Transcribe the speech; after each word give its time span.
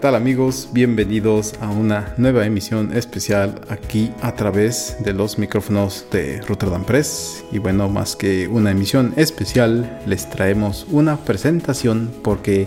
Hola, 0.00 0.08
¿qué 0.08 0.12
tal 0.12 0.22
amigos? 0.22 0.70
Bienvenidos 0.72 1.52
a 1.60 1.68
una 1.68 2.14
nueva 2.16 2.46
emisión 2.46 2.96
especial 2.96 3.60
aquí 3.68 4.10
a 4.22 4.34
través 4.34 4.96
de 5.00 5.12
los 5.12 5.38
micrófonos 5.38 6.06
de 6.10 6.40
Rotterdam 6.40 6.84
Press. 6.84 7.44
Y 7.52 7.58
bueno, 7.58 7.86
más 7.90 8.16
que 8.16 8.48
una 8.48 8.70
emisión 8.70 9.12
especial, 9.16 10.00
les 10.06 10.30
traemos 10.30 10.86
una 10.90 11.18
presentación 11.18 12.10
porque 12.22 12.66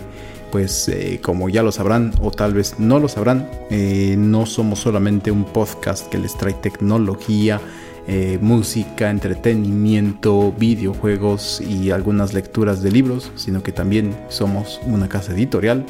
pues 0.52 0.88
eh, 0.88 1.18
como 1.20 1.48
ya 1.48 1.64
lo 1.64 1.72
sabrán 1.72 2.12
o 2.22 2.30
tal 2.30 2.54
vez 2.54 2.78
no 2.78 3.00
lo 3.00 3.08
sabrán, 3.08 3.50
eh, 3.68 4.14
no 4.16 4.46
somos 4.46 4.78
solamente 4.78 5.32
un 5.32 5.44
podcast 5.44 6.08
que 6.08 6.18
les 6.18 6.38
trae 6.38 6.52
tecnología, 6.52 7.60
eh, 8.06 8.38
música, 8.42 9.08
entretenimiento, 9.08 10.52
videojuegos 10.52 11.62
y 11.62 11.90
algunas 11.90 12.34
lecturas 12.34 12.82
de 12.82 12.92
libros, 12.92 13.32
sino 13.34 13.62
que 13.62 13.72
también 13.72 14.14
somos 14.28 14.78
una 14.86 15.08
casa 15.08 15.32
editorial. 15.32 15.86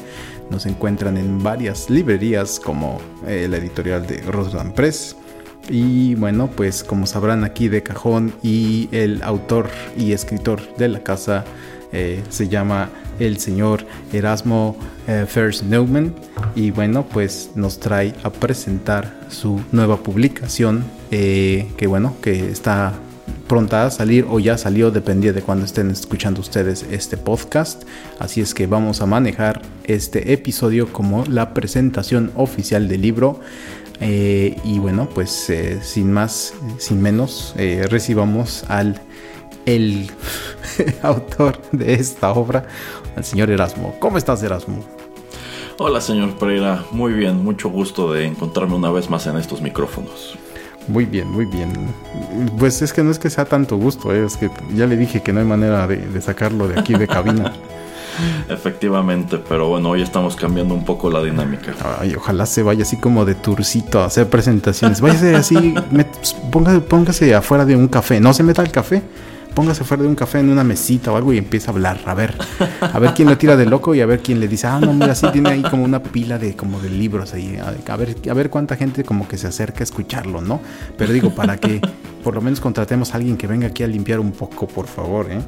Nos 0.49 0.65
encuentran 0.65 1.17
en 1.17 1.41
varias 1.41 1.89
librerías 1.89 2.59
como 2.59 2.99
eh, 3.27 3.47
la 3.49 3.57
editorial 3.57 4.05
de 4.05 4.21
Rotterdam 4.21 4.71
Press. 4.73 5.15
Y 5.69 6.15
bueno, 6.15 6.47
pues 6.55 6.83
como 6.83 7.07
sabrán 7.07 7.43
aquí 7.43 7.67
de 7.67 7.81
cajón 7.81 8.33
y 8.43 8.87
el 8.91 9.23
autor 9.23 9.69
y 9.97 10.11
escritor 10.11 10.61
de 10.77 10.89
la 10.89 10.99
casa 11.01 11.43
eh, 11.91 12.23
se 12.29 12.47
llama 12.49 12.89
el 13.19 13.39
señor 13.39 13.85
Erasmo 14.11 14.75
eh, 15.07 15.25
First 15.27 15.63
Neumann 15.63 16.13
y 16.53 16.71
bueno 16.71 17.05
pues 17.05 17.51
nos 17.55 17.79
trae 17.79 18.13
a 18.23 18.29
presentar 18.29 19.15
su 19.29 19.61
nueva 19.71 19.97
publicación 19.97 20.83
eh, 21.11 21.71
que 21.77 21.87
bueno 21.87 22.17
que 22.21 22.51
está 22.51 22.93
pronta 23.47 23.85
a 23.85 23.91
salir 23.91 24.25
o 24.29 24.39
ya 24.39 24.57
salió 24.57 24.91
dependía 24.91 25.33
de 25.33 25.41
cuando 25.41 25.65
estén 25.65 25.91
escuchando 25.91 26.41
ustedes 26.41 26.85
este 26.91 27.17
podcast 27.17 27.83
así 28.19 28.41
es 28.41 28.53
que 28.53 28.67
vamos 28.67 29.01
a 29.01 29.05
manejar 29.05 29.61
este 29.83 30.33
episodio 30.33 30.91
como 30.91 31.23
la 31.25 31.53
presentación 31.53 32.31
oficial 32.35 32.87
del 32.87 33.01
libro 33.01 33.39
y 34.01 34.79
bueno 34.79 35.07
pues 35.09 35.51
sin 35.81 36.11
más 36.11 36.53
sin 36.79 37.01
menos 37.01 37.55
recibamos 37.89 38.65
al 38.67 39.01
el 39.65 40.11
autor 41.01 41.59
de 41.71 41.93
esta 41.93 42.31
obra, 42.31 42.67
el 43.15 43.23
señor 43.23 43.49
Erasmo. 43.49 43.95
¿Cómo 43.99 44.17
estás, 44.17 44.41
Erasmo? 44.43 44.83
Hola, 45.77 45.99
señor 45.99 46.37
Pereira. 46.37 46.85
Muy 46.91 47.13
bien, 47.13 47.43
mucho 47.43 47.69
gusto 47.69 48.13
de 48.13 48.25
encontrarme 48.25 48.75
una 48.75 48.91
vez 48.91 49.09
más 49.09 49.27
en 49.27 49.37
estos 49.37 49.61
micrófonos. 49.61 50.37
Muy 50.87 51.05
bien, 51.05 51.29
muy 51.29 51.45
bien. 51.45 51.71
Pues 52.57 52.81
es 52.81 52.93
que 52.93 53.03
no 53.03 53.11
es 53.11 53.19
que 53.19 53.29
sea 53.29 53.45
tanto 53.45 53.77
gusto, 53.77 54.13
¿eh? 54.13 54.25
es 54.25 54.37
que 54.37 54.49
ya 54.75 54.85
le 54.85 54.97
dije 54.97 55.21
que 55.21 55.33
no 55.33 55.39
hay 55.39 55.45
manera 55.45 55.87
de, 55.87 56.21
sacarlo 56.21 56.67
de 56.67 56.79
aquí 56.79 56.93
de 56.93 57.07
cabina. 57.07 57.53
Efectivamente, 58.49 59.41
pero 59.49 59.67
bueno, 59.67 59.89
hoy 59.89 60.01
estamos 60.01 60.35
cambiando 60.35 60.73
un 60.73 60.85
poco 60.85 61.09
la 61.09 61.21
dinámica. 61.21 61.73
Ay, 61.99 62.15
ojalá 62.15 62.45
se 62.45 62.63
vaya 62.63 62.83
así 62.83 62.97
como 62.97 63.25
de 63.25 63.35
turcito 63.35 64.01
a 64.01 64.05
hacer 64.05 64.29
presentaciones. 64.29 65.01
Váyase 65.01 65.35
así, 65.35 65.75
póngase, 66.51 66.79
póngase 66.81 67.35
afuera 67.35 67.65
de 67.65 67.75
un 67.75 67.87
café. 67.87 68.21
No 68.21 68.33
se 68.33 68.43
meta 68.43 68.61
al 68.61 68.71
café 68.71 69.01
póngase 69.55 69.83
fuera 69.83 70.03
de 70.03 70.09
un 70.09 70.15
café 70.15 70.39
en 70.39 70.49
una 70.49 70.63
mesita 70.63 71.11
o 71.11 71.15
algo 71.15 71.33
y 71.33 71.37
empieza 71.37 71.71
a 71.71 71.73
hablar, 71.73 72.01
a 72.05 72.13
ver, 72.13 72.35
a 72.81 72.99
ver 72.99 73.13
quién 73.13 73.29
le 73.29 73.37
tira 73.37 73.55
de 73.55 73.65
loco 73.65 73.95
y 73.95 74.01
a 74.01 74.05
ver 74.05 74.19
quién 74.19 74.39
le 74.39 74.47
dice, 74.47 74.67
ah, 74.67 74.79
no, 74.79 74.93
mira, 74.93 75.15
sí 75.15 75.25
tiene 75.31 75.49
ahí 75.49 75.63
como 75.63 75.83
una 75.83 76.03
pila 76.03 76.37
de 76.37 76.55
como 76.55 76.79
de 76.79 76.89
libros 76.89 77.33
ahí, 77.33 77.57
a 77.57 77.95
ver, 77.95 78.15
a 78.29 78.33
ver 78.33 78.49
cuánta 78.49 78.75
gente 78.75 79.03
como 79.03 79.27
que 79.27 79.37
se 79.37 79.47
acerca 79.47 79.79
a 79.79 79.83
escucharlo, 79.83 80.41
¿no? 80.41 80.59
Pero 80.97 81.13
digo, 81.13 81.33
para 81.33 81.57
que 81.57 81.81
por 82.23 82.35
lo 82.35 82.41
menos 82.41 82.59
contratemos 82.59 83.13
a 83.13 83.17
alguien 83.17 83.37
que 83.37 83.47
venga 83.47 83.67
aquí 83.67 83.83
a 83.83 83.87
limpiar 83.87 84.19
un 84.19 84.33
poco, 84.33 84.67
por 84.67 84.87
favor, 84.87 85.31
¿eh? 85.31 85.39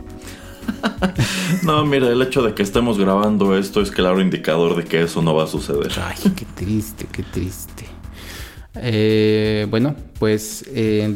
No, 1.63 1.85
mira, 1.85 2.09
el 2.09 2.21
hecho 2.21 2.41
de 2.41 2.53
que 2.53 2.63
estemos 2.63 2.97
grabando 2.97 3.57
esto 3.57 3.81
es 3.81 3.91
claro 3.91 4.21
indicador 4.21 4.75
de 4.75 4.83
que 4.83 5.03
eso 5.03 5.21
no 5.21 5.33
va 5.33 5.45
a 5.45 5.47
suceder. 5.47 5.91
Ay, 6.05 6.31
qué 6.35 6.45
triste, 6.55 7.07
qué 7.11 7.23
triste. 7.23 7.85
Eh, 8.75 9.65
bueno, 9.69 9.95
pues 10.19 10.65
eh, 10.67 11.15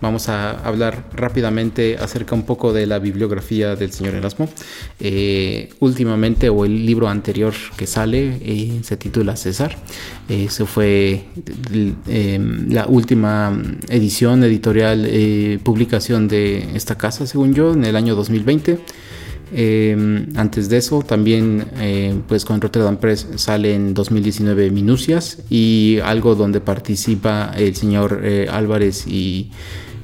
vamos 0.00 0.28
a 0.28 0.50
hablar 0.50 1.04
rápidamente 1.12 1.96
acerca 1.98 2.34
un 2.34 2.44
poco 2.44 2.72
de 2.72 2.86
la 2.86 2.98
bibliografía 2.98 3.76
del 3.76 3.92
señor 3.92 4.14
Erasmo. 4.14 4.48
Eh, 5.00 5.70
últimamente, 5.80 6.48
o 6.48 6.64
el 6.64 6.86
libro 6.86 7.08
anterior 7.08 7.54
que 7.76 7.86
sale, 7.86 8.38
eh, 8.42 8.80
se 8.82 8.96
titula 8.96 9.36
César. 9.36 9.76
Eso 10.28 10.66
fue 10.66 11.24
em, 12.08 12.70
la 12.70 12.86
última 12.86 13.60
edición 13.88 14.44
editorial, 14.44 15.06
eh, 15.06 15.58
publicación 15.62 16.28
de 16.28 16.68
esta 16.74 16.96
casa, 16.96 17.26
según 17.26 17.54
yo, 17.54 17.72
en 17.72 17.84
el 17.84 17.96
año 17.96 18.14
2020. 18.14 18.78
Em, 19.50 20.26
antes 20.36 20.68
de 20.68 20.76
eso, 20.76 21.00
también 21.00 21.64
pues 22.28 22.44
con 22.44 22.60
Rotterdam 22.60 22.98
Press 22.98 23.26
sale 23.36 23.74
en 23.74 23.94
2019 23.94 24.70
Minucias 24.70 25.38
y 25.48 26.00
algo 26.04 26.34
donde 26.34 26.60
participa 26.60 27.52
el 27.56 27.74
señor 27.74 28.22
Álvarez 28.50 29.06
y 29.06 29.50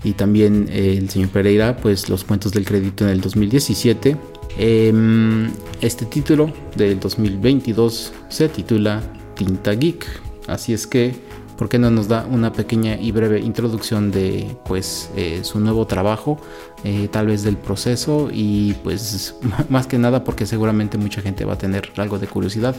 y 0.05 0.13
también 0.13 0.69
eh, 0.71 0.97
el 0.99 1.09
señor 1.09 1.31
Pereira, 1.31 1.77
pues 1.77 2.09
los 2.09 2.25
cuentos 2.25 2.53
del 2.53 2.65
crédito 2.67 3.05
en 3.05 3.11
el 3.11 3.21
2017. 3.21 4.17
Em, 4.59 5.51
este 5.81 6.05
título 6.05 6.53
del 6.77 7.01
2022 7.01 8.13
se 8.29 8.49
titula 8.51 9.03
Tinta 9.35 9.73
Geek. 9.73 10.07
Así 10.47 10.75
es 10.75 10.87
que, 10.87 11.15
¿por 11.57 11.71
qué 11.71 11.79
no 11.79 11.91
nos 11.91 12.07
da 12.07 12.27
una 12.31 12.53
pequeña 12.53 13.01
y 13.01 13.13
breve 13.13 13.41
introducción 13.41 14.11
de 14.11 14.55
pues 14.67 15.11
eh, 15.17 15.41
su 15.43 15.59
nuevo 15.59 15.87
trabajo, 15.87 16.39
eh, 16.85 17.09
tal 17.11 17.29
vez 17.29 17.43
del 17.43 17.57
proceso 17.57 18.29
y 18.31 18.75
pues 18.85 19.35
más 19.71 19.87
que 19.87 19.99
nada 19.99 20.23
porque 20.23 20.45
seguramente 20.45 20.99
mucha 20.99 21.23
gente 21.23 21.47
va 21.47 21.55
a 21.55 21.59
tener 21.59 21.91
algo 21.97 22.19
de 22.19 22.27
curiosidad. 22.27 22.77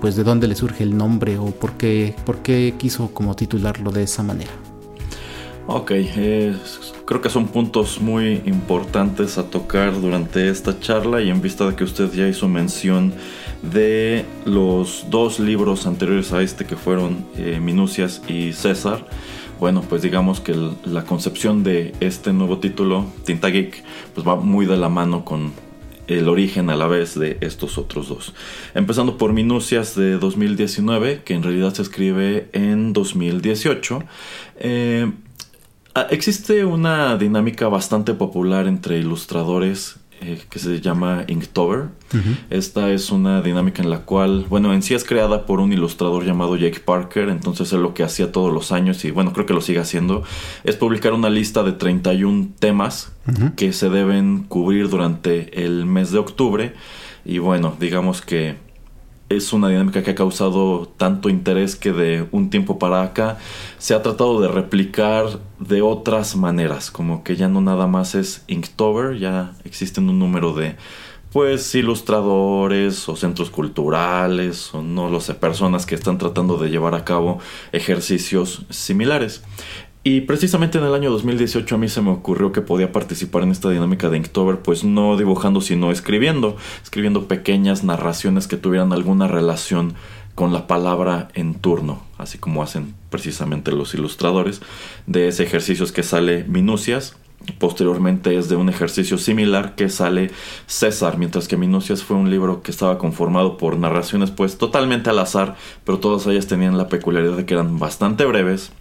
pues 0.00 0.16
de 0.16 0.24
dónde 0.24 0.48
le 0.48 0.56
surge 0.56 0.82
el 0.82 0.96
nombre 0.96 1.38
o 1.38 1.46
por 1.46 1.72
qué, 1.74 2.14
por 2.24 2.38
qué 2.38 2.74
quiso 2.78 3.10
como 3.14 3.34
titularlo 3.36 3.92
de 3.92 4.02
esa 4.02 4.22
manera. 4.24 4.52
Ok, 5.68 5.90
creo 7.06 7.20
que 7.20 7.28
son 7.28 7.48
puntos 7.48 8.00
muy 8.00 8.40
importantes 8.46 9.36
a 9.36 9.50
tocar 9.50 10.00
durante 10.00 10.48
esta 10.48 10.78
charla 10.78 11.20
y 11.22 11.28
en 11.28 11.42
vista 11.42 11.66
de 11.66 11.74
que 11.74 11.82
usted 11.82 12.12
ya 12.12 12.28
hizo 12.28 12.46
mención 12.46 13.12
de 13.62 14.24
los 14.44 15.06
dos 15.10 15.40
libros 15.40 15.88
anteriores 15.88 16.32
a 16.32 16.40
este 16.40 16.66
que 16.66 16.76
fueron 16.76 17.26
eh, 17.36 17.58
Minucias 17.60 18.22
y 18.28 18.52
César, 18.52 19.08
bueno, 19.58 19.82
pues 19.82 20.02
digamos 20.02 20.38
que 20.38 20.54
la 20.84 21.04
concepción 21.04 21.64
de 21.64 21.94
este 21.98 22.32
nuevo 22.32 22.58
título, 22.58 23.04
Tinta 23.24 23.48
Geek, 23.48 23.82
pues 24.14 24.24
va 24.24 24.36
muy 24.36 24.66
de 24.66 24.76
la 24.76 24.88
mano 24.88 25.24
con 25.24 25.52
el 26.06 26.28
origen 26.28 26.70
a 26.70 26.76
la 26.76 26.86
vez 26.86 27.18
de 27.18 27.38
estos 27.40 27.76
otros 27.76 28.08
dos. 28.08 28.34
Empezando 28.76 29.18
por 29.18 29.32
Minucias 29.32 29.96
de 29.96 30.18
2019, 30.18 31.22
que 31.24 31.34
en 31.34 31.42
realidad 31.42 31.74
se 31.74 31.82
escribe 31.82 32.48
en 32.52 32.92
2018. 32.92 34.04
Eh, 34.58 35.10
existe 36.10 36.64
una 36.64 37.16
dinámica 37.16 37.68
bastante 37.68 38.14
popular 38.14 38.66
entre 38.66 38.98
ilustradores 38.98 39.96
eh, 40.22 40.40
que 40.48 40.58
se 40.58 40.80
llama 40.80 41.24
Inktober. 41.28 41.88
Esta 42.48 42.90
es 42.90 43.10
una 43.10 43.42
dinámica 43.42 43.82
en 43.82 43.90
la 43.90 44.00
cual, 44.00 44.46
bueno, 44.48 44.72
en 44.72 44.82
sí 44.82 44.94
es 44.94 45.04
creada 45.04 45.44
por 45.44 45.60
un 45.60 45.74
ilustrador 45.74 46.24
llamado 46.24 46.56
Jake 46.56 46.80
Parker, 46.80 47.28
entonces 47.28 47.70
él 47.74 47.82
lo 47.82 47.92
que 47.92 48.02
hacía 48.02 48.32
todos 48.32 48.50
los 48.52 48.72
años, 48.72 49.04
y 49.04 49.10
bueno, 49.10 49.34
creo 49.34 49.44
que 49.44 49.52
lo 49.52 49.60
sigue 49.60 49.78
haciendo, 49.78 50.22
es 50.64 50.76
publicar 50.76 51.12
una 51.12 51.28
lista 51.28 51.62
de 51.62 51.72
31 51.72 52.48
temas 52.58 53.12
que 53.56 53.74
se 53.74 53.90
deben 53.90 54.44
cubrir 54.44 54.88
durante 54.88 55.64
el 55.64 55.84
mes 55.84 56.12
de 56.12 56.18
octubre. 56.18 56.74
Y 57.26 57.38
bueno, 57.38 57.76
digamos 57.78 58.22
que 58.22 58.56
es 59.28 59.52
una 59.52 59.68
dinámica 59.68 60.02
que 60.02 60.12
ha 60.12 60.14
causado 60.14 60.86
tanto 60.96 61.28
interés 61.28 61.74
que 61.74 61.92
de 61.92 62.28
un 62.30 62.48
tiempo 62.50 62.78
para 62.78 63.02
acá 63.02 63.38
se 63.78 63.94
ha 63.94 64.02
tratado 64.02 64.40
de 64.40 64.48
replicar 64.48 65.40
de 65.58 65.82
otras 65.82 66.36
maneras, 66.36 66.90
como 66.90 67.24
que 67.24 67.36
ya 67.36 67.48
no 67.48 67.60
nada 67.60 67.86
más 67.86 68.14
es 68.14 68.44
Inktober, 68.46 69.18
ya 69.18 69.54
existen 69.64 70.08
un 70.08 70.18
número 70.18 70.52
de 70.54 70.76
pues 71.32 71.74
ilustradores 71.74 73.08
o 73.08 73.16
centros 73.16 73.50
culturales 73.50 74.72
o 74.72 74.80
no 74.80 75.10
lo 75.10 75.20
sé, 75.20 75.34
personas 75.34 75.84
que 75.84 75.94
están 75.94 76.18
tratando 76.18 76.56
de 76.56 76.70
llevar 76.70 76.94
a 76.94 77.04
cabo 77.04 77.40
ejercicios 77.72 78.64
similares. 78.70 79.42
Y 80.06 80.20
precisamente 80.20 80.78
en 80.78 80.84
el 80.84 80.94
año 80.94 81.10
2018 81.10 81.74
a 81.74 81.78
mí 81.78 81.88
se 81.88 82.00
me 82.00 82.10
ocurrió 82.10 82.52
que 82.52 82.60
podía 82.60 82.92
participar 82.92 83.42
en 83.42 83.50
esta 83.50 83.70
dinámica 83.70 84.08
de 84.08 84.18
Inktober, 84.18 84.60
pues 84.60 84.84
no 84.84 85.16
dibujando, 85.16 85.60
sino 85.60 85.90
escribiendo, 85.90 86.56
escribiendo 86.84 87.26
pequeñas 87.26 87.82
narraciones 87.82 88.46
que 88.46 88.56
tuvieran 88.56 88.92
alguna 88.92 89.26
relación 89.26 89.94
con 90.36 90.52
la 90.52 90.68
palabra 90.68 91.26
en 91.34 91.54
turno, 91.54 92.04
así 92.18 92.38
como 92.38 92.62
hacen 92.62 92.94
precisamente 93.10 93.72
los 93.72 93.94
ilustradores. 93.94 94.62
De 95.08 95.26
ese 95.26 95.42
ejercicio 95.42 95.84
que 95.92 96.04
sale 96.04 96.44
Minucias, 96.44 97.16
Posteriormente 97.58 98.36
es 98.36 98.48
de 98.48 98.56
un 98.56 98.68
ejercicio 98.68 99.18
similar 99.18 99.74
que 99.74 99.88
sale 99.88 100.30
César, 100.66 101.18
mientras 101.18 101.48
que 101.48 101.56
Minucias 101.56 102.02
fue 102.02 102.16
un 102.16 102.30
libro 102.30 102.62
que 102.62 102.70
estaba 102.70 102.98
conformado 102.98 103.56
por 103.56 103.76
narraciones 103.76 104.30
pues 104.30 104.56
totalmente 104.56 105.10
al 105.10 105.18
azar, 105.18 105.56
pero 105.84 105.98
todas 105.98 106.26
ellas 106.28 106.46
tenían 106.46 106.78
la 106.78 106.88
peculiaridad 106.88 107.36
de 107.36 107.44
que 107.44 107.54
eran 107.54 107.78
bastante 107.78 108.24
breves 108.24 108.72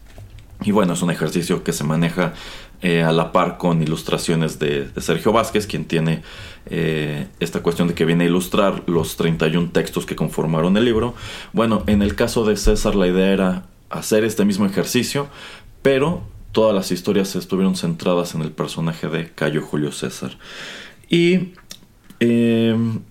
y 0.63 0.71
bueno, 0.71 0.93
es 0.93 1.01
un 1.01 1.11
ejercicio 1.11 1.63
que 1.63 1.73
se 1.73 1.83
maneja 1.83 2.33
eh, 2.81 3.03
a 3.03 3.11
la 3.11 3.31
par 3.31 3.57
con 3.57 3.81
ilustraciones 3.81 4.59
de, 4.59 4.89
Sergio 4.97 5.31
Vázquez, 5.31 5.67
quien 5.67 5.85
tiene 5.85 6.21
eh, 6.67 7.27
esta 7.39 7.61
cuestión 7.61 7.87
de 7.87 7.93
que 7.93 8.05
viene 8.05 8.25
a 8.25 8.27
ilustrar 8.27 8.83
los 8.87 9.15
31 9.17 9.71
textos 9.71 10.05
que 10.05 10.15
conformaron 10.15 10.77
el 10.77 10.85
libro. 10.85 11.15
Bueno, 11.53 11.83
en 11.87 12.01
el 12.01 12.15
caso 12.15 12.45
de 12.45 12.57
César 12.57 12.95
la 12.95 13.07
idea 13.07 13.31
era 13.31 13.63
hacer 13.89 14.23
este 14.23 14.45
mismo 14.45 14.65
ejercicio, 14.65 15.27
pero 15.81 16.23
todas 16.51 16.73
las 16.73 16.91
historias 16.91 17.35
estuvieron 17.35 17.75
centradas 17.75 18.35
en 18.35 18.41
el 18.41 18.51
personaje 18.51 19.07
de 19.07 19.29
Cayo 19.31 19.61
Julio 19.61 19.91
César. 19.91 20.37
Y 21.09 21.53
em, 22.19 23.01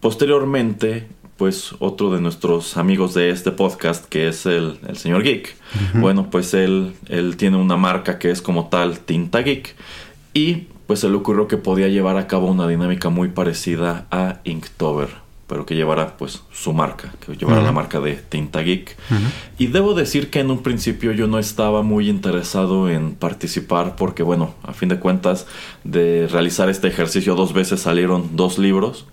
posteriormente, 0.00 1.06
pues 1.36 1.74
otro 1.78 2.10
de 2.10 2.20
nuestros 2.20 2.76
amigos 2.76 3.14
de 3.14 3.30
este 3.30 3.50
podcast, 3.50 4.04
que 4.06 4.28
es 4.28 4.46
el, 4.46 4.78
señor 4.94 5.22
Geek, 5.22 5.56
bueno, 5.94 6.30
pues 6.30 6.54
él, 6.54 6.94
él 7.08 7.36
tiene 7.36 7.56
una 7.56 7.76
marca 7.76 8.18
que 8.18 8.30
es 8.30 8.42
como 8.42 8.68
tal 8.68 9.00
Tinta 9.00 9.40
Geek. 9.40 9.74
Y 10.34 10.66
pues 10.86 11.00
se 11.00 11.08
le 11.08 11.16
ocurrió 11.16 11.48
que 11.48 11.56
podía 11.56 11.88
llevar 11.88 12.16
a 12.16 12.26
cabo 12.26 12.48
una 12.48 12.66
dinámica 12.66 13.08
muy 13.08 13.28
parecida 13.28 14.06
a 14.10 14.40
Inktober 14.44 15.22
pero 15.52 15.66
que 15.66 15.74
llevara 15.74 16.16
pues 16.16 16.44
su 16.50 16.72
marca, 16.72 17.12
que 17.20 17.36
llevara 17.36 17.60
la 17.60 17.72
marca 17.72 18.00
de 18.00 18.14
Tinta 18.14 18.62
Geek. 18.62 18.96
Y 19.58 19.66
debo 19.66 19.92
decir 19.92 20.30
que 20.30 20.40
en 20.40 20.50
un 20.50 20.62
principio 20.62 21.12
yo 21.12 21.26
no 21.26 21.38
estaba 21.38 21.82
muy 21.82 22.08
interesado 22.08 22.88
en 22.88 23.14
participar 23.14 23.94
porque 23.94 24.22
bueno, 24.22 24.54
a 24.62 24.72
fin 24.72 24.88
de 24.88 24.98
cuentas 24.98 25.46
de 25.84 26.26
realizar 26.26 26.70
este 26.70 26.88
ejercicio 26.88 27.34
dos 27.34 27.52
veces 27.52 27.82
salieron 27.82 28.34
dos 28.34 28.56
libros. 28.56 29.04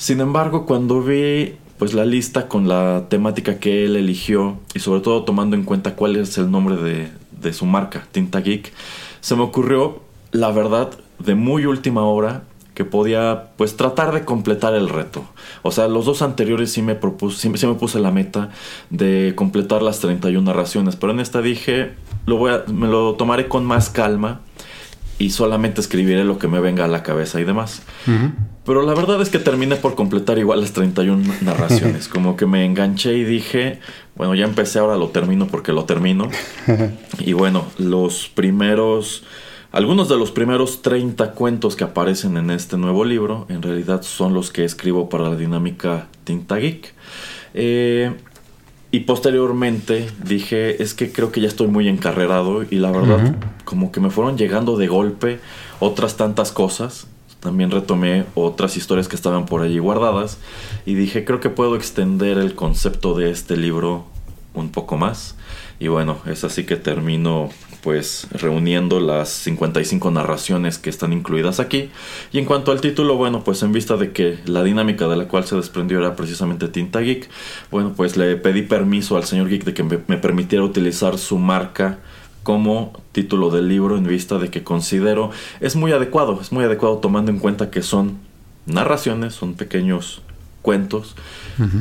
Sin 0.00 0.22
embargo, 0.22 0.64
cuando 0.64 1.02
vi 1.02 1.56
pues 1.76 1.92
la 1.92 2.06
lista 2.06 2.48
con 2.48 2.68
la 2.68 3.04
temática 3.10 3.58
que 3.58 3.84
él 3.84 3.96
eligió 3.96 4.56
y 4.72 4.78
sobre 4.78 5.02
todo 5.02 5.24
tomando 5.24 5.56
en 5.56 5.62
cuenta 5.62 5.94
cuál 5.94 6.16
es 6.16 6.38
el 6.38 6.50
nombre 6.50 6.76
de, 6.76 7.10
de 7.38 7.52
su 7.52 7.66
marca, 7.66 8.06
Tinta 8.10 8.40
Geek, 8.40 8.72
se 9.20 9.36
me 9.36 9.42
ocurrió, 9.42 10.00
la 10.32 10.52
verdad, 10.52 10.88
de 11.18 11.34
muy 11.34 11.66
última 11.66 12.06
hora, 12.06 12.44
que 12.72 12.86
podía 12.86 13.50
pues 13.58 13.76
tratar 13.76 14.14
de 14.14 14.24
completar 14.24 14.72
el 14.72 14.88
reto. 14.88 15.22
O 15.60 15.70
sea, 15.70 15.86
los 15.86 16.06
dos 16.06 16.22
anteriores 16.22 16.72
sí 16.72 16.80
me 16.80 16.94
propuse, 16.94 17.52
sí, 17.58 17.66
me 17.66 17.74
puse 17.74 18.00
la 18.00 18.10
meta 18.10 18.48
de 18.88 19.34
completar 19.36 19.82
las 19.82 20.00
31 20.00 20.50
narraciones, 20.50 20.96
pero 20.96 21.12
en 21.12 21.20
esta 21.20 21.42
dije, 21.42 21.92
lo 22.24 22.38
voy 22.38 22.52
a, 22.52 22.64
me 22.72 22.88
lo 22.88 23.16
tomaré 23.16 23.48
con 23.48 23.66
más 23.66 23.90
calma 23.90 24.40
y 25.20 25.30
solamente 25.30 25.82
escribiré 25.82 26.24
lo 26.24 26.38
que 26.38 26.48
me 26.48 26.60
venga 26.60 26.86
a 26.86 26.88
la 26.88 27.02
cabeza 27.02 27.40
y 27.40 27.44
demás. 27.44 27.82
Pero 28.64 28.82
la 28.82 28.94
verdad 28.94 29.20
es 29.20 29.28
que 29.28 29.38
terminé 29.38 29.76
por 29.76 29.94
completar 29.94 30.38
igual 30.38 30.62
las 30.62 30.72
31 30.72 31.34
narraciones, 31.42 32.08
como 32.08 32.36
que 32.36 32.46
me 32.46 32.64
enganché 32.64 33.14
y 33.14 33.24
dije, 33.24 33.80
bueno, 34.16 34.34
ya 34.34 34.46
empecé, 34.46 34.78
ahora 34.78 34.96
lo 34.96 35.10
termino 35.10 35.46
porque 35.46 35.72
lo 35.72 35.84
termino. 35.84 36.30
y 37.18 37.34
bueno, 37.34 37.66
los 37.78 38.28
primeros 38.28 39.22
algunos 39.72 40.08
de 40.08 40.16
los 40.16 40.32
primeros 40.32 40.82
30 40.82 41.32
cuentos 41.32 41.76
que 41.76 41.84
aparecen 41.84 42.36
en 42.36 42.50
este 42.50 42.76
nuevo 42.76 43.04
libro 43.04 43.46
en 43.48 43.62
realidad 43.62 44.02
son 44.02 44.34
los 44.34 44.50
que 44.50 44.64
escribo 44.64 45.08
para 45.08 45.28
la 45.28 45.36
dinámica 45.36 46.08
Tinta 46.24 46.56
Geek. 46.56 46.92
Eh, 47.54 48.12
y 48.92 49.00
posteriormente 49.00 50.08
dije, 50.24 50.82
es 50.82 50.94
que 50.94 51.12
creo 51.12 51.30
que 51.30 51.40
ya 51.40 51.48
estoy 51.48 51.68
muy 51.68 51.88
encarrerado 51.88 52.64
y 52.68 52.76
la 52.76 52.90
verdad 52.90 53.36
como 53.64 53.92
que 53.92 54.00
me 54.00 54.10
fueron 54.10 54.36
llegando 54.36 54.76
de 54.76 54.88
golpe 54.88 55.38
otras 55.78 56.16
tantas 56.16 56.50
cosas. 56.50 57.06
También 57.38 57.70
retomé 57.70 58.26
otras 58.34 58.76
historias 58.76 59.08
que 59.08 59.16
estaban 59.16 59.46
por 59.46 59.62
allí 59.62 59.78
guardadas 59.78 60.38
y 60.84 60.94
dije, 60.94 61.24
creo 61.24 61.40
que 61.40 61.50
puedo 61.50 61.76
extender 61.76 62.36
el 62.36 62.54
concepto 62.54 63.14
de 63.14 63.30
este 63.30 63.56
libro 63.56 64.06
un 64.54 64.70
poco 64.70 64.96
más. 64.96 65.36
Y 65.78 65.88
bueno, 65.88 66.18
es 66.26 66.42
así 66.42 66.64
que 66.64 66.76
termino 66.76 67.48
pues 67.82 68.26
reuniendo 68.32 69.00
las 69.00 69.28
55 69.28 70.10
narraciones 70.10 70.78
que 70.78 70.90
están 70.90 71.12
incluidas 71.12 71.60
aquí. 71.60 71.90
Y 72.32 72.38
en 72.38 72.44
cuanto 72.44 72.72
al 72.72 72.80
título, 72.80 73.16
bueno, 73.16 73.42
pues 73.44 73.62
en 73.62 73.72
vista 73.72 73.96
de 73.96 74.12
que 74.12 74.38
la 74.46 74.62
dinámica 74.62 75.08
de 75.08 75.16
la 75.16 75.28
cual 75.28 75.44
se 75.44 75.56
desprendió 75.56 75.98
era 75.98 76.16
precisamente 76.16 76.68
Tinta 76.68 77.00
Geek, 77.00 77.28
bueno, 77.70 77.92
pues 77.96 78.16
le 78.16 78.36
pedí 78.36 78.62
permiso 78.62 79.16
al 79.16 79.24
señor 79.24 79.48
Geek 79.48 79.64
de 79.64 79.74
que 79.74 79.82
me, 79.82 79.98
permitiera 79.98 80.64
utilizar 80.64 81.18
su 81.18 81.38
marca 81.38 81.98
como 82.42 82.92
título 83.12 83.50
del 83.50 83.68
libro 83.68 83.96
en 83.96 84.06
vista 84.06 84.38
de 84.38 84.48
que 84.48 84.62
considero 84.62 85.30
es 85.60 85.76
muy 85.76 85.92
adecuado, 85.92 86.40
es 86.40 86.52
muy 86.52 86.64
adecuado 86.64 86.98
tomando 86.98 87.30
en 87.30 87.38
cuenta 87.38 87.70
que 87.70 87.82
son 87.82 88.18
narraciones, 88.66 89.34
son 89.34 89.54
pequeños 89.54 90.22
cuentos, 90.62 91.16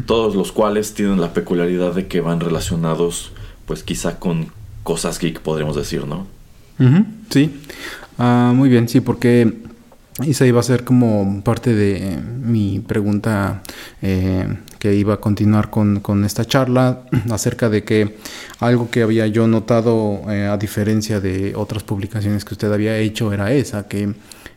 todos 0.05 0.35
los 0.35 0.51
cuales 0.51 0.93
tienen 0.93 1.21
la 1.21 1.33
peculiaridad 1.33 1.93
de 1.93 2.07
que 2.07 2.19
van 2.19 2.39
relacionados 2.41 3.31
pues 3.65 3.83
quizá 3.83 4.19
con 4.19 4.51
cosas 4.89 5.19
geek, 5.19 5.41
podríamos 5.41 5.75
decir, 5.75 6.07
¿no? 6.07 6.25
sí, 7.29 7.61
ah, 8.17 8.53
muy 8.55 8.69
bien, 8.69 8.89
sí, 8.89 9.01
porque 9.01 9.53
esa 10.25 10.47
iba 10.47 10.59
a 10.59 10.63
ser 10.63 10.83
como 10.83 11.43
parte 11.43 11.75
de 11.75 12.17
mi 12.17 12.79
pregunta 12.79 13.61
eh, 14.01 14.47
que 14.79 14.95
iba 14.95 15.13
a 15.13 15.17
continuar 15.17 15.69
con, 15.69 16.25
esta 16.25 16.43
charla 16.43 17.01
acerca 17.29 17.69
de 17.69 17.83
que 17.83 18.17
algo 18.59 18.89
que 18.89 19.03
había 19.03 19.27
yo 19.27 19.47
notado 19.47 20.21
eh, 20.27 20.47
a 20.47 20.57
diferencia 20.57 21.19
de 21.19 21.53
otras 21.55 21.83
publicaciones 21.83 22.43
que 22.43 22.55
usted 22.55 22.73
había 22.73 22.97
hecho 22.97 23.31
era 23.31 23.51
esa, 23.51 23.87
que 23.87 24.15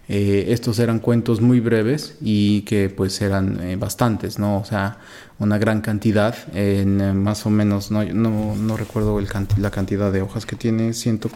eh, 0.08 0.46
estos 0.48 0.78
eran 0.78 0.98
cuentos 0.98 1.40
muy 1.40 1.60
breves 1.60 2.16
y 2.20 2.62
que 2.62 2.90
pues 2.90 3.20
eran 3.22 3.78
bastantes, 3.78 4.38
¿no? 4.38 4.58
O 4.58 4.64
sea, 4.64 4.98
una 5.42 5.58
gran 5.58 5.80
cantidad, 5.80 6.36
en 6.54 7.00
eh, 7.00 7.12
más 7.12 7.44
o 7.46 7.50
menos, 7.50 7.90
no, 7.90 8.04
no, 8.04 8.54
no 8.56 8.76
recuerdo 8.76 9.18
el 9.18 9.28
la 9.58 9.70
cantidad 9.70 10.12
de 10.12 10.22
hojas 10.22 10.46
que 10.46 10.56
tiene, 10.56 10.92
ciento, 10.92 11.30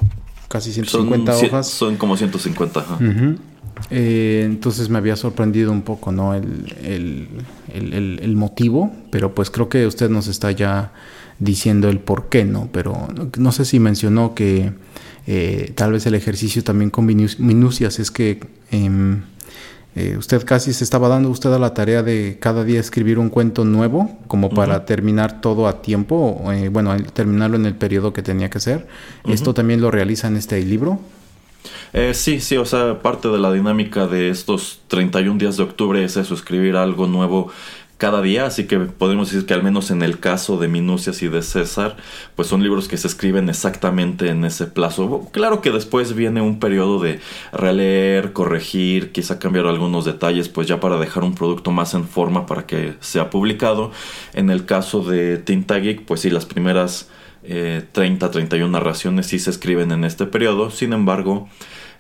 casi 0.49 0.73
150 0.73 1.37
hojas. 1.37 1.69
Son 1.69 1.97
como 1.97 2.17
150. 2.17 2.85
Eh, 3.91 4.43
entonces 4.45 4.89
me 4.89 4.99
había 4.99 5.17
sorprendido 5.17 5.73
un 5.73 5.83
poco, 5.83 6.13
¿no? 6.13 6.35
El, 6.35 6.75
el, 6.83 8.21
el, 8.23 8.37
motivo, 8.37 8.93
pero 9.11 9.35
pues 9.35 9.51
creo 9.51 9.69
que 9.69 9.87
usted 9.87 10.09
nos 10.09 10.29
está 10.29 10.51
ya 10.51 10.93
diciendo 11.39 11.89
el 11.89 11.99
por 11.99 12.29
qué, 12.29 12.45
¿no? 12.45 12.69
Pero 12.73 13.09
no 13.39 13.53
sé 13.53 13.65
si 13.65 13.81
mencionó 13.81 14.35
que 14.35 14.73
eh, 15.27 15.73
tal 15.75 15.93
vez 15.93 16.07
el 16.07 16.15
ejercicio 16.15 16.63
también 16.63 16.91
con 16.91 17.07
minucias 17.07 17.99
es 17.99 18.11
que... 18.11 18.41
Em, 18.71 19.23
eh, 19.99 20.15
usted 20.19 20.45
casi 20.45 20.75
se 20.75 20.85
estaba 20.85 21.09
dando 21.09 21.31
usted 21.31 21.51
a 21.55 21.59
la 21.59 21.73
tarea 21.73 22.03
de 22.03 22.37
cada 22.39 22.65
día 22.65 22.79
escribir 22.79 23.19
un 23.19 23.31
cuento 23.31 23.65
nuevo, 23.65 24.19
como 24.27 24.51
para 24.51 24.85
terminar 24.85 25.41
todo 25.41 25.67
a 25.67 25.81
tiempo, 25.81 26.53
eh, 26.53 26.69
bueno, 26.69 26.95
terminarlo 27.15 27.57
en 27.57 27.65
el 27.65 27.75
periodo 27.77 28.13
que 28.13 28.23
tenía 28.23 28.51
que 28.51 28.61
ser. 28.61 28.87
¿Esto 29.27 29.55
también 29.55 29.81
lo 29.81 29.91
realiza 29.91 30.29
en 30.29 30.37
este 30.37 30.63
libro? 30.63 31.01
Eh, 31.95 32.13
sí, 32.13 32.41
sí, 32.41 32.59
o 32.59 32.67
sea, 32.67 33.01
parte 33.01 33.29
de 33.29 33.39
la 33.39 33.51
dinámica 33.51 34.07
de 34.07 34.29
estos 34.29 34.81
31 34.89 35.39
días 35.39 35.57
de 35.57 35.63
octubre 35.63 36.05
es 36.05 36.19
eso, 36.19 36.35
escribir 36.35 36.77
algo 36.77 37.07
nuevo 37.07 37.51
cada 37.99 38.21
día, 38.21 38.45
así 38.45 38.67
que 38.67 38.79
podemos 38.79 39.31
decir 39.31 39.47
que 39.47 39.55
al 39.55 39.63
menos 39.63 39.91
en 39.91 40.03
el 40.03 40.19
caso 40.19 40.59
de 40.59 40.69
Minucias 40.69 41.23
y 41.23 41.29
de 41.29 41.41
César, 41.43 41.97
pues 42.35 42.49
son 42.49 42.63
libros 42.63 42.89
que 42.89 42.99
se 42.99 43.07
escriben 43.07 43.49
exactamente 43.49 44.29
en 44.29 44.45
ese 44.45 44.67
plazo. 44.67 45.29
Claro 45.33 45.63
que 45.63 45.71
después 45.71 46.15
viene 46.15 46.43
un 46.43 46.61
periodo 46.61 47.01
de 47.01 47.21
releer, 47.53 48.33
corregir, 48.33 49.13
quizá 49.13 49.39
cambiar 49.39 49.67
algunos 49.67 50.05
detalles, 50.05 50.49
pues 50.49 50.67
ya 50.67 50.81
para 50.81 50.99
dejar 50.99 51.25
un 51.25 51.35
producto 51.35 51.71
más 51.71 51.95
en 51.95 52.07
forma 52.07 52.45
para 52.45 52.67
que 52.67 52.95
sea 53.01 53.31
publicado. 53.31 53.93
En 54.35 54.51
el 54.51 54.67
caso 54.67 55.03
de 55.03 55.39
Tinta 55.39 55.77
pues 56.07 56.21
sí, 56.21 56.31
las 56.31 56.47
primeras 56.47 57.09
eh, 57.45 57.85
30, 57.93 58.31
31 58.31 58.71
narraciones 58.71 59.27
sí 59.27 59.39
se 59.39 59.51
escriben 59.51 59.93
en 59.93 60.05
este 60.05 60.27
periodo, 60.27 60.71
sin 60.71 60.93
embargo, 60.93 61.49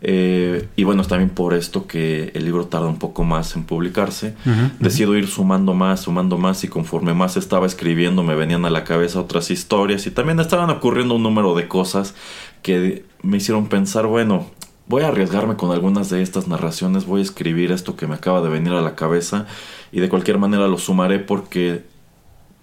eh, 0.02 0.68
y 0.76 0.84
bueno, 0.84 1.02
es 1.02 1.08
también 1.08 1.30
por 1.30 1.54
esto 1.54 1.86
que 1.86 2.30
el 2.34 2.44
libro 2.44 2.66
tarda 2.66 2.86
un 2.86 2.98
poco 2.98 3.24
más 3.24 3.56
en 3.56 3.64
publicarse. 3.64 4.34
Decido 4.78 5.16
ir 5.16 5.26
sumando 5.26 5.74
más, 5.74 6.00
sumando 6.00 6.38
más 6.38 6.64
y 6.64 6.68
conforme 6.68 7.14
más 7.14 7.36
estaba 7.36 7.66
escribiendo 7.66 8.22
me 8.22 8.34
venían 8.34 8.64
a 8.64 8.70
la 8.70 8.84
cabeza 8.84 9.20
otras 9.20 9.50
historias 9.50 10.06
y 10.06 10.10
también 10.10 10.40
estaban 10.40 10.70
ocurriendo 10.70 11.14
un 11.14 11.22
número 11.22 11.54
de 11.54 11.68
cosas 11.68 12.14
que 12.62 13.04
me 13.22 13.38
hicieron 13.38 13.66
pensar, 13.66 14.06
bueno, 14.06 14.46
voy 14.86 15.02
a 15.02 15.08
arriesgarme 15.08 15.56
con 15.56 15.72
algunas 15.72 16.10
de 16.10 16.22
estas 16.22 16.48
narraciones, 16.48 17.06
voy 17.06 17.20
a 17.20 17.24
escribir 17.24 17.72
esto 17.72 17.96
que 17.96 18.06
me 18.06 18.14
acaba 18.14 18.40
de 18.40 18.48
venir 18.48 18.72
a 18.72 18.82
la 18.82 18.94
cabeza 18.94 19.46
y 19.92 20.00
de 20.00 20.08
cualquier 20.08 20.38
manera 20.38 20.68
lo 20.68 20.78
sumaré 20.78 21.18
porque 21.18 21.84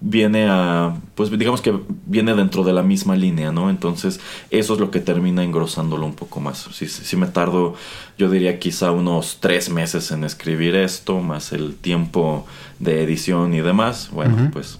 viene 0.05 0.48
a, 0.50 0.95
pues 1.15 1.31
digamos 1.31 1.62
que 1.62 1.74
viene 2.05 2.36
dentro 2.36 2.63
de 2.65 2.74
la 2.74 2.83
misma 2.83 3.15
línea, 3.15 3.53
¿no? 3.53 3.69
Entonces 3.69 4.19
eso 4.51 4.74
es 4.74 4.79
lo 4.79 4.91
que 4.91 5.00
termina 5.00 5.43
engrosándolo 5.43 6.05
un 6.05 6.13
poco 6.13 6.41
más. 6.41 6.67
Si, 6.74 6.88
si 6.89 7.15
me 7.15 7.27
tardo, 7.27 7.75
yo 8.17 8.29
diría 8.29 8.60
quizá 8.60 8.91
unos 8.91 9.38
tres 9.39 9.69
meses 9.69 10.12
en 10.12 10.25
escribir 10.25 10.75
esto, 10.75 11.22
más 11.22 11.53
el 11.53 11.75
tiempo 11.75 12.45
de 12.79 13.01
edición 13.01 13.53
y 13.53 13.62
demás, 13.62 14.10
bueno, 14.12 14.50
pues 14.51 14.79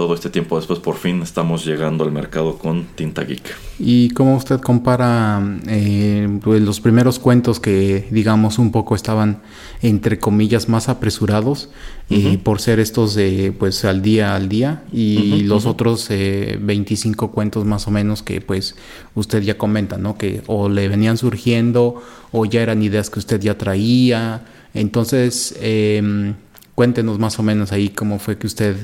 todo 0.00 0.14
este 0.14 0.30
tiempo 0.30 0.56
después 0.56 0.78
por 0.78 0.96
fin 0.96 1.20
estamos 1.20 1.62
llegando 1.66 2.04
al 2.04 2.10
mercado 2.10 2.56
con 2.56 2.86
Tinta 2.94 3.22
Geek. 3.22 3.54
¿Y 3.78 4.08
cómo 4.12 4.34
usted 4.34 4.58
compara 4.58 5.42
eh, 5.66 6.26
pues, 6.42 6.62
los 6.62 6.80
primeros 6.80 7.18
cuentos 7.18 7.60
que 7.60 8.08
digamos 8.10 8.58
un 8.58 8.72
poco 8.72 8.94
estaban 8.94 9.42
entre 9.82 10.18
comillas 10.18 10.70
más 10.70 10.88
apresurados 10.88 11.68
y 12.08 12.38
por 12.38 12.62
ser 12.62 12.80
estos 12.80 13.14
de 13.14 13.54
pues 13.58 13.84
al 13.84 14.00
día 14.00 14.34
al 14.34 14.48
día 14.48 14.84
y 14.90 15.42
los 15.42 15.66
otros 15.66 16.08
25 16.08 17.26
eh, 17.26 17.28
cuentos 17.30 17.66
más 17.66 17.86
o 17.86 17.90
menos 17.90 18.22
que 18.22 18.40
pues 18.40 18.76
usted 19.14 19.42
ya 19.42 19.58
comenta, 19.58 19.98
¿no? 19.98 20.16
Que 20.16 20.40
o 20.46 20.70
le 20.70 20.88
venían 20.88 21.18
surgiendo 21.18 22.02
o 22.32 22.46
ya 22.46 22.62
eran 22.62 22.82
ideas 22.82 23.10
que 23.10 23.18
usted 23.18 23.38
ya 23.38 23.58
traía. 23.58 24.46
Entonces, 24.72 25.54
eh, 25.60 26.32
Cuéntenos 26.80 27.18
más 27.18 27.38
o 27.38 27.42
menos 27.42 27.72
ahí 27.72 27.90
cómo 27.90 28.18
fue 28.18 28.38
que 28.38 28.46
usted 28.46 28.74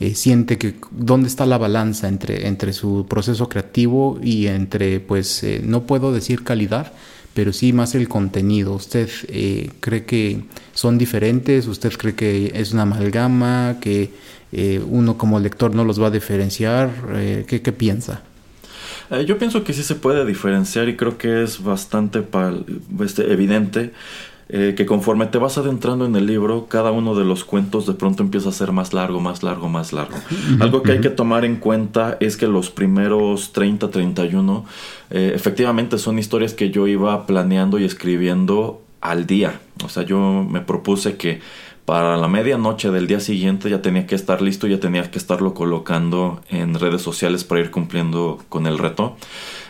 eh, 0.00 0.06
eh, 0.06 0.14
siente 0.14 0.58
que 0.58 0.74
dónde 0.90 1.28
está 1.28 1.46
la 1.46 1.58
balanza 1.58 2.08
entre, 2.08 2.46
entre 2.46 2.72
su 2.72 3.06
proceso 3.08 3.48
creativo 3.48 4.18
y 4.22 4.46
entre, 4.46 5.00
pues, 5.00 5.42
eh, 5.42 5.60
no 5.64 5.82
puedo 5.82 6.12
decir 6.12 6.44
calidad, 6.44 6.92
pero 7.34 7.52
sí 7.52 7.72
más 7.72 7.94
el 7.94 8.08
contenido. 8.08 8.74
¿Usted 8.74 9.08
cree 9.80 10.04
que 10.04 10.42
son 10.72 10.98
diferentes? 10.98 11.66
¿Usted 11.66 11.92
cree 11.92 12.14
que 12.14 12.52
es 12.54 12.72
una 12.72 12.82
amalgama? 12.82 13.76
¿Que 13.80 14.10
uno 14.88 15.18
como 15.18 15.38
lector 15.38 15.74
no 15.74 15.84
los 15.84 16.00
va 16.00 16.08
a 16.08 16.10
diferenciar? 16.10 16.90
¿qué, 17.46 17.62
¿qué, 17.62 17.72
piensa? 17.72 18.22
yo 19.24 19.38
pienso 19.38 19.62
que 19.62 19.72
sí 19.72 19.84
se 19.84 19.94
puede 19.94 20.26
diferenciar 20.26 20.88
y 20.88 20.96
creo 20.96 21.16
que 21.16 21.44
es 21.44 21.62
bastante 21.62 22.24
este, 23.04 23.32
evidente 23.32 23.92
eh, 24.50 24.74
que 24.76 24.86
conforme 24.86 25.26
te 25.26 25.36
vas 25.36 25.58
adentrando 25.58 26.06
en 26.06 26.16
el 26.16 26.26
libro, 26.26 26.68
cada 26.68 26.90
uno 26.90 27.14
de 27.14 27.24
los 27.24 27.44
cuentos 27.44 27.86
de 27.86 27.92
pronto 27.92 28.22
empieza 28.22 28.48
a 28.48 28.52
ser 28.52 28.72
más 28.72 28.94
largo, 28.94 29.20
más 29.20 29.42
largo, 29.42 29.68
más 29.68 29.92
largo. 29.92 30.16
Algo 30.60 30.82
que 30.82 30.92
hay 30.92 31.00
que 31.00 31.10
tomar 31.10 31.44
en 31.44 31.56
cuenta 31.56 32.16
es 32.20 32.38
que 32.38 32.46
los 32.46 32.70
primeros 32.70 33.52
30, 33.52 33.90
31, 33.90 34.64
eh, 35.10 35.32
efectivamente 35.34 35.98
son 35.98 36.18
historias 36.18 36.54
que 36.54 36.70
yo 36.70 36.86
iba 36.86 37.26
planeando 37.26 37.78
y 37.78 37.84
escribiendo 37.84 38.80
al 39.02 39.26
día. 39.26 39.60
O 39.84 39.90
sea, 39.90 40.02
yo 40.04 40.46
me 40.48 40.60
propuse 40.60 41.16
que 41.18 41.40
para 41.84 42.16
la 42.16 42.28
medianoche 42.28 42.90
del 42.90 43.06
día 43.06 43.20
siguiente 43.20 43.70
ya 43.70 43.82
tenía 43.82 44.06
que 44.06 44.14
estar 44.14 44.42
listo, 44.42 44.66
ya 44.66 44.80
tenía 44.80 45.10
que 45.10 45.18
estarlo 45.18 45.54
colocando 45.54 46.42
en 46.50 46.78
redes 46.78 47.02
sociales 47.02 47.44
para 47.44 47.60
ir 47.60 47.70
cumpliendo 47.70 48.38
con 48.48 48.66
el 48.66 48.78
reto. 48.78 49.16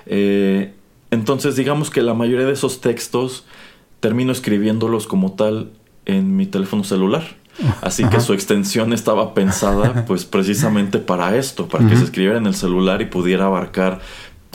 Eh, 0.06 0.72
entonces 1.10 1.56
digamos 1.56 1.90
que 1.90 2.02
la 2.02 2.14
mayoría 2.14 2.46
de 2.46 2.52
esos 2.52 2.80
textos 2.80 3.44
termino 4.00 4.32
escribiéndolos 4.32 5.06
como 5.06 5.32
tal 5.32 5.70
en 6.06 6.36
mi 6.36 6.46
teléfono 6.46 6.84
celular. 6.84 7.24
Así 7.82 8.04
que 8.04 8.20
su 8.20 8.34
extensión 8.34 8.92
estaba 8.92 9.34
pensada 9.34 10.04
pues 10.06 10.24
precisamente 10.24 10.98
para 10.98 11.36
esto, 11.36 11.66
para 11.66 11.88
que 11.88 11.96
se 11.96 12.04
escribiera 12.04 12.38
en 12.38 12.46
el 12.46 12.54
celular 12.54 13.02
y 13.02 13.06
pudiera 13.06 13.46
abarcar 13.46 14.00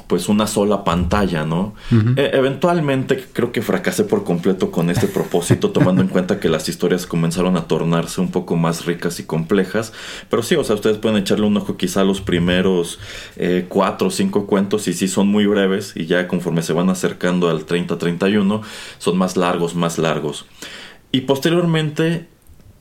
pues 0.07 0.29
una 0.29 0.47
sola 0.47 0.83
pantalla, 0.83 1.45
¿no? 1.45 1.73
E, 2.15 2.31
eventualmente 2.33 3.25
creo 3.31 3.51
que 3.51 3.61
fracasé 3.61 4.03
por 4.03 4.23
completo 4.23 4.71
con 4.71 4.89
este 4.89 5.07
propósito, 5.07 5.71
tomando 5.71 6.01
en 6.01 6.07
cuenta 6.07 6.39
que 6.39 6.49
las 6.49 6.69
historias 6.69 7.05
comenzaron 7.05 7.57
a 7.57 7.67
tornarse 7.67 8.21
un 8.21 8.31
poco 8.31 8.55
más 8.55 8.85
ricas 8.85 9.19
y 9.19 9.23
complejas. 9.23 9.93
Pero 10.29 10.43
sí, 10.43 10.55
o 10.55 10.63
sea, 10.63 10.75
ustedes 10.75 10.97
pueden 10.97 11.17
echarle 11.17 11.45
un 11.45 11.57
ojo 11.57 11.77
quizá 11.77 12.01
a 12.01 12.03
los 12.03 12.21
primeros 12.21 12.99
eh, 13.35 13.65
cuatro 13.67 14.07
o 14.07 14.11
cinco 14.11 14.47
cuentos 14.47 14.87
y 14.87 14.93
sí 14.93 15.07
son 15.07 15.27
muy 15.27 15.45
breves 15.45 15.93
y 15.95 16.05
ya 16.05 16.27
conforme 16.27 16.61
se 16.61 16.73
van 16.73 16.89
acercando 16.89 17.49
al 17.49 17.65
30-31 17.65 18.61
son 18.97 19.17
más 19.17 19.37
largos, 19.37 19.75
más 19.75 19.97
largos. 19.97 20.45
Y 21.11 21.21
posteriormente 21.21 22.27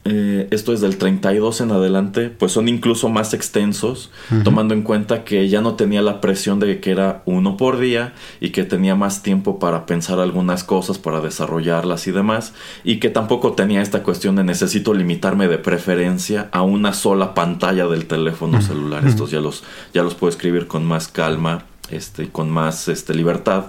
eh, 0.04 0.49
esto 0.50 0.73
es 0.73 0.80
del 0.80 0.97
32 0.97 1.61
en 1.61 1.71
adelante, 1.71 2.28
pues 2.28 2.50
son 2.50 2.66
incluso 2.66 3.09
más 3.09 3.35
extensos, 3.35 4.11
tomando 4.42 4.75
en 4.75 4.82
cuenta 4.82 5.23
que 5.23 5.49
ya 5.49 5.61
no 5.61 5.76
tenía 5.76 6.02
la 6.02 6.21
presión 6.21 6.59
de 6.59 6.80
que 6.80 6.90
era 6.90 7.23
uno 7.25 7.56
por 7.56 7.78
día 7.78 8.12
y 8.40 8.50
que 8.50 8.64
tenía 8.64 8.97
más 8.97 9.23
tiempo 9.23 9.61
para 9.61 9.87
pensar 9.87 10.18
algunas 10.18 10.64
cosas, 10.64 10.99
para 10.99 11.21
desarrollarlas 11.21 12.09
y 12.09 12.11
demás, 12.11 12.52
y 12.82 12.99
que 12.99 13.11
tampoco 13.11 13.52
tenía 13.52 13.80
esta 13.80 14.02
cuestión 14.02 14.35
de 14.35 14.42
necesito 14.42 14.92
limitarme 14.92 15.47
de 15.47 15.59
preferencia 15.59 16.49
a 16.50 16.62
una 16.62 16.94
sola 16.94 17.32
pantalla 17.32 17.87
del 17.87 18.06
teléfono 18.06 18.61
celular. 18.61 19.06
Estos 19.06 19.30
ya 19.30 19.40
los, 19.40 19.62
ya 19.94 20.02
los 20.02 20.14
puedo 20.16 20.32
escribir 20.32 20.66
con 20.66 20.85
más 20.85 21.06
calma, 21.06 21.66
este, 21.90 22.28
con 22.28 22.50
más 22.50 22.88
este, 22.88 23.14
libertad 23.14 23.66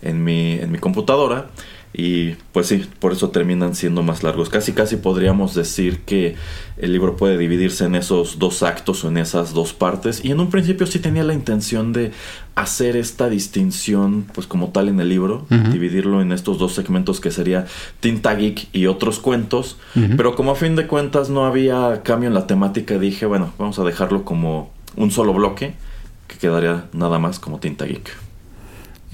en 0.00 0.24
mi, 0.24 0.52
en 0.52 0.72
mi 0.72 0.78
computadora. 0.78 1.50
Y 1.96 2.32
pues 2.50 2.66
sí, 2.66 2.84
por 2.98 3.12
eso 3.12 3.30
terminan 3.30 3.76
siendo 3.76 4.02
más 4.02 4.24
largos. 4.24 4.48
Casi 4.48 4.72
casi 4.72 4.96
podríamos 4.96 5.54
decir 5.54 6.00
que 6.00 6.34
el 6.76 6.92
libro 6.92 7.16
puede 7.16 7.38
dividirse 7.38 7.84
en 7.84 7.94
esos 7.94 8.40
dos 8.40 8.64
actos 8.64 9.04
o 9.04 9.08
en 9.08 9.16
esas 9.16 9.54
dos 9.54 9.72
partes. 9.72 10.24
Y 10.24 10.32
en 10.32 10.40
un 10.40 10.50
principio 10.50 10.88
sí 10.88 10.98
tenía 10.98 11.22
la 11.22 11.34
intención 11.34 11.92
de 11.92 12.10
hacer 12.56 12.96
esta 12.96 13.28
distinción 13.28 14.26
pues 14.34 14.48
como 14.48 14.70
tal 14.70 14.88
en 14.88 14.98
el 14.98 15.08
libro, 15.08 15.46
dividirlo 15.70 16.20
en 16.20 16.32
estos 16.32 16.58
dos 16.58 16.74
segmentos 16.74 17.20
que 17.20 17.30
sería 17.30 17.66
Tinta 18.00 18.34
Geek 18.34 18.68
y 18.72 18.86
otros 18.86 19.20
cuentos. 19.20 19.78
Pero 20.16 20.34
como 20.34 20.50
a 20.50 20.56
fin 20.56 20.74
de 20.74 20.88
cuentas 20.88 21.30
no 21.30 21.46
había 21.46 22.02
cambio 22.02 22.26
en 22.26 22.34
la 22.34 22.48
temática, 22.48 22.98
dije, 22.98 23.24
bueno, 23.24 23.54
vamos 23.56 23.78
a 23.78 23.84
dejarlo 23.84 24.24
como 24.24 24.72
un 24.96 25.12
solo 25.12 25.32
bloque 25.32 25.74
que 26.26 26.38
quedaría 26.38 26.86
nada 26.92 27.20
más 27.20 27.38
como 27.38 27.60
Tinta 27.60 27.84
Geek. 27.84 28.23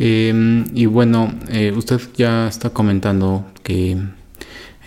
Em, 0.03 0.65
y 0.73 0.87
bueno, 0.87 1.31
eh, 1.51 1.75
usted 1.77 2.01
ya 2.17 2.49
está 2.49 2.71
comentando 2.71 3.45
que 3.63 3.99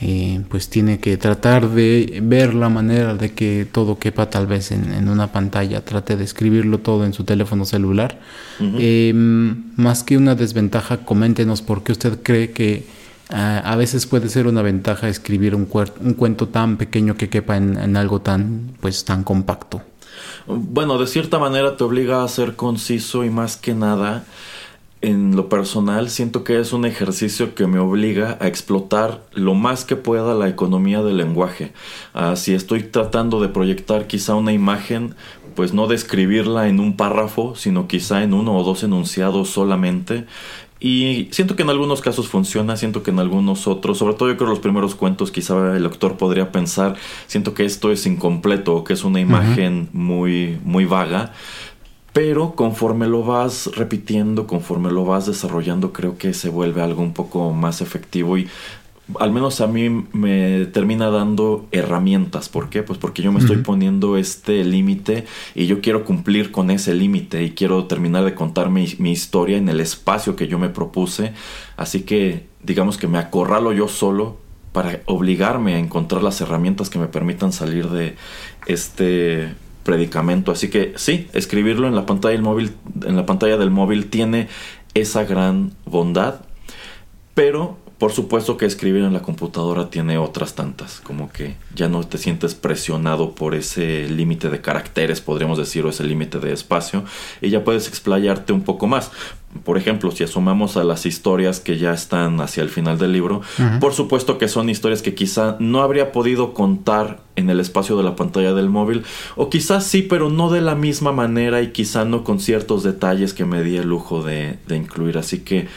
eh, 0.01 0.41
pues 0.49 0.69
tiene 0.69 0.99
que 0.99 1.17
tratar 1.17 1.69
de 1.69 2.19
ver 2.23 2.55
la 2.55 2.67
manera 2.67 3.13
de 3.13 3.31
que 3.31 3.67
todo 3.71 3.99
quepa 3.99 4.31
tal 4.31 4.47
vez 4.47 4.71
en, 4.71 5.07
una 5.07 5.31
pantalla, 5.31 5.85
trate 5.85 6.17
de 6.17 6.23
escribirlo 6.23 6.79
todo 6.79 7.05
en 7.05 7.13
su 7.13 7.25
teléfono 7.25 7.63
celular. 7.63 8.19
Em, 8.59 9.75
más 9.75 10.01
que 10.01 10.17
una 10.17 10.33
desventaja, 10.33 11.05
coméntenos 11.05 11.61
por 11.61 11.83
qué 11.83 11.91
usted 11.91 12.23
cree 12.23 12.49
que 12.49 12.83
a 13.29 13.75
veces 13.75 14.07
puede 14.07 14.29
ser 14.29 14.47
una 14.47 14.63
ventaja 14.63 15.09
escribir 15.09 15.53
un, 15.53 15.67
un 16.01 16.13
cuento 16.15 16.47
tan 16.47 16.77
pequeño 16.77 17.15
que 17.15 17.29
quepa 17.29 17.57
en, 17.57 17.77
en 17.77 17.97
algo 17.97 18.19
tan 18.19 18.71
pues 18.81 19.05
tan 19.05 19.23
compacto. 19.23 19.83
Bueno, 20.47 20.97
de 20.97 21.05
cierta 21.05 21.37
manera 21.37 21.77
te 21.77 21.83
obliga 21.83 22.23
a 22.23 22.27
ser 22.27 22.55
conciso 22.55 23.23
y 23.23 23.29
más 23.29 23.57
que 23.57 23.75
nada 23.75 24.25
en 25.03 25.35
lo 25.35 25.49
personal 25.49 26.09
siento 26.09 26.45
que 26.45 26.61
es 26.61 26.71
un 26.71 26.85
ejercicio 26.85 27.55
que 27.55 27.67
me 27.67 27.77
obliga 27.77 28.37
a 28.39 28.47
explotar 28.47 29.21
lo 29.33 29.53
más 29.53 29.83
que 29.83 29.97
pueda 29.97 30.33
la 30.33 30.47
economía 30.47 31.03
del 31.03 31.17
lenguaje. 31.17 31.73
Ah, 32.13 32.37
si 32.37 32.53
estoy 32.53 32.83
tratando 32.83 33.41
de 33.41 33.49
proyectar 33.49 34.07
quizá 34.07 34.35
una 34.35 34.53
imagen, 34.53 35.13
pues 35.55 35.73
no 35.73 35.87
describirla 35.87 36.69
en 36.69 36.79
un 36.79 36.95
párrafo, 36.95 37.53
sino 37.55 37.85
quizá 37.89 38.23
en 38.23 38.33
uno 38.33 38.55
o 38.55 38.63
dos 38.63 38.83
enunciados 38.83 39.49
solamente. 39.49 40.25
Y 40.79 41.27
siento 41.31 41.57
que 41.57 41.63
en 41.63 41.69
algunos 41.69 42.01
casos 42.01 42.29
funciona, 42.29 42.77
siento 42.77 43.03
que 43.03 43.11
en 43.11 43.19
algunos 43.19 43.67
otros, 43.67 43.97
sobre 43.97 44.15
todo 44.15 44.29
yo 44.29 44.37
creo 44.37 44.49
los 44.49 44.59
primeros 44.59 44.95
cuentos, 44.95 45.31
quizá 45.31 45.75
el 45.75 45.83
lector 45.83 46.17
podría 46.17 46.51
pensar, 46.51 46.95
siento 47.27 47.53
que 47.53 47.65
esto 47.65 47.91
es 47.91 48.05
incompleto 48.05 48.75
o 48.75 48.83
que 48.83 48.93
es 48.93 49.03
una 49.03 49.19
imagen 49.19 49.89
muy, 49.91 50.59
muy 50.63 50.85
vaga. 50.85 51.33
Pero 52.13 52.53
conforme 52.55 53.07
lo 53.07 53.23
vas 53.23 53.71
repitiendo, 53.75 54.45
conforme 54.45 54.91
lo 54.91 55.03
vas 55.03 55.25
desarrollando, 55.25 55.91
creo 55.91 56.17
que 56.17 56.35
se 56.35 56.49
vuelve 56.49 56.83
algo 56.83 57.01
un 57.01 57.13
poco 57.13 57.51
más 57.51 57.81
efectivo 57.81 58.37
y 58.37 58.47
al 59.19 59.31
menos 59.31 59.61
a 59.61 59.67
mí 59.67 59.89
me 60.13 60.65
termina 60.67 61.09
dando 61.09 61.67
herramientas. 61.71 62.49
¿Por 62.49 62.69
qué? 62.69 62.83
Pues 62.83 62.99
porque 62.99 63.21
yo 63.21 63.31
me 63.31 63.39
estoy 63.39 63.57
poniendo 63.57 64.15
este 64.17 64.63
límite 64.63 65.25
y 65.55 65.65
yo 65.65 65.81
quiero 65.81 66.05
cumplir 66.05 66.51
con 66.51 66.69
ese 66.69 66.93
límite 66.93 67.43
y 67.43 67.51
quiero 67.51 67.85
terminar 67.85 68.23
de 68.23 68.33
contar 68.35 68.69
mi, 68.69 68.87
mi, 68.99 69.11
historia 69.11 69.57
en 69.57 69.67
el 69.67 69.79
espacio 69.81 70.35
que 70.35 70.47
yo 70.47 70.57
me 70.57 70.69
propuse. 70.69 71.33
Así 71.75 72.03
que 72.03 72.47
digamos 72.61 72.97
que 72.97 73.07
me 73.07 73.17
acorralo 73.17 73.73
yo 73.73 73.87
solo 73.87 74.37
para 74.71 75.01
obligarme 75.05 75.75
a 75.75 75.79
encontrar 75.79 76.23
las 76.23 76.39
herramientas 76.41 76.89
que 76.89 76.99
me 76.99 77.07
permitan 77.07 77.51
salir 77.51 77.89
de 77.89 78.15
este 78.67 79.53
predicamento. 79.83 80.51
Así 80.51 80.69
que 80.69 80.93
sí, 80.95 81.27
escribirlo 81.33 81.87
en 81.87 81.95
la 81.95 82.05
pantalla 82.05 82.33
del 82.33 82.41
móvil, 82.41 82.71
en 83.05 83.15
la 83.15 83.25
pantalla 83.25 83.57
del 83.57 83.71
móvil 83.71 84.09
tiene 84.09 84.47
esa 84.93 85.23
gran 85.23 85.71
bondad, 85.85 86.41
pero 87.33 87.77
por 88.03 88.11
supuesto 88.11 88.57
que 88.57 88.65
escribir 88.65 89.05
en 89.05 89.13
la 89.13 89.21
computadora 89.21 89.89
tiene 89.89 90.17
otras 90.17 90.55
tantas, 90.55 90.99
como 90.99 91.31
que 91.31 91.55
ya 91.73 91.87
no 91.87 92.03
te 92.03 92.17
sientes 92.17 92.53
presionado 92.53 93.33
por 93.33 93.55
ese 93.55 94.09
límite 94.09 94.49
de 94.49 94.59
caracteres, 94.59 95.21
podríamos 95.21 95.57
decir, 95.57 95.85
o 95.85 95.89
ese 95.89 96.03
límite 96.03 96.39
de 96.39 96.51
espacio, 96.51 97.05
y 97.41 97.49
ya 97.49 97.63
puedes 97.63 97.87
explayarte 97.87 98.51
un 98.51 98.63
poco 98.63 98.87
más. 98.87 99.09
Por 99.63 99.77
ejemplo, 99.77 100.11
si 100.11 100.25
asomamos 100.25 100.75
a 100.75 100.83
las 100.83 101.05
historias 101.05 101.61
que 101.61 101.77
ya 101.77 101.93
están 101.93 102.41
hacia 102.41 102.61
el 102.61 102.67
final 102.67 102.97
del 102.97 103.13
libro, 103.13 103.41
por 103.79 103.93
supuesto 103.93 104.37
que 104.37 104.49
son 104.49 104.69
historias 104.69 105.01
que 105.01 105.15
quizá 105.15 105.55
no 105.59 105.81
habría 105.81 106.11
podido 106.11 106.53
contar 106.53 107.21
en 107.37 107.49
el 107.49 107.61
espacio 107.61 107.95
de 107.95 108.03
la 108.03 108.17
pantalla 108.17 108.53
del 108.53 108.69
móvil, 108.69 109.03
o 109.37 109.49
quizás 109.49 109.85
sí, 109.85 110.01
pero 110.01 110.29
no 110.29 110.51
de 110.51 110.59
la 110.59 110.75
misma 110.75 111.13
manera 111.13 111.61
y 111.61 111.71
quizá 111.71 112.03
no 112.03 112.25
con 112.25 112.41
ciertos 112.41 112.83
detalles 112.83 113.33
que 113.33 113.45
me 113.45 113.63
di 113.63 113.77
el 113.77 113.87
lujo 113.87 114.23
de, 114.23 114.59
de 114.67 114.75
incluir. 114.75 115.17
Así 115.17 115.39
que 115.39 115.69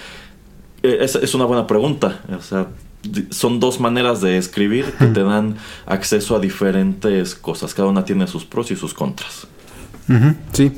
es, 0.83 1.15
es, 1.17 1.35
una 1.35 1.45
buena 1.45 1.67
pregunta. 1.67 2.21
O 2.37 2.43
sea, 2.43 2.69
son 3.31 3.61
dos 3.61 3.81
maneras 3.81 4.21
de 4.21 4.37
escribir 4.37 4.87
que 4.99 5.07
te 5.07 5.23
dan 5.23 5.57
acceso 5.87 6.37
a 6.37 6.41
diferentes 6.41 7.35
cosas. 7.35 7.75
Cada 7.75 7.89
una 7.89 8.05
tiene 8.05 8.27
sus 8.27 8.45
pros 8.45 8.71
y 8.71 8.77
sus 8.77 8.95
contras. 8.95 9.47
Sí, 10.53 10.73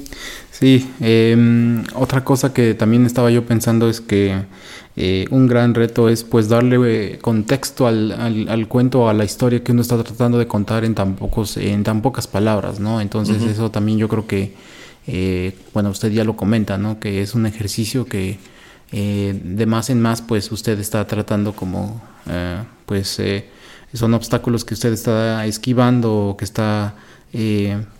sí. 0.51 0.91
Em, 1.01 1.85
otra 1.95 2.25
cosa 2.25 2.53
que 2.53 2.75
también 2.75 3.05
estaba 3.05 3.31
yo 3.31 3.45
pensando 3.45 3.89
es 3.89 4.01
que 4.01 4.43
eh, 4.97 5.27
un 5.31 5.47
gran 5.47 5.75
reto 5.75 6.09
es 6.09 6.25
pues 6.25 6.49
darle 6.49 6.79
eh, 7.15 7.19
contexto 7.19 7.87
al, 7.87 8.11
al, 8.49 8.69
cuento, 8.69 9.09
a 9.09 9.13
la 9.13 9.25
historia 9.25 9.63
que 9.63 9.73
uno 9.73 9.83
está 9.83 10.03
tratando 10.03 10.39
de 10.39 10.47
contar 10.47 10.85
en 10.85 10.95
tan, 10.95 11.15
pocos, 11.15 11.57
en 11.57 11.85
tan 11.85 12.01
pocas 12.01 12.27
palabras, 12.27 12.81
¿no? 12.81 13.01
Entonces 13.01 13.43
eso 13.43 13.71
también 13.71 13.99
yo 13.99 14.09
creo 14.09 14.27
que, 14.27 14.55
eh, 15.07 15.55
bueno, 15.75 15.91
usted 15.91 16.11
ya 16.11 16.25
lo 16.25 16.37
comenta, 16.37 16.79
¿no? 16.79 16.99
Que 16.99 17.21
es 17.21 17.35
un 17.35 17.47
ejercicio 17.47 18.07
que 18.07 18.39
de 18.91 19.67
más 19.67 19.91
en 19.91 20.01
más 20.01 20.23
pues 20.23 20.51
usted 20.51 20.79
está 20.81 21.07
tratando 21.07 21.53
como, 21.53 22.01
pues 22.87 23.21
son 23.93 24.15
obstáculos 24.15 24.65
que 24.65 24.75
usted 24.75 24.93
está 24.93 25.45
esquivando 25.47 26.29
o 26.29 26.37
que 26.37 26.45
está 26.45 26.95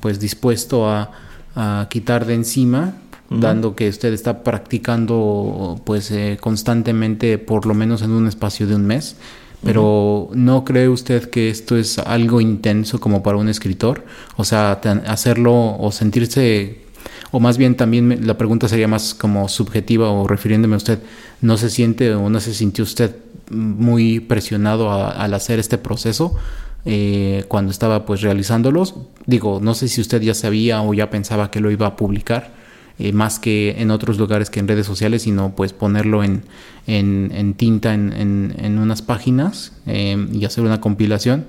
pues 0.01 0.19
dispuesto 0.19 0.89
a, 0.89 1.11
a 1.55 1.87
quitar 1.91 2.25
de 2.25 2.35
encima 2.35 2.95
dando 3.31 3.77
que 3.77 3.89
usted 3.89 4.13
está 4.13 4.43
practicando 4.43 5.81
pues 5.85 6.11
eh, 6.11 6.39
constantemente 6.41 7.39
por 7.39 7.67
lo 7.67 7.75
menos 7.75 8.03
en 8.03 8.11
un 8.11 8.27
espacio 8.27 8.67
de 8.67 8.75
un 8.75 8.87
mes. 8.87 9.17
Pero 9.65 10.31
¿no 10.35 10.65
cree 10.65 10.89
usted 10.89 11.31
que 11.31 11.51
esto 11.51 11.77
es 11.77 11.99
algo 11.99 12.41
intenso 12.41 13.01
como 13.01 13.25
para 13.25 13.39
un 13.39 13.49
escritor? 13.49 14.05
O 14.37 14.45
sea, 14.45 14.81
hacerlo 15.07 15.77
o 15.77 15.91
sentirse, 15.91 16.85
o 17.31 17.41
más 17.41 17.59
bien 17.59 17.77
también 17.77 18.27
la 18.27 18.39
pregunta 18.39 18.69
sería 18.69 18.89
más 18.89 19.15
como 19.15 19.49
subjetiva 19.49 20.11
o 20.11 20.27
refiriéndome 20.27 20.75
a 20.75 20.79
usted, 20.79 21.01
¿no 21.41 21.57
se 21.57 21.71
siente 21.71 22.15
o 22.15 22.31
no 22.31 22.41
se 22.41 22.55
sintió 22.55 22.85
usted 22.85 23.17
muy 23.51 24.21
presionado 24.21 24.91
al 24.93 25.35
hacer 25.35 25.59
este 25.59 25.79
proceso? 25.79 26.37
Eh, 26.85 27.45
cuando 27.49 27.71
estaba 27.71 28.07
pues 28.07 28.23
realizándolos. 28.23 28.95
Digo, 29.27 29.61
no 29.63 29.75
sé 29.75 29.89
si 29.89 30.01
usted 30.01 30.23
ya 30.23 30.35
sabía 30.35 30.81
o 30.81 30.95
ya 30.95 31.11
pensaba 31.11 31.51
que 31.51 31.61
lo 31.61 31.71
iba 31.71 31.87
a 31.87 31.97
publicar, 31.97 32.53
eh, 32.99 33.13
más 33.13 33.39
que 33.39 33.77
en 33.79 33.91
otros 33.91 34.19
lugares 34.19 34.49
que 34.49 34.59
en 34.59 34.69
redes 34.69 34.87
sociales, 34.87 35.23
sino 35.23 35.55
pues 35.55 35.73
ponerlo 35.73 36.25
en, 36.25 36.43
en, 36.87 37.55
tinta 37.55 37.95
en, 37.95 38.55
en, 38.59 38.79
unas 38.79 39.03
páginas 39.03 39.73
eh, 39.87 40.29
y 40.33 40.45
hacer 40.45 40.65
una 40.65 40.81
compilación. 40.81 41.45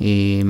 Eh, 0.00 0.44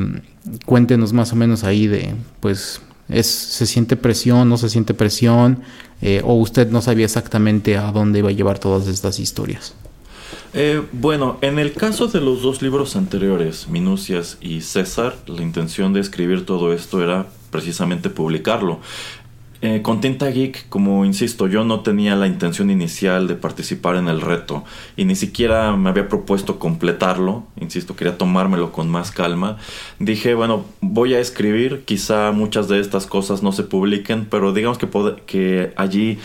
cuéntenos 0.65 1.13
más 1.13 1.33
o 1.33 1.37
menos 1.37 1.65
ahí 1.65 1.87
de, 1.89 2.15
pues, 2.41 2.81
es, 3.11 3.27
¿se 3.27 3.67
siente 3.67 3.97
presión, 3.97 4.49
no 4.49 4.57
se 4.57 4.69
siente 4.69 4.95
presión? 4.95 5.63
¿O 6.25 6.35
usted 6.35 6.71
no 6.71 6.81
sabía 6.81 7.05
exactamente 7.05 7.77
a 7.77 7.93
dónde 7.93 8.21
iba 8.21 8.31
a 8.31 8.33
llevar 8.33 8.59
todas 8.59 8.87
estas 8.87 9.19
historias? 9.19 9.75
bueno, 10.93 11.39
en 11.43 11.61
el 11.61 11.73
caso 11.73 12.09
de 12.09 12.21
los 12.21 12.43
dos 12.43 12.61
libros 12.61 12.97
anteriores, 12.97 13.69
Minucias 13.69 14.37
y 14.41 14.63
César, 14.63 15.17
la 15.27 15.43
intención 15.43 15.93
de 15.93 16.01
escribir 16.01 16.45
todo 16.45 16.73
esto 16.73 17.03
era 17.03 17.29
precisamente 17.51 18.11
publicarlo. 18.11 18.81
Eh, 19.63 19.83
con 19.83 20.01
Tinta 20.01 20.31
Geek, 20.31 20.71
como 20.71 21.05
insisto, 21.05 21.47
yo 21.47 21.65
no 21.65 21.81
tenía 21.81 22.17
la 22.17 22.27
intención 22.27 22.71
inicial 22.71 23.29
de 23.29 23.35
participar 23.35 23.97
en 23.97 24.09
el 24.09 24.23
reto 24.23 24.65
y 24.97 25.05
ni 25.05 25.15
siquiera 25.15 25.77
me 25.77 25.91
había 25.91 26.09
propuesto 26.09 26.59
completarlo, 26.59 27.45
insisto, 27.61 27.95
quería 27.95 28.17
tomármelo 28.17 28.73
con 28.73 28.89
más 28.89 29.11
calma. 29.11 29.59
Dije, 29.99 30.33
bueno, 30.33 30.65
voy 30.81 31.13
a 31.13 31.21
escribir, 31.21 31.83
quizá 31.85 32.33
muchas 32.33 32.69
de 32.69 32.81
estas 32.81 33.07
cosas 33.07 33.43
no 33.43 33.53
se 33.53 33.65
publiquen, 33.65 34.25
pero 34.31 34.55
digamos 34.55 34.79
que, 34.79 34.89
que 35.27 35.75
allí 35.77 36.19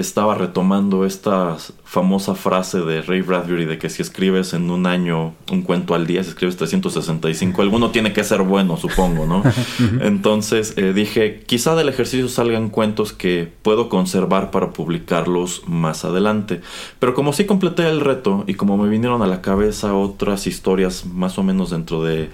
estaba 0.00 0.34
retomando 0.34 1.04
esta 1.04 1.56
famosa 1.84 2.34
frase 2.34 2.80
de 2.80 3.02
Ray 3.02 3.22
Bradbury 3.22 3.64
de 3.64 3.78
que 3.78 3.88
si 3.88 4.02
escribes 4.02 4.52
en 4.52 4.70
un 4.70 4.86
año 4.86 5.34
un 5.50 5.62
cuento 5.62 5.94
al 5.94 6.06
día, 6.06 6.22
si 6.22 6.30
escribes 6.30 6.56
365, 6.56 7.62
alguno 7.62 7.90
tiene 7.90 8.12
que 8.12 8.24
ser 8.24 8.42
bueno, 8.42 8.76
supongo, 8.76 9.26
¿no? 9.26 9.42
Entonces 10.00 10.74
eh, 10.76 10.92
dije, 10.92 11.42
quizá 11.46 11.74
del 11.74 11.88
ejercicio 11.88 12.28
salgan 12.28 12.68
cuentos 12.68 13.12
que 13.12 13.50
puedo 13.62 13.88
conservar 13.88 14.50
para 14.50 14.70
publicarlos 14.70 15.62
más 15.66 16.04
adelante. 16.04 16.60
Pero 16.98 17.14
como 17.14 17.32
sí 17.32 17.46
completé 17.46 17.88
el 17.88 18.00
reto 18.00 18.44
y 18.46 18.54
como 18.54 18.76
me 18.76 18.88
vinieron 18.88 19.22
a 19.22 19.26
la 19.26 19.40
cabeza 19.40 19.94
otras 19.94 20.46
historias 20.46 21.06
más 21.06 21.38
o 21.38 21.42
menos 21.42 21.70
dentro 21.70 22.02
de, 22.02 22.30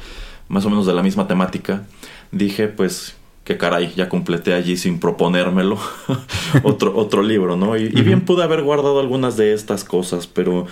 más 0.48 0.64
o 0.64 0.70
menos 0.70 0.86
de 0.86 0.94
la 0.94 1.02
misma 1.02 1.28
temática, 1.28 1.84
dije, 2.32 2.68
pues 2.68 3.14
que 3.44 3.56
caray, 3.56 3.92
ya 3.96 4.08
completé 4.08 4.54
allí 4.54 4.76
sin 4.76 5.00
proponérmelo 5.00 5.76
otro, 6.62 6.96
otro 6.96 7.22
libro, 7.22 7.56
¿no? 7.56 7.76
Y, 7.76 7.88
bien 7.88 8.20
pude 8.20 8.44
haber 8.44 8.62
guardado 8.62 9.00
algunas 9.00 9.36
de 9.36 9.52
estas 9.52 9.82
cosas, 9.82 10.28
pero 10.28 10.66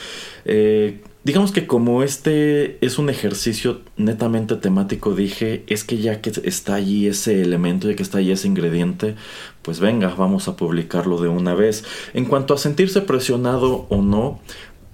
eh, 0.44 1.00
digamos 1.24 1.50
que 1.50 1.66
como 1.66 2.04
este 2.04 2.78
es 2.84 2.98
un 2.98 3.10
ejercicio 3.10 3.80
netamente 3.96 4.54
temático, 4.54 5.14
dije, 5.14 5.64
es 5.66 5.82
que 5.82 5.98
ya 5.98 6.20
que 6.20 6.32
está 6.44 6.74
allí 6.74 7.08
ese 7.08 7.42
elemento, 7.42 7.90
ya 7.90 7.96
que 7.96 8.04
está 8.04 8.18
allí 8.18 8.30
ese 8.30 8.46
ingrediente, 8.46 9.16
pues 9.62 9.80
venga, 9.80 10.14
vamos 10.14 10.46
a 10.46 10.56
publicarlo 10.56 11.20
de 11.20 11.28
una 11.28 11.54
vez. 11.54 11.84
En 12.14 12.24
cuanto 12.24 12.54
a 12.54 12.58
sentirse 12.58 13.00
presionado 13.00 13.86
o 13.90 14.00
no, 14.00 14.40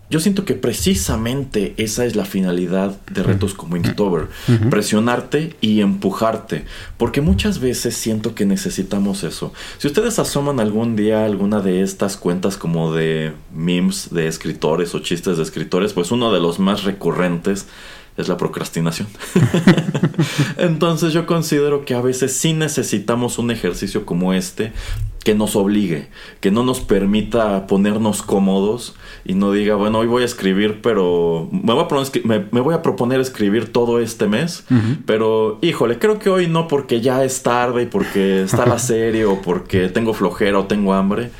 yo 0.09 0.21
siento 0.21 0.45
que 0.45 0.55
precisamente 0.55 1.75
esa 1.79 2.05
es 2.05 2.15
la 2.15 2.25
finalidad 2.25 2.97
de 3.11 3.23
retos 3.25 3.55
como 3.55 3.77
Inktober, 3.77 4.29
presionarte 4.71 5.57
y 5.61 5.81
empujarte, 5.81 6.65
porque 6.97 7.21
muchas 7.21 7.59
veces 7.59 7.97
siento 7.97 8.35
que 8.35 8.47
necesitamos 8.47 9.25
eso. 9.25 9.53
Si 9.79 9.89
ustedes 9.89 10.19
asoman 10.19 10.61
algún 10.61 10.95
día 10.95 11.25
alguna 11.25 11.61
de 11.61 11.83
estas 11.83 12.17
cuentas 12.17 12.57
como 12.57 12.93
de 12.93 13.33
memes 13.53 14.11
de 14.13 14.29
escritores 14.29 14.95
o 14.95 15.01
chistes 15.01 15.39
de 15.39 15.43
escritores, 15.43 15.93
pues 15.93 16.13
uno 16.13 16.33
de 16.33 16.41
los 16.41 16.61
más 16.61 16.85
recurrentes 16.85 17.67
es 18.17 18.29
la 18.29 18.37
procrastinación. 18.37 19.09
Entonces 20.57 21.13
yo 21.13 21.27
considero 21.27 21.85
que 21.85 21.95
a 21.95 22.01
veces 22.01 22.33
sí 22.37 22.53
necesitamos 22.53 23.39
un 23.39 23.51
ejercicio 23.51 24.07
como 24.07 24.33
este 24.33 24.73
que 25.27 25.35
nos 25.35 25.57
obligue, 25.57 26.07
que 26.41 26.53
no 26.53 26.63
nos 26.63 26.81
permita 26.81 27.67
ponernos 27.67 28.23
cómodos 28.23 28.95
y 29.25 29.35
no 29.35 29.51
diga, 29.51 29.75
bueno, 29.75 29.99
hoy 29.99 30.07
voy 30.07 30.23
a 30.23 30.25
escribir, 30.25 30.81
pero 30.83 31.49
me 31.51 31.73
voy 31.73 31.83
a, 31.83 31.89
proponer, 31.89 32.49
me, 32.53 32.61
voy 32.61 32.75
a 32.75 32.83
proponer 32.83 33.19
escribir 33.19 33.73
todo 33.73 33.99
este 33.99 34.29
mes, 34.29 34.65
pero 35.05 35.59
híjole, 35.63 35.99
creo 35.99 36.21
que 36.21 36.31
hoy 36.31 36.47
no 36.47 36.69
porque 36.69 37.01
ya 37.01 37.25
es 37.25 37.43
tarde 37.43 37.83
y 37.83 37.87
porque 37.87 38.45
está 38.45 38.67
la 38.67 38.79
serie 38.79 39.25
o 39.25 39.43
porque 39.43 39.89
tengo 39.89 40.15
flojera 40.15 40.61
o 40.61 40.67
tengo 40.67 40.95
hambre. 40.95 41.33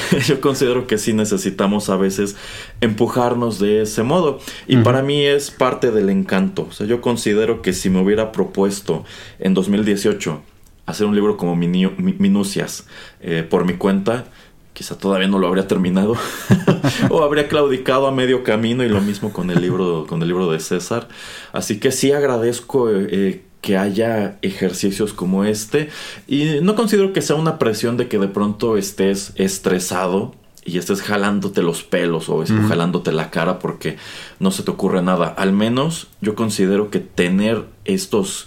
Yo 0.26 0.40
considero 0.40 0.86
que 0.86 0.98
sí 0.98 1.12
necesitamos 1.12 1.88
a 1.88 1.96
veces 1.96 2.36
empujarnos 2.80 3.58
de 3.58 3.82
ese 3.82 4.02
modo. 4.02 4.38
Y 4.66 4.76
para 4.78 5.02
mí 5.02 5.22
es 5.22 5.50
parte 5.50 5.90
del 5.90 6.10
encanto. 6.10 6.66
O 6.68 6.72
sea, 6.72 6.86
yo 6.86 7.00
considero 7.00 7.62
que 7.62 7.72
si 7.72 7.90
me 7.90 8.00
hubiera 8.00 8.32
propuesto 8.32 9.04
en 9.38 9.54
2018 9.54 10.42
hacer 10.86 11.06
un 11.06 11.14
libro 11.14 11.36
como 11.36 11.56
Minucias 11.56 12.86
eh, 13.20 13.46
por 13.48 13.64
mi 13.64 13.74
cuenta, 13.74 14.26
quizá 14.72 14.96
todavía 14.96 15.28
no 15.28 15.38
lo 15.38 15.46
habría 15.46 15.66
terminado 15.68 16.16
o 17.10 17.22
habría 17.22 17.48
claudicado 17.48 18.06
a 18.06 18.12
medio 18.12 18.42
camino 18.42 18.82
y 18.84 18.88
lo 18.88 19.00
mismo 19.00 19.32
con 19.32 19.50
el 19.50 19.60
libro 19.60 20.06
con 20.08 20.22
el 20.22 20.28
libro 20.28 20.50
de 20.50 20.60
César 20.60 21.08
así 21.52 21.78
que 21.78 21.92
sí 21.92 22.12
agradezco 22.12 22.90
eh, 22.90 23.42
que 23.62 23.78
haya 23.78 24.36
ejercicios 24.42 25.14
como 25.14 25.44
este. 25.44 25.88
Y 26.28 26.60
no 26.60 26.74
considero 26.74 27.14
que 27.14 27.22
sea 27.22 27.36
una 27.36 27.58
presión 27.58 27.96
de 27.96 28.08
que 28.08 28.18
de 28.18 28.28
pronto 28.28 28.76
estés 28.76 29.32
estresado 29.36 30.34
y 30.64 30.76
estés 30.76 31.00
jalándote 31.00 31.62
los 31.62 31.82
pelos 31.82 32.28
o 32.28 32.44
jalándote 32.68 33.10
la 33.12 33.30
cara 33.30 33.58
porque 33.58 33.96
no 34.38 34.50
se 34.50 34.62
te 34.62 34.70
ocurre 34.70 35.00
nada. 35.00 35.28
Al 35.28 35.52
menos 35.52 36.08
yo 36.20 36.34
considero 36.34 36.90
que 36.90 37.00
tener 37.00 37.64
estos 37.84 38.46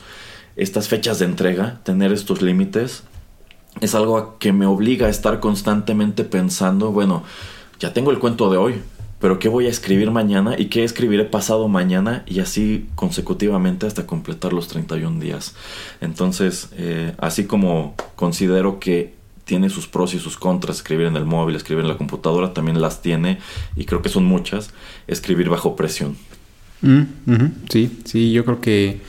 estas 0.55 0.87
fechas 0.87 1.19
de 1.19 1.25
entrega, 1.25 1.81
tener 1.83 2.13
estos 2.13 2.41
límites, 2.41 3.03
es 3.81 3.93
algo 3.93 4.37
que 4.39 4.53
me 4.53 4.65
obliga 4.65 5.07
a 5.07 5.09
estar 5.09 5.39
constantemente 5.39 6.23
pensando, 6.23 6.91
bueno, 6.91 7.23
ya 7.79 7.91
tengo 7.91 8.11
el 8.11 8.19
cuento 8.19 8.49
de 8.49 8.57
hoy, 8.57 8.81
pero 9.25 9.39
¿qué 9.39 9.49
voy 9.49 9.65
a 9.65 9.69
escribir 9.69 10.11
mañana 10.11 10.53
y 10.55 10.65
qué 10.65 10.83
escribiré 10.83 11.25
pasado 11.25 11.67
mañana? 11.67 12.23
Y 12.27 12.41
así 12.41 12.85
consecutivamente 12.93 13.87
hasta 13.87 14.05
completar 14.05 14.53
los 14.53 14.67
31 14.67 15.19
días. 15.19 15.55
Entonces, 15.99 16.69
eh, 16.77 17.13
así 17.17 17.45
como 17.45 17.95
considero 18.15 18.79
que 18.79 19.15
tiene 19.43 19.71
sus 19.71 19.87
pros 19.87 20.13
y 20.13 20.19
sus 20.19 20.37
contras, 20.37 20.77
escribir 20.77 21.07
en 21.07 21.15
el 21.15 21.25
móvil, 21.25 21.55
escribir 21.55 21.85
en 21.85 21.89
la 21.89 21.97
computadora, 21.97 22.53
también 22.53 22.79
las 22.79 23.01
tiene, 23.01 23.39
y 23.75 23.85
creo 23.85 24.03
que 24.03 24.09
son 24.09 24.25
muchas, 24.25 24.69
escribir 25.07 25.49
bajo 25.49 25.75
presión. 25.75 26.15
Mm, 26.81 27.03
sí, 27.69 28.01
sí, 28.05 28.31
yo 28.31 28.45
creo 28.45 28.61
que 28.61 29.01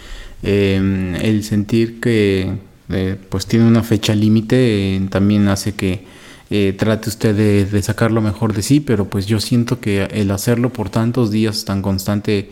Em, 0.43 1.17
el 1.17 1.43
sentir 1.43 1.99
que 1.99 2.53
eh, 2.91 3.17
pues 3.29 3.47
tiene 3.47 3.67
una 3.67 3.83
fecha 3.83 4.15
límite 4.15 4.97
eh, 4.97 5.01
también 5.11 5.49
hace 5.49 5.75
que 5.75 6.05
eh, 6.51 6.75
trate 6.79 7.09
usted 7.09 7.35
de, 7.35 7.83
sacar 7.83 8.11
lo 8.13 8.21
mejor 8.21 8.53
de 8.53 8.63
sí, 8.63 8.81
pero 8.81 9.09
pues 9.09 9.27
yo 9.27 9.41
siento 9.41 9.81
que 9.81 10.05
el 10.05 10.31
hacerlo 10.31 10.73
por 10.73 10.91
tantos 10.91 11.31
días 11.31 11.65
tan 11.65 11.83
constante 11.83 12.51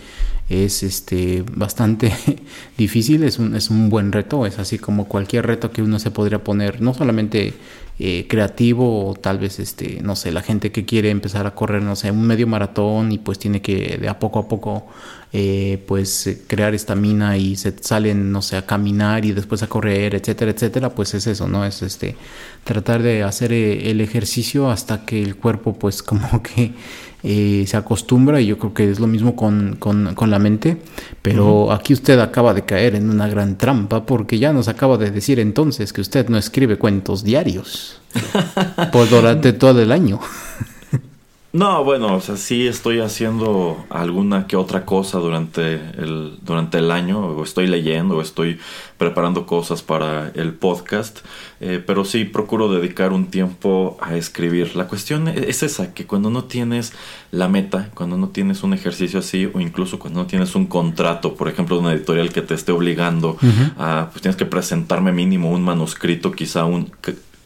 es 0.48 0.82
este 0.82 1.44
bastante 1.54 2.12
difícil, 2.78 3.22
es 3.22 3.38
un, 3.38 3.54
es 3.56 3.70
un 3.70 3.88
buen 3.88 4.12
reto, 4.12 4.46
es 4.46 4.58
así 4.58 4.78
como 4.78 5.06
cualquier 5.06 5.46
reto 5.46 5.70
que 5.70 5.82
uno 5.82 5.98
se 5.98 6.10
podría 6.10 6.44
poner, 6.44 6.80
no 6.80 6.94
solamente 6.94 7.54
eh, 8.00 8.26
creativo 8.28 9.10
o 9.10 9.14
tal 9.14 9.38
vez 9.38 9.60
este 9.60 10.00
no 10.02 10.16
sé 10.16 10.32
la 10.32 10.42
gente 10.42 10.72
que 10.72 10.84
quiere 10.84 11.10
empezar 11.10 11.46
a 11.46 11.54
correr 11.54 11.80
no 11.80 11.94
sé 11.94 12.10
un 12.10 12.26
medio 12.26 12.48
maratón 12.48 13.12
y 13.12 13.18
pues 13.18 13.38
tiene 13.38 13.62
que 13.62 13.98
de 13.98 14.08
a 14.08 14.18
poco 14.18 14.40
a 14.40 14.48
poco 14.48 14.88
eh, 15.32 15.80
pues 15.86 16.26
eh, 16.26 16.42
crear 16.48 16.74
estamina 16.74 17.36
y 17.36 17.54
se 17.54 17.72
salen 17.80 18.32
no 18.32 18.42
sé 18.42 18.56
a 18.56 18.66
caminar 18.66 19.24
y 19.24 19.30
después 19.30 19.62
a 19.62 19.68
correr 19.68 20.16
etcétera 20.16 20.50
etcétera 20.50 20.90
pues 20.90 21.14
es 21.14 21.28
eso 21.28 21.46
no 21.46 21.64
es 21.64 21.82
este 21.82 22.16
tratar 22.64 23.00
de 23.00 23.22
hacer 23.22 23.52
el 23.52 24.00
ejercicio 24.00 24.72
hasta 24.72 25.06
que 25.06 25.22
el 25.22 25.36
cuerpo 25.36 25.74
pues 25.78 26.02
como 26.02 26.42
que 26.42 26.72
eh, 27.26 27.64
se 27.66 27.78
acostumbra 27.78 28.38
y 28.38 28.46
yo 28.46 28.58
creo 28.58 28.74
que 28.74 28.90
es 28.90 29.00
lo 29.00 29.06
mismo 29.06 29.34
con, 29.34 29.76
con, 29.78 30.30
la 30.30 30.38
mente, 30.38 30.76
pero 31.22 31.72
aquí 31.72 31.94
usted 31.94 32.18
acaba 32.20 32.52
de 32.52 32.66
caer 32.66 32.94
en 32.96 33.08
una 33.08 33.26
gran 33.28 33.56
trampa 33.56 34.04
porque 34.04 34.38
ya 34.38 34.52
nos 34.52 34.68
acaba 34.68 34.98
de 34.98 35.10
decir 35.10 35.40
entonces 35.40 35.94
que 35.94 36.02
usted 36.02 36.28
no 36.28 36.36
escribe 36.36 36.76
cuentos 36.76 37.24
diarios 37.24 37.98
por 38.92 39.08
durante 39.08 39.54
todo 39.54 39.80
el 39.80 39.90
año. 39.90 40.20
No, 41.54 41.84
bueno, 41.84 42.16
o 42.16 42.20
sea, 42.20 42.36
sí 42.36 42.66
estoy 42.66 42.98
haciendo 42.98 43.86
alguna 43.88 44.48
que 44.48 44.56
otra 44.56 44.84
cosa 44.84 45.20
durante 45.20 45.74
el, 45.74 46.36
durante 46.42 46.78
el 46.78 46.90
año, 46.90 47.20
o 47.20 47.44
estoy 47.44 47.68
leyendo, 47.68 48.16
o 48.16 48.22
estoy 48.22 48.58
preparando 48.98 49.46
cosas 49.46 49.80
para 49.80 50.32
el 50.34 50.54
podcast, 50.54 51.20
eh, 51.60 51.80
pero 51.86 52.04
sí 52.04 52.24
procuro 52.24 52.72
dedicar 52.72 53.12
un 53.12 53.26
tiempo 53.26 53.96
a 54.00 54.16
escribir. 54.16 54.74
La 54.74 54.88
cuestión 54.88 55.28
es 55.28 55.62
esa, 55.62 55.94
que 55.94 56.06
cuando 56.06 56.28
no 56.28 56.42
tienes 56.42 56.92
la 57.30 57.46
meta, 57.46 57.88
cuando 57.94 58.16
no 58.16 58.30
tienes 58.30 58.64
un 58.64 58.74
ejercicio 58.74 59.20
así, 59.20 59.48
o 59.54 59.60
incluso 59.60 60.00
cuando 60.00 60.22
no 60.22 60.26
tienes 60.26 60.56
un 60.56 60.66
contrato, 60.66 61.34
por 61.34 61.46
ejemplo, 61.46 61.76
de 61.76 61.82
una 61.82 61.92
editorial 61.92 62.32
que 62.32 62.42
te 62.42 62.54
esté 62.54 62.72
obligando 62.72 63.38
a, 63.78 64.08
pues 64.10 64.22
tienes 64.22 64.34
que 64.34 64.44
presentarme 64.44 65.12
mínimo 65.12 65.52
un 65.52 65.62
manuscrito, 65.62 66.32
quizá 66.32 66.64
un 66.64 66.90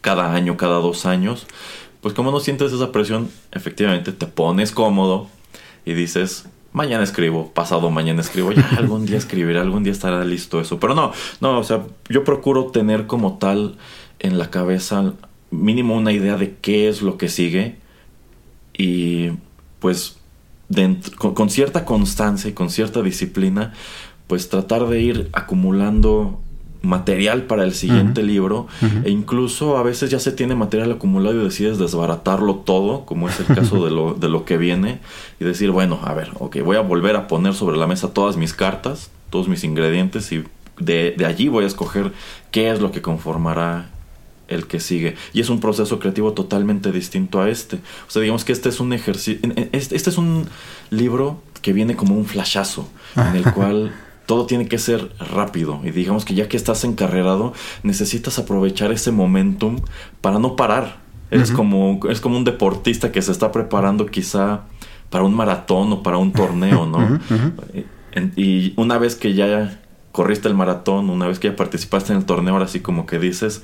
cada 0.01 0.33
año, 0.33 0.57
cada 0.57 0.79
dos 0.79 1.05
años, 1.05 1.45
pues 2.01 2.13
como 2.13 2.31
no 2.31 2.39
sientes 2.39 2.71
esa 2.71 2.91
presión, 2.91 3.29
efectivamente 3.51 4.11
te 4.11 4.25
pones 4.25 4.71
cómodo 4.71 5.27
y 5.85 5.93
dices, 5.93 6.45
mañana 6.71 7.03
escribo, 7.03 7.51
pasado 7.51 7.89
mañana 7.89 8.21
escribo, 8.21 8.51
ya 8.51 8.69
algún 8.77 9.05
día 9.05 9.17
escribiré, 9.17 9.59
algún 9.59 9.83
día 9.83 9.91
estará 9.91 10.23
listo 10.23 10.61
eso. 10.61 10.79
Pero 10.79 10.95
no, 10.95 11.11
no, 11.41 11.59
o 11.59 11.63
sea, 11.63 11.85
yo 12.09 12.23
procuro 12.23 12.67
tener 12.67 13.07
como 13.07 13.37
tal 13.37 13.77
en 14.19 14.37
la 14.37 14.49
cabeza 14.49 15.13
mínimo 15.51 15.95
una 15.95 16.11
idea 16.11 16.37
de 16.37 16.55
qué 16.61 16.89
es 16.89 17.01
lo 17.01 17.17
que 17.17 17.27
sigue 17.27 17.77
y 18.77 19.31
pues 19.79 20.17
con, 21.17 21.49
cierta 21.49 21.85
constancia 21.85 22.49
y 22.49 22.53
con 22.53 22.69
cierta 22.69 23.01
disciplina, 23.01 23.73
pues 24.27 24.49
tratar 24.49 24.87
de 24.87 25.01
ir 25.01 25.29
acumulando 25.33 26.39
material 26.81 27.43
para 27.43 27.63
el 27.63 27.73
siguiente 27.73 28.23
libro 28.23 28.67
e 29.03 29.09
incluso 29.09 29.77
a 29.77 29.83
veces 29.83 30.09
ya 30.09 30.19
se 30.19 30.31
tiene 30.31 30.55
material 30.55 30.91
acumulado 30.93 31.39
y 31.39 31.43
decides 31.43 31.77
desbaratarlo 31.77 32.55
todo, 32.55 33.05
como 33.05 33.27
es 33.27 33.39
el 33.39 33.47
caso 33.47 33.83
de 33.85 33.91
lo, 33.91 34.13
de 34.13 34.29
lo 34.29 34.45
que 34.45 34.57
viene, 34.57 34.99
y 35.39 35.45
decir, 35.45 35.71
bueno, 35.71 35.99
a 36.03 36.13
ver, 36.13 36.31
ok, 36.39 36.57
voy 36.63 36.77
a 36.77 36.81
volver 36.81 37.15
a 37.15 37.27
poner 37.27 37.53
sobre 37.53 37.77
la 37.77 37.87
mesa 37.87 38.13
todas 38.13 38.37
mis 38.37 38.53
cartas, 38.53 39.11
todos 39.29 39.47
mis 39.47 39.63
ingredientes 39.63 40.31
y 40.31 40.43
de, 40.79 41.13
de 41.17 41.25
allí 41.25 41.49
voy 41.49 41.65
a 41.65 41.67
escoger 41.67 42.13
qué 42.51 42.71
es 42.71 42.79
lo 42.79 42.91
que 42.91 43.01
conformará 43.01 43.89
el 44.47 44.65
que 44.67 44.79
sigue. 44.79 45.15
Y 45.33 45.41
es 45.41 45.49
un 45.49 45.59
proceso 45.59 45.99
creativo 45.99 46.33
totalmente 46.33 46.91
distinto 46.91 47.41
a 47.41 47.49
este. 47.49 47.77
O 48.07 48.11
sea, 48.11 48.21
digamos 48.21 48.43
que 48.45 48.51
este 48.51 48.69
es 48.69 48.79
un 48.79 48.93
ejercicio, 48.93 49.39
este, 49.71 49.95
este 49.95 50.09
es 50.09 50.17
un 50.17 50.47
libro 50.89 51.41
que 51.61 51.73
viene 51.73 51.95
como 51.95 52.15
un 52.15 52.25
flashazo, 52.25 52.89
en 53.15 53.35
el 53.35 53.43
cual 53.53 53.93
todo 54.29 54.45
tiene 54.45 54.67
que 54.67 54.77
ser 54.77 55.11
rápido 55.17 55.81
y 55.83 55.89
digamos 55.89 56.23
que 56.23 56.35
ya 56.35 56.47
que 56.47 56.55
estás 56.55 56.83
encarrerado 56.83 57.51
necesitas 57.81 58.37
aprovechar 58.37 58.91
ese 58.91 59.11
momentum 59.11 59.77
para 60.21 60.37
no 60.37 60.55
parar. 60.55 60.97
Es 61.31 61.49
como 61.49 61.99
es 62.07 62.21
como 62.21 62.37
un 62.37 62.43
deportista 62.43 63.11
que 63.11 63.23
se 63.23 63.31
está 63.31 63.51
preparando 63.51 64.05
quizá 64.05 64.65
para 65.09 65.23
un 65.23 65.33
maratón 65.33 65.91
o 65.93 66.03
para 66.03 66.19
un 66.19 66.31
torneo, 66.31 66.85
¿no? 66.85 67.19
y 68.35 68.73
una 68.75 68.99
vez 68.99 69.15
que 69.15 69.33
ya 69.33 69.79
corriste 70.11 70.47
el 70.47 70.53
maratón, 70.53 71.09
una 71.09 71.25
vez 71.25 71.39
que 71.39 71.47
ya 71.47 71.55
participaste 71.55 72.13
en 72.13 72.19
el 72.19 72.25
torneo, 72.25 72.53
ahora 72.53 72.67
sí 72.67 72.81
como 72.81 73.07
que 73.07 73.17
dices, 73.17 73.63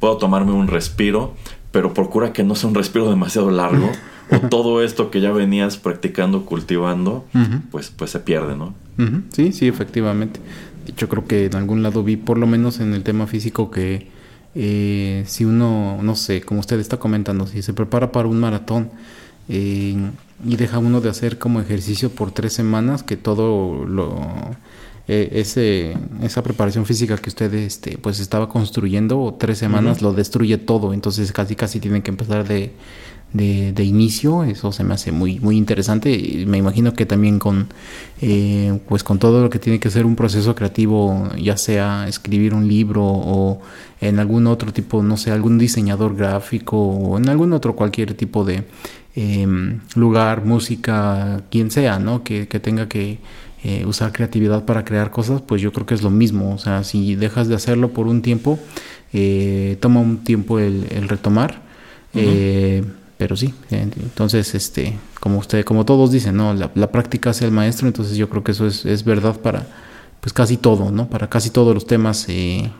puedo 0.00 0.16
tomarme 0.16 0.50
un 0.50 0.66
respiro, 0.66 1.34
pero 1.70 1.94
procura 1.94 2.32
que 2.32 2.42
no 2.42 2.56
sea 2.56 2.68
un 2.68 2.74
respiro 2.74 3.08
demasiado 3.08 3.52
largo 3.52 3.92
o 4.32 4.48
todo 4.48 4.82
esto 4.82 5.12
que 5.12 5.20
ya 5.20 5.30
venías 5.30 5.76
practicando, 5.76 6.46
cultivando, 6.46 7.26
pues, 7.70 7.90
pues 7.90 8.10
se 8.10 8.18
pierde, 8.18 8.56
¿no? 8.56 8.74
Sí, 9.32 9.52
sí, 9.52 9.68
efectivamente. 9.68 10.40
Yo 10.96 11.08
creo 11.08 11.26
que 11.26 11.46
en 11.46 11.54
algún 11.54 11.82
lado 11.82 12.02
vi, 12.02 12.16
por 12.16 12.38
lo 12.38 12.46
menos 12.46 12.80
en 12.80 12.94
el 12.94 13.02
tema 13.02 13.26
físico, 13.26 13.70
que 13.70 14.08
eh, 14.54 15.24
si 15.26 15.44
uno, 15.44 16.00
no 16.02 16.16
sé, 16.16 16.42
como 16.42 16.60
usted 16.60 16.80
está 16.80 16.98
comentando, 16.98 17.46
si 17.46 17.62
se 17.62 17.72
prepara 17.72 18.12
para 18.12 18.28
un 18.28 18.40
maratón 18.40 18.90
eh, 19.48 19.96
y 20.44 20.56
deja 20.56 20.78
uno 20.78 21.00
de 21.00 21.08
hacer 21.08 21.38
como 21.38 21.60
ejercicio 21.60 22.10
por 22.10 22.32
tres 22.32 22.52
semanas, 22.52 23.02
que 23.02 23.16
todo 23.16 23.84
lo 23.84 24.16
eh, 25.12 25.40
ese, 25.40 25.96
esa 26.22 26.42
preparación 26.42 26.86
física 26.86 27.16
que 27.16 27.30
usted 27.30 27.52
este, 27.54 27.98
pues 27.98 28.20
estaba 28.20 28.48
construyendo 28.48 29.36
tres 29.40 29.58
semanas 29.58 30.02
lo 30.02 30.12
destruye 30.12 30.56
todo. 30.56 30.94
Entonces 30.94 31.32
casi 31.32 31.56
casi 31.56 31.80
tienen 31.80 32.02
que 32.02 32.10
empezar 32.10 32.46
de, 32.46 32.72
de, 33.32 33.84
inicio 33.84 34.44
eso 34.44 34.72
se 34.72 34.82
me 34.84 34.94
hace 34.94 35.12
muy 35.12 35.38
muy 35.38 35.56
interesante 35.56 36.10
y 36.10 36.46
me 36.46 36.58
imagino 36.58 36.94
que 36.94 37.06
también 37.06 37.38
con 37.38 37.68
eh, 38.20 38.78
pues 38.88 39.04
con 39.04 39.18
todo 39.18 39.42
lo 39.42 39.50
que 39.50 39.58
tiene 39.58 39.78
que 39.78 39.90
ser 39.90 40.04
un 40.04 40.16
proceso 40.16 40.54
creativo 40.54 41.28
ya 41.40 41.56
sea 41.56 42.08
escribir 42.08 42.54
un 42.54 42.66
libro 42.66 43.04
o 43.04 43.60
en 44.00 44.18
algún 44.18 44.46
otro 44.46 44.72
tipo 44.72 45.02
no 45.02 45.16
sé 45.16 45.30
algún 45.30 45.58
diseñador 45.58 46.16
gráfico 46.16 46.76
o 46.76 47.18
en 47.18 47.28
algún 47.28 47.52
otro 47.52 47.76
cualquier 47.76 48.14
tipo 48.14 48.44
de 48.44 48.64
em, 49.14 49.80
lugar 49.94 50.44
música 50.44 51.42
quien 51.50 51.70
sea 51.70 51.98
no 51.98 52.24
que, 52.24 52.48
que 52.48 52.58
tenga 52.58 52.88
que 52.88 53.18
eh, 53.62 53.84
usar 53.84 54.10
creatividad 54.10 54.64
para 54.64 54.86
crear 54.86 55.10
cosas, 55.10 55.42
pues 55.42 55.60
yo 55.60 55.70
creo 55.70 55.84
que 55.84 55.92
es 55.92 56.00
lo 56.00 56.08
mismo. 56.08 56.54
O 56.54 56.58
sea, 56.58 56.82
si 56.82 57.14
dejas 57.14 57.46
de 57.46 57.54
hacerlo 57.54 57.90
por 57.90 58.06
un 58.06 58.22
tiempo, 58.22 58.58
eh, 59.12 59.76
toma 59.80 60.00
un 60.00 60.24
tiempo 60.24 60.58
el, 60.58 61.08
retomar. 61.08 61.60
Eh, 62.14 62.82
pero 63.20 63.36
sí, 63.36 63.52
entonces, 63.70 64.54
este, 64.54 64.98
como 65.20 65.36
usted, 65.36 65.62
como 65.62 65.84
todos 65.84 66.10
dicen, 66.10 66.38
¿no? 66.38 66.54
La, 66.54 66.90
práctica 66.90 67.28
hace 67.28 67.44
el 67.44 67.50
maestro, 67.50 67.86
entonces 67.86 68.16
yo 68.16 68.30
creo 68.30 68.42
que 68.42 68.52
eso 68.52 68.66
es, 68.66 69.04
verdad 69.04 69.38
para 69.38 69.66
pues 70.22 70.32
casi 70.32 70.56
todo, 70.56 70.90
¿no? 70.90 71.10
Para 71.10 71.28
casi 71.28 71.50
todos 71.50 71.74
los 71.74 71.86
temas 71.86 72.26
en, 72.30 72.72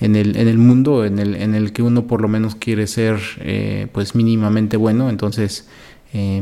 el, 0.00 0.36
en 0.36 0.48
el 0.48 0.58
mundo 0.58 1.06
en 1.06 1.18
el, 1.18 1.34
en 1.34 1.54
el 1.54 1.72
que 1.72 1.80
uno 1.80 2.06
por 2.06 2.20
lo 2.20 2.28
menos 2.28 2.56
quiere 2.56 2.86
ser 2.86 3.88
pues 3.94 4.14
mínimamente 4.14 4.76
bueno, 4.76 5.08
entonces 5.08 5.66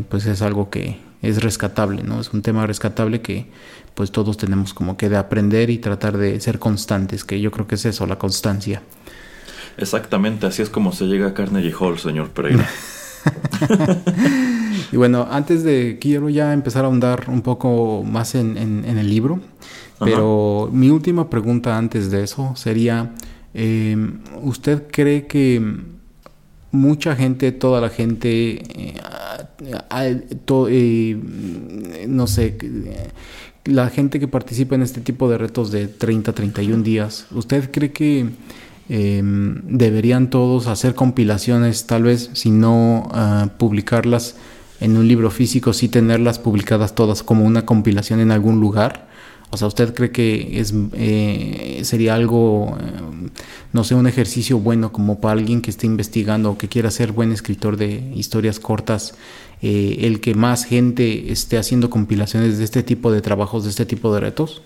pues 0.08 0.26
es 0.26 0.42
algo 0.42 0.68
que, 0.68 0.98
es 1.22 1.44
rescatable, 1.44 2.02
¿no? 2.02 2.20
Es 2.20 2.32
un 2.32 2.42
tema 2.42 2.66
rescatable 2.66 3.22
que 3.22 3.46
pues 3.94 4.10
todos 4.10 4.36
tenemos 4.36 4.74
como 4.74 4.96
que 4.96 5.08
de 5.08 5.16
aprender 5.16 5.70
y 5.70 5.78
tratar 5.78 6.18
de 6.18 6.40
ser 6.40 6.58
constantes, 6.58 7.22
que 7.22 7.40
yo 7.40 7.52
creo 7.52 7.68
que 7.68 7.76
es 7.76 7.84
eso, 7.84 8.04
la 8.04 8.18
constancia. 8.18 8.82
Exactamente, 9.76 10.46
así 10.46 10.60
es 10.60 10.70
como 10.70 10.90
se 10.90 11.04
llega 11.04 11.28
a 11.28 11.34
Carnegie 11.34 11.72
Hall, 11.78 12.00
señor 12.00 12.30
Pereira. 12.30 12.68
y 14.92 14.96
bueno, 14.96 15.26
antes 15.30 15.62
de 15.62 15.98
quiero 16.00 16.28
ya 16.28 16.52
empezar 16.52 16.84
a 16.84 16.88
ahondar 16.88 17.24
un 17.28 17.42
poco 17.42 18.02
más 18.04 18.34
en, 18.34 18.56
el 18.56 19.08
libro, 19.08 19.40
pero 19.98 20.68
mi 20.72 20.90
última 20.90 21.30
pregunta 21.30 21.78
antes 21.78 22.10
de 22.10 22.24
eso 22.24 22.54
sería, 22.56 23.12
eh, 23.54 23.96
¿usted 24.42 24.84
cree 24.90 25.26
que 25.26 25.62
mucha 26.72 27.14
gente, 27.14 27.52
toda 27.52 27.80
la 27.80 27.90
gente, 27.90 28.62
eh, 28.74 29.00
eh, 30.68 32.06
no 32.08 32.26
sé, 32.26 32.58
la 33.64 33.90
gente 33.90 34.18
que 34.18 34.26
participa 34.26 34.74
en 34.74 34.82
este 34.82 35.00
tipo 35.00 35.30
de 35.30 35.38
retos 35.38 35.70
de 35.70 35.86
30, 35.86 36.32
31 36.32 36.82
días, 36.82 37.26
¿usted 37.30 37.70
cree 37.70 37.92
que 37.92 38.30
em, 38.88 39.60
deberían 39.64 40.30
todos 40.30 40.66
hacer 40.66 40.94
compilaciones, 40.94 41.86
tal 41.86 42.04
vez, 42.04 42.30
si 42.32 42.50
no 42.50 43.08
ah, 43.12 43.48
publicarlas 43.58 44.36
en 44.80 44.96
un 44.96 45.06
libro 45.06 45.30
físico, 45.30 45.72
sí 45.72 45.88
tenerlas 45.88 46.38
publicadas 46.38 46.94
todas 46.94 47.22
como 47.22 47.44
una 47.44 47.64
compilación 47.64 48.20
en 48.20 48.30
algún 48.32 48.60
lugar? 48.60 49.08
O 49.52 49.58
sea, 49.58 49.68
¿usted 49.68 49.94
cree 49.94 50.10
que 50.10 50.60
es, 50.60 50.72
eh, 50.94 51.82
sería 51.84 52.14
algo, 52.14 52.78
eh, 52.80 53.30
no 53.74 53.84
sé, 53.84 53.94
un 53.94 54.06
ejercicio 54.06 54.58
bueno 54.58 54.92
como 54.92 55.20
para 55.20 55.32
alguien 55.32 55.60
que 55.60 55.70
esté 55.70 55.86
investigando 55.86 56.52
o 56.52 56.58
que 56.58 56.68
quiera 56.68 56.90
ser 56.90 57.12
buen 57.12 57.32
escritor 57.32 57.76
de 57.76 58.12
historias 58.14 58.58
cortas, 58.58 59.14
eh, 59.60 59.98
el 60.00 60.20
que 60.20 60.34
más 60.34 60.64
gente 60.64 61.30
esté 61.30 61.58
haciendo 61.58 61.90
compilaciones 61.90 62.56
de 62.56 62.64
este 62.64 62.82
tipo 62.82 63.12
de 63.12 63.20
trabajos, 63.20 63.64
de 63.64 63.70
este 63.70 63.84
tipo 63.84 64.12
de 64.14 64.20
retos? 64.20 64.62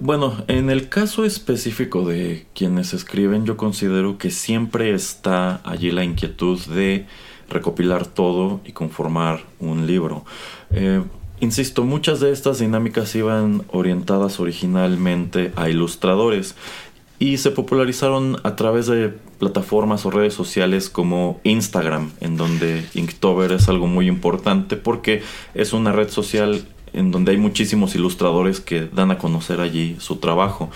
Bueno, 0.00 0.44
en 0.48 0.70
el 0.70 0.88
caso 0.88 1.24
específico 1.24 2.06
de 2.06 2.46
quienes 2.54 2.94
escriben, 2.94 3.46
yo 3.46 3.56
considero 3.56 4.18
que 4.18 4.30
siempre 4.30 4.94
está 4.94 5.60
allí 5.64 5.90
la 5.90 6.04
inquietud 6.04 6.60
de 6.66 7.06
recopilar 7.48 8.06
todo 8.06 8.60
y 8.64 8.72
conformar 8.72 9.44
un 9.58 9.86
libro. 9.86 10.24
Insisto, 11.40 11.84
muchas 11.84 12.20
de 12.20 12.32
estas 12.32 12.60
dinámicas 12.60 13.14
iban 13.14 13.64
orientadas 13.70 14.40
originalmente 14.40 15.52
a 15.56 15.68
ilustradores 15.68 16.54
y 17.18 17.38
se 17.38 17.50
popularizaron 17.50 18.38
a 18.42 18.56
través 18.56 18.86
de 18.86 19.08
plataformas 19.38 20.06
o 20.06 20.10
redes 20.10 20.34
sociales 20.34 20.88
como 20.88 21.40
Instagram, 21.44 22.12
en 22.20 22.36
donde 22.36 22.86
Inktober 22.94 23.52
es 23.52 23.68
algo 23.68 23.86
muy 23.86 24.06
importante 24.06 24.76
porque 24.76 25.22
es 25.54 25.72
una 25.72 25.92
red 25.92 26.08
social 26.08 26.66
en 26.96 27.12
donde 27.12 27.32
hay 27.32 27.38
muchísimos 27.38 27.94
ilustradores 27.94 28.60
que 28.60 28.88
dan 28.92 29.12
a 29.12 29.18
conocer 29.18 29.60
allí 29.60 29.96
su 30.00 30.16
trabajo. 30.16 30.70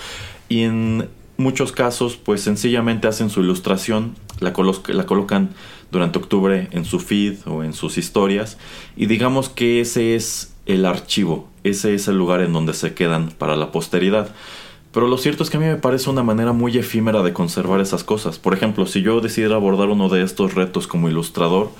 Y 0.49 0.63
en 0.63 1.09
muchos 1.37 1.73
casos, 1.73 2.17
pues 2.17 2.43
sencillamente 2.43 3.09
hacen 3.09 3.31
su 3.31 3.41
ilustración, 3.41 4.15
la, 4.39 4.53
la 4.89 5.07
colocan 5.07 5.51
durante 5.91 6.19
octubre 6.19 6.69
en 6.71 6.85
su 6.85 7.01
feed 7.01 7.39
o 7.47 7.65
en 7.65 7.73
sus 7.73 7.99
historias 7.99 8.59
y 8.97 9.07
digamos 9.07 9.49
que 9.49 9.81
ese 9.81 10.15
es 10.15 10.55
el 10.67 10.87
archivo, 10.87 11.49
ese 11.65 11.95
es 11.95 12.07
el 12.09 12.17
lugar 12.17 12.43
en 12.43 12.53
donde 12.53 12.75
se 12.75 12.95
quedan 12.95 13.31
para 13.31 13.57
la 13.57 13.73
posteridad. 13.73 14.33
Pero 14.93 15.07
lo 15.07 15.19
cierto 15.19 15.43
es 15.43 15.51
que 15.51 15.57
a 15.57 15.61
mí 15.61 15.67
me 15.67 15.77
parece 15.77 16.11
una 16.11 16.25
manera 16.25 16.53
muy 16.53 16.77
efímera 16.77 17.23
de 17.23 17.33
conservar 17.33 17.81
esas 17.81 18.03
cosas. 18.03 18.39
Por 18.39 18.55
ejemplo, 18.55 18.87
si 18.87 19.03
yo 19.03 19.21
decidiera 19.21 19.55
abordar 19.55 19.89
uno 19.89 20.09
de 20.09 20.23
estos 20.23 20.55
retos 20.55 20.89
como 20.89 21.09
ilustrador, 21.09 21.71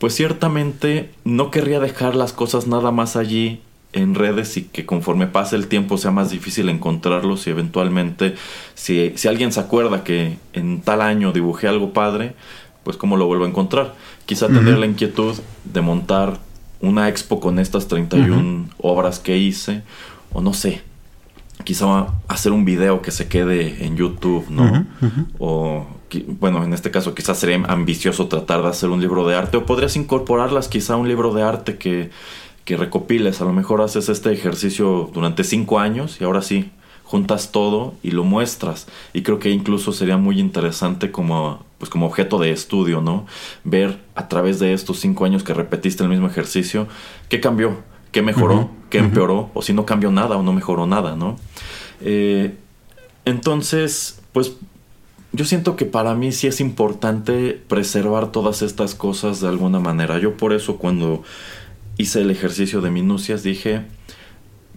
pues 0.00 0.14
ciertamente 0.14 1.10
no 1.24 1.50
querría 1.50 1.78
dejar 1.78 2.16
las 2.16 2.32
cosas 2.32 2.66
nada 2.66 2.90
más 2.90 3.16
allí 3.16 3.60
en 3.92 4.14
redes 4.14 4.56
y 4.56 4.62
que 4.62 4.86
conforme 4.86 5.26
pase 5.26 5.56
el 5.56 5.68
tiempo 5.68 5.98
sea 5.98 6.10
más 6.10 6.30
difícil 6.30 6.70
encontrarlos 6.70 7.46
y 7.46 7.50
eventualmente 7.50 8.34
si, 8.74 9.12
si 9.16 9.28
alguien 9.28 9.52
se 9.52 9.60
acuerda 9.60 10.02
que 10.02 10.38
en 10.54 10.80
tal 10.80 11.02
año 11.02 11.32
dibujé 11.32 11.68
algo 11.68 11.92
padre, 11.92 12.34
pues 12.82 12.96
cómo 12.96 13.18
lo 13.18 13.26
vuelvo 13.26 13.44
a 13.44 13.48
encontrar. 13.48 13.94
Quizá 14.24 14.46
tener 14.46 14.78
la 14.78 14.86
inquietud 14.86 15.34
de 15.64 15.80
montar 15.82 16.38
una 16.80 17.08
expo 17.08 17.38
con 17.38 17.58
estas 17.58 17.86
31 17.88 18.70
obras 18.78 19.18
que 19.18 19.36
hice, 19.36 19.82
o 20.32 20.40
no 20.40 20.54
sé, 20.54 20.82
quizá 21.64 22.08
hacer 22.28 22.52
un 22.52 22.64
video 22.64 23.02
que 23.02 23.10
se 23.10 23.28
quede 23.28 23.84
en 23.84 23.96
YouTube, 23.96 24.46
¿no? 24.50 24.86
O, 25.38 25.86
bueno, 26.38 26.64
en 26.64 26.72
este 26.72 26.90
caso 26.90 27.14
quizás 27.14 27.38
sería 27.38 27.62
ambicioso 27.68 28.26
tratar 28.28 28.62
de 28.62 28.68
hacer 28.68 28.88
un 28.90 29.00
libro 29.00 29.26
de 29.26 29.36
arte, 29.36 29.56
o 29.56 29.66
podrías 29.66 29.96
incorporarlas 29.96 30.68
quizá 30.68 30.94
a 30.94 30.96
un 30.96 31.08
libro 31.08 31.32
de 31.32 31.42
arte 31.42 31.78
que, 31.78 32.10
que 32.64 32.76
recopiles. 32.76 33.40
A 33.40 33.44
lo 33.44 33.52
mejor 33.52 33.80
haces 33.82 34.08
este 34.08 34.32
ejercicio 34.32 35.10
durante 35.12 35.44
cinco 35.44 35.78
años 35.78 36.20
y 36.20 36.24
ahora 36.24 36.42
sí, 36.42 36.70
juntas 37.04 37.50
todo 37.50 37.94
y 38.02 38.12
lo 38.12 38.22
muestras. 38.22 38.86
Y 39.12 39.22
creo 39.22 39.40
que 39.40 39.50
incluso 39.50 39.92
sería 39.92 40.16
muy 40.16 40.38
interesante 40.38 41.10
como, 41.10 41.64
pues 41.78 41.90
como 41.90 42.06
objeto 42.06 42.38
de 42.38 42.52
estudio, 42.52 43.00
¿no? 43.00 43.26
Ver 43.64 43.98
a 44.14 44.28
través 44.28 44.60
de 44.60 44.72
estos 44.72 45.00
cinco 45.00 45.24
años 45.24 45.42
que 45.42 45.52
repetiste 45.52 46.04
el 46.04 46.08
mismo 46.08 46.28
ejercicio, 46.28 46.86
qué 47.28 47.40
cambió, 47.40 47.78
qué 48.12 48.22
mejoró, 48.22 48.70
qué 48.90 48.98
empeoró, 48.98 49.50
o 49.54 49.62
si 49.62 49.72
no 49.72 49.86
cambió 49.86 50.10
nada 50.10 50.36
o 50.36 50.42
no 50.42 50.52
mejoró 50.52 50.86
nada, 50.86 51.16
¿no? 51.16 51.36
Eh, 52.00 52.54
entonces, 53.24 54.20
pues 54.32 54.52
yo 55.32 55.44
siento 55.44 55.76
que 55.76 55.84
para 55.84 56.14
mí 56.14 56.32
sí 56.32 56.46
es 56.46 56.60
importante 56.60 57.60
preservar 57.68 58.32
todas 58.32 58.62
estas 58.62 58.94
cosas 58.94 59.40
de 59.40 59.48
alguna 59.48 59.78
manera. 59.78 60.18
Yo 60.18 60.36
por 60.36 60.52
eso 60.52 60.76
cuando 60.76 61.22
hice 61.96 62.22
el 62.22 62.30
ejercicio 62.30 62.80
de 62.80 62.90
minucias 62.90 63.42
dije, 63.42 63.82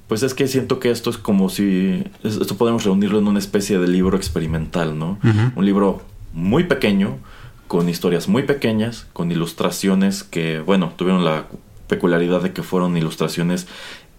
pues 0.08 0.22
es 0.22 0.34
que 0.34 0.48
siento 0.48 0.80
que 0.80 0.91
esto 0.91 1.10
es 1.10 1.17
como 1.17 1.50
si, 1.50 2.04
esto 2.24 2.56
podemos 2.58 2.84
reunirlo 2.84 3.19
en 3.19 3.28
una 3.28 3.39
especie 3.39 3.80
de 3.80 3.88
libro 3.88 4.15
experimental, 4.17 4.98
¿no? 4.98 5.17
Un 5.56 5.65
libro 5.65 6.02
muy 6.34 6.65
pequeño, 6.65 7.17
con 7.67 7.89
historias 7.89 8.28
muy 8.28 8.43
pequeñas, 8.43 9.08
con 9.13 9.32
ilustraciones 9.32 10.24
que, 10.24 10.60
bueno, 10.60 10.93
tuvieron 10.96 11.26
la 11.26 11.48
peculiaridad 11.88 12.41
de 12.41 12.54
que 12.54 12.63
fueron 12.63 12.98
ilustraciones 12.98 13.67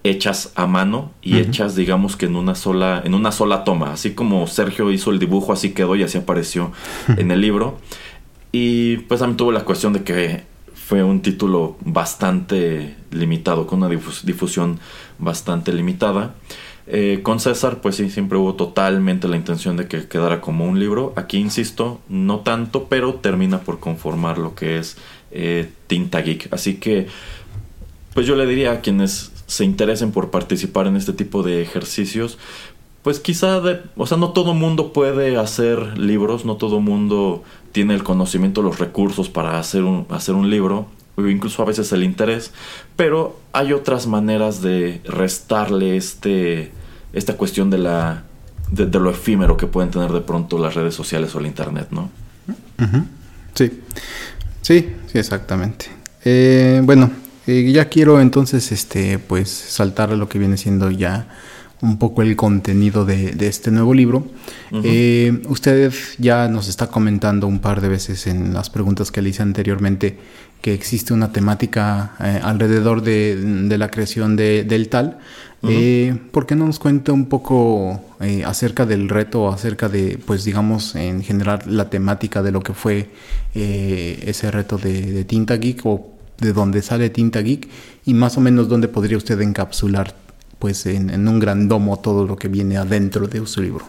hechas 0.03 0.53
a 0.55 0.67
mano 0.67 1.13
y 1.23 1.39
hechas 1.39 1.75
digamos 1.75 2.17
que 2.17 2.27
en 2.27 2.37
una 2.37 2.55
sola 2.55 3.01
en 3.05 3.15
una 3.15 3.33
sola 3.33 3.65
toma 3.65 3.93
así 3.93 4.11
como 4.13 4.47
Sergio 4.47 4.91
hizo 4.91 5.11
el 5.11 5.19
dibujo 5.19 5.53
así 5.53 5.73
quedó 5.73 5.97
y 5.97 6.03
así 6.03 6.19
apareció 6.19 6.73
en 7.17 7.31
el 7.31 7.41
libro 7.41 7.79
y 8.53 8.99
pues 8.99 9.21
también 9.21 9.39
tuvo 9.39 9.51
la 9.51 9.65
cuestión 9.65 9.95
de 9.95 10.05
que 10.05 10.43
fue 10.85 11.03
un 11.03 11.23
título 11.23 11.77
bastante 11.81 12.95
limitado, 13.11 13.67
con 13.67 13.83
una 13.83 13.89
difusión 13.89 14.79
bastante 15.19 15.73
limitada. 15.73 16.35
Eh, 16.87 17.21
con 17.23 17.41
César, 17.41 17.81
pues 17.81 17.97
sí, 17.97 18.11
siempre 18.11 18.37
hubo 18.37 18.55
totalmente 18.55 19.27
la 19.27 19.37
intención 19.37 19.79
de 19.79 19.89
que 19.89 20.07
quedara 20.07 20.43
como 20.43 20.67
un 20.67 20.79
libro. 20.79 21.15
Aquí, 21.17 21.39
insisto, 21.39 22.01
no 22.11 22.41
tanto, 22.41 22.85
pero 22.91 23.15
termina 23.15 23.61
por 23.61 23.81
conformar 23.81 24.37
lo 24.37 24.55
que 24.55 24.79
es 24.79 24.99
eh, 25.31 25.71
Tinta 25.87 26.21
Geek. 26.21 26.53
Así 26.53 26.75
que, 26.75 27.07
pues 28.15 28.27
yo 28.27 28.37
le 28.37 28.47
diría 28.47 28.73
a 28.73 28.81
quienes 28.81 29.33
se 29.47 29.65
interesen 29.65 30.13
por 30.13 30.31
participar 30.31 30.87
en 30.87 30.97
este 30.97 31.13
tipo 31.13 31.43
de 31.43 31.61
ejercicios, 31.61 32.39
pues 33.03 33.21
quizá, 33.21 33.61
de, 33.61 33.83
o 33.97 34.07
sea, 34.07 34.17
no 34.17 34.31
todo 34.31 34.55
mundo 34.55 34.95
puede 34.95 35.37
hacer 35.37 35.99
libros, 35.99 36.47
no 36.47 36.57
todo 36.57 36.81
mundo 36.81 37.43
tiene 37.73 37.93
el 37.95 38.03
conocimiento, 38.03 38.63
los 38.63 38.79
recursos 38.79 39.29
para 39.29 39.59
hacer 39.59 39.83
un, 39.83 40.07
hacer 40.09 40.35
un 40.35 40.49
libro, 40.49 40.87
incluso 41.19 41.63
a 41.63 41.67
veces 41.67 41.93
el 41.93 42.03
interés, 42.03 42.53
pero 42.97 43.39
hay 43.53 43.73
otras 43.73 44.07
maneras 44.07 44.63
de 44.63 45.03
restarle 45.05 45.97
este, 45.97 46.73
esta 47.13 47.37
cuestión 47.37 47.69
de, 47.69 47.79
la, 47.79 48.23
de, 48.71 48.87
lo 48.99 49.11
efímero 49.11 49.57
que 49.59 49.67
pueden 49.67 49.91
tener 49.91 50.11
de 50.11 50.21
pronto 50.21 50.59
las 50.59 50.75
redes 50.75 50.95
sociales 50.95 51.35
o 51.35 51.41
el 51.41 51.47
internet, 51.47 51.89
¿no? 51.91 52.11
Sí, 53.55 53.83
sí, 54.63 54.95
sí, 55.13 55.19
exactamente. 55.19 55.87
Eh, 56.25 56.81
bueno, 56.83 57.11
eh, 57.47 57.73
ya 57.73 57.89
quiero 57.89 58.21
entonces, 58.21 58.73
este, 58.73 59.19
pues, 59.19 59.51
saltar 59.51 60.11
a 60.11 60.17
lo 60.17 60.29
que 60.29 60.39
viene 60.39 60.57
siendo 60.57 60.91
ya 60.91 61.29
un 61.85 61.99
poco 61.99 62.23
el 62.23 62.35
contenido 62.35 63.05
de, 63.05 63.35
este 63.41 63.71
nuevo 63.71 63.93
libro. 63.95 64.27
Eh, 64.73 65.43
usted 65.49 65.93
ya 66.19 66.49
nos 66.49 66.69
está 66.69 66.87
comentando 66.87 67.47
un 67.47 67.59
par 67.59 67.81
de 67.81 67.89
veces 67.89 68.27
en 68.27 68.55
las 68.55 68.71
preguntas 68.71 69.11
que 69.11 69.21
le 69.21 69.29
hice 69.29 69.43
anteriormente 69.43 70.17
que 70.63 70.73
existe 70.73 71.13
una 71.13 71.31
temática 71.31 72.13
eh, 72.21 72.41
alrededor 72.43 73.03
de, 73.03 73.67
la 73.77 73.91
creación 73.91 74.35
del 74.35 74.89
tal. 74.89 75.19
Eh, 75.67 76.17
¿Por 76.31 76.47
qué 76.47 76.57
no 76.57 76.67
nos 76.67 76.79
cuenta 76.79 77.13
un 77.13 77.27
poco 77.27 78.01
acerca 78.47 78.87
del 78.87 79.09
reto, 79.11 79.49
acerca 79.49 79.89
de, 79.91 80.19
pues 80.25 80.45
digamos, 80.45 80.95
en 80.95 81.23
general 81.23 81.61
la 81.67 81.91
temática 81.91 82.43
de 82.43 82.53
lo 82.53 82.63
que 82.63 82.73
fue 82.73 83.11
ese 83.55 84.51
reto 84.51 84.79
de, 84.79 85.25
Tinta 85.25 85.57
Geek 85.57 85.85
o 85.85 86.14
de 86.39 86.53
dónde 86.53 86.83
sale 86.83 87.11
Tinta 87.11 87.41
Geek 87.41 87.69
y 88.05 88.15
más 88.15 88.37
o 88.37 88.41
menos 88.41 88.69
dónde 88.69 88.89
podría 88.89 89.17
usted 89.17 89.41
encapsular 89.41 90.15
pues 90.59 90.87
en, 90.87 91.29
un 91.29 91.41
gran 91.41 91.69
domo 91.69 91.99
todo 91.99 92.27
lo 92.27 92.37
que 92.37 92.49
viene 92.49 92.77
adentro 92.77 93.27
de 93.27 93.47
su 93.47 93.61
libro. 93.61 93.85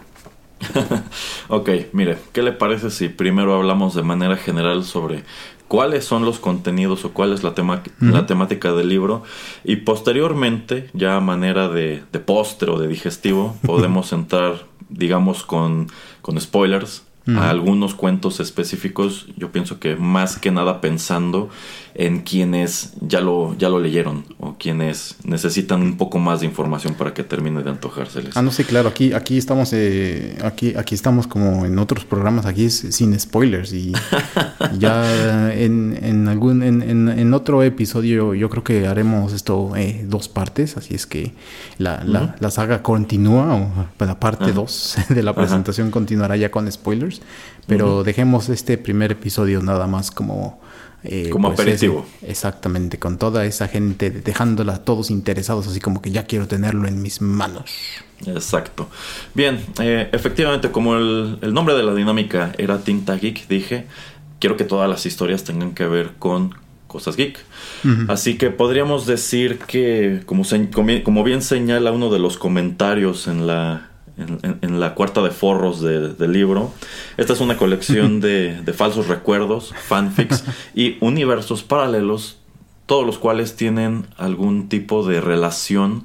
ok, 1.48 1.70
mire, 1.92 2.18
¿qué 2.32 2.42
le 2.42 2.52
parece 2.52 2.90
si 2.90 3.08
primero 3.08 3.54
hablamos 3.54 3.94
de 3.94 4.02
manera 4.02 4.36
general 4.36 4.84
sobre 4.84 5.24
cuáles 5.68 6.04
son 6.04 6.24
los 6.24 6.38
contenidos 6.38 7.04
o 7.04 7.12
cuál 7.12 7.32
es 7.32 7.42
la, 7.42 7.54
la 8.00 8.26
temática 8.26 8.72
del 8.72 8.88
libro 8.88 9.22
y 9.64 9.76
posteriormente, 9.76 10.90
ya 10.92 11.16
a 11.16 11.20
manera 11.20 11.68
de, 11.68 12.02
de 12.12 12.20
postre 12.20 12.70
o 12.70 12.78
de 12.78 12.88
digestivo, 12.88 13.56
podemos 13.66 14.12
entrar, 14.12 14.66
digamos, 14.88 15.44
con, 15.44 15.88
con 16.22 16.40
spoilers 16.40 17.04
a 17.34 17.50
algunos 17.50 17.94
cuentos 17.94 18.38
específicos, 18.38 19.26
yo 19.36 19.50
pienso 19.50 19.80
que 19.80 19.96
más 19.96 20.38
que 20.38 20.52
nada 20.52 20.80
pensando 20.80 21.50
en 21.98 22.20
quienes 22.20 22.92
ya 23.00 23.22
lo, 23.22 23.56
ya 23.56 23.70
lo 23.70 23.80
leyeron 23.80 24.26
o 24.38 24.56
quienes 24.58 25.16
necesitan 25.24 25.80
un 25.80 25.96
poco 25.96 26.18
más 26.18 26.40
de 26.40 26.46
información 26.46 26.92
para 26.92 27.14
que 27.14 27.24
termine 27.24 27.62
de 27.62 27.70
antojárseles. 27.70 28.36
Ah, 28.36 28.42
no 28.42 28.52
sé, 28.52 28.64
claro, 28.64 28.90
aquí, 28.90 29.14
aquí 29.14 29.38
estamos, 29.38 29.72
eh, 29.72 30.36
aquí, 30.44 30.74
aquí 30.76 30.94
estamos 30.94 31.26
como 31.26 31.64
en 31.64 31.78
otros 31.78 32.04
programas, 32.04 32.44
aquí 32.44 32.66
es 32.66 32.86
sin 32.90 33.18
spoilers 33.18 33.72
y, 33.72 33.92
ya 34.78 35.54
en, 35.54 35.98
en 36.02 36.28
algún, 36.28 36.62
en, 36.62 36.82
en, 36.82 37.34
otro 37.34 37.62
episodio 37.62 38.34
yo 38.34 38.50
creo 38.50 38.62
que 38.62 38.86
haremos 38.86 39.32
esto 39.32 39.74
eh, 39.74 40.04
dos 40.06 40.28
partes, 40.28 40.76
así 40.76 40.94
es 40.94 41.06
que 41.06 41.32
la, 41.78 42.04
la, 42.04 42.50
saga 42.50 42.82
continúa, 42.82 43.54
o 43.54 44.04
la 44.04 44.20
parte 44.20 44.52
2 44.52 44.96
de 45.08 45.22
la 45.22 45.34
presentación 45.34 45.90
continuará 45.90 46.36
ya 46.36 46.50
con 46.50 46.70
spoilers, 46.70 47.22
pero 47.66 48.04
dejemos 48.04 48.50
este 48.50 48.76
primer 48.76 49.12
episodio 49.12 49.62
nada 49.62 49.86
más 49.86 50.10
como 50.10 50.60
eh, 51.04 51.30
como 51.30 51.48
pues, 51.48 51.60
aperitivo. 51.60 52.06
exactamente, 52.22 52.98
con 52.98 53.18
toda 53.18 53.44
esa 53.44 53.68
gente, 53.68 54.10
dejándola 54.10 54.78
todos 54.78 55.10
interesados, 55.10 55.66
así 55.66 55.80
como 55.80 56.02
que 56.02 56.10
ya 56.10 56.24
quiero 56.24 56.48
tenerlo 56.48 56.88
en 56.88 57.00
mis 57.02 57.20
manos. 57.20 57.70
Exacto. 58.26 58.88
Bien, 59.34 59.60
eh, 59.80 60.08
efectivamente, 60.12 60.70
como 60.70 60.96
el, 60.96 61.52
nombre 61.52 61.74
de 61.74 61.82
la 61.82 61.94
dinámica 61.94 62.52
era 62.58 62.78
Tinta 62.78 63.16
Geek, 63.16 63.46
dije, 63.48 63.86
quiero 64.40 64.56
que 64.56 64.64
todas 64.64 64.88
las 64.88 65.06
historias 65.06 65.44
tengan 65.44 65.74
que 65.74 65.86
ver 65.86 66.12
con 66.18 66.54
cosas 66.86 67.16
geek. 67.16 67.38
Así 68.08 68.38
que 68.38 68.50
podríamos 68.50 69.06
decir 69.06 69.58
que, 69.58 70.22
como, 70.26 70.44
como 71.04 71.24
bien 71.24 71.42
señala 71.42 71.92
uno 71.92 72.10
de 72.10 72.18
los 72.18 72.38
comentarios 72.38 73.28
en 73.28 73.46
la, 73.46 73.90
en, 74.18 74.80
la 74.80 74.94
cuarta 74.94 75.22
de 75.22 75.30
forros 75.30 75.80
del 75.80 76.32
libro. 76.32 76.72
Esta 77.16 77.32
es 77.32 77.40
una 77.40 77.56
colección 77.56 78.20
de, 78.22 78.62
falsos 78.74 79.08
recuerdos, 79.08 79.74
fanfics 79.86 80.44
y 80.74 80.96
universos 81.00 81.62
paralelos 81.62 82.38
todos 82.86 83.04
los 83.04 83.18
cuales 83.18 83.56
tienen 83.56 84.06
algún 84.16 84.68
tipo 84.68 85.04
de 85.04 85.20
relación, 85.20 86.04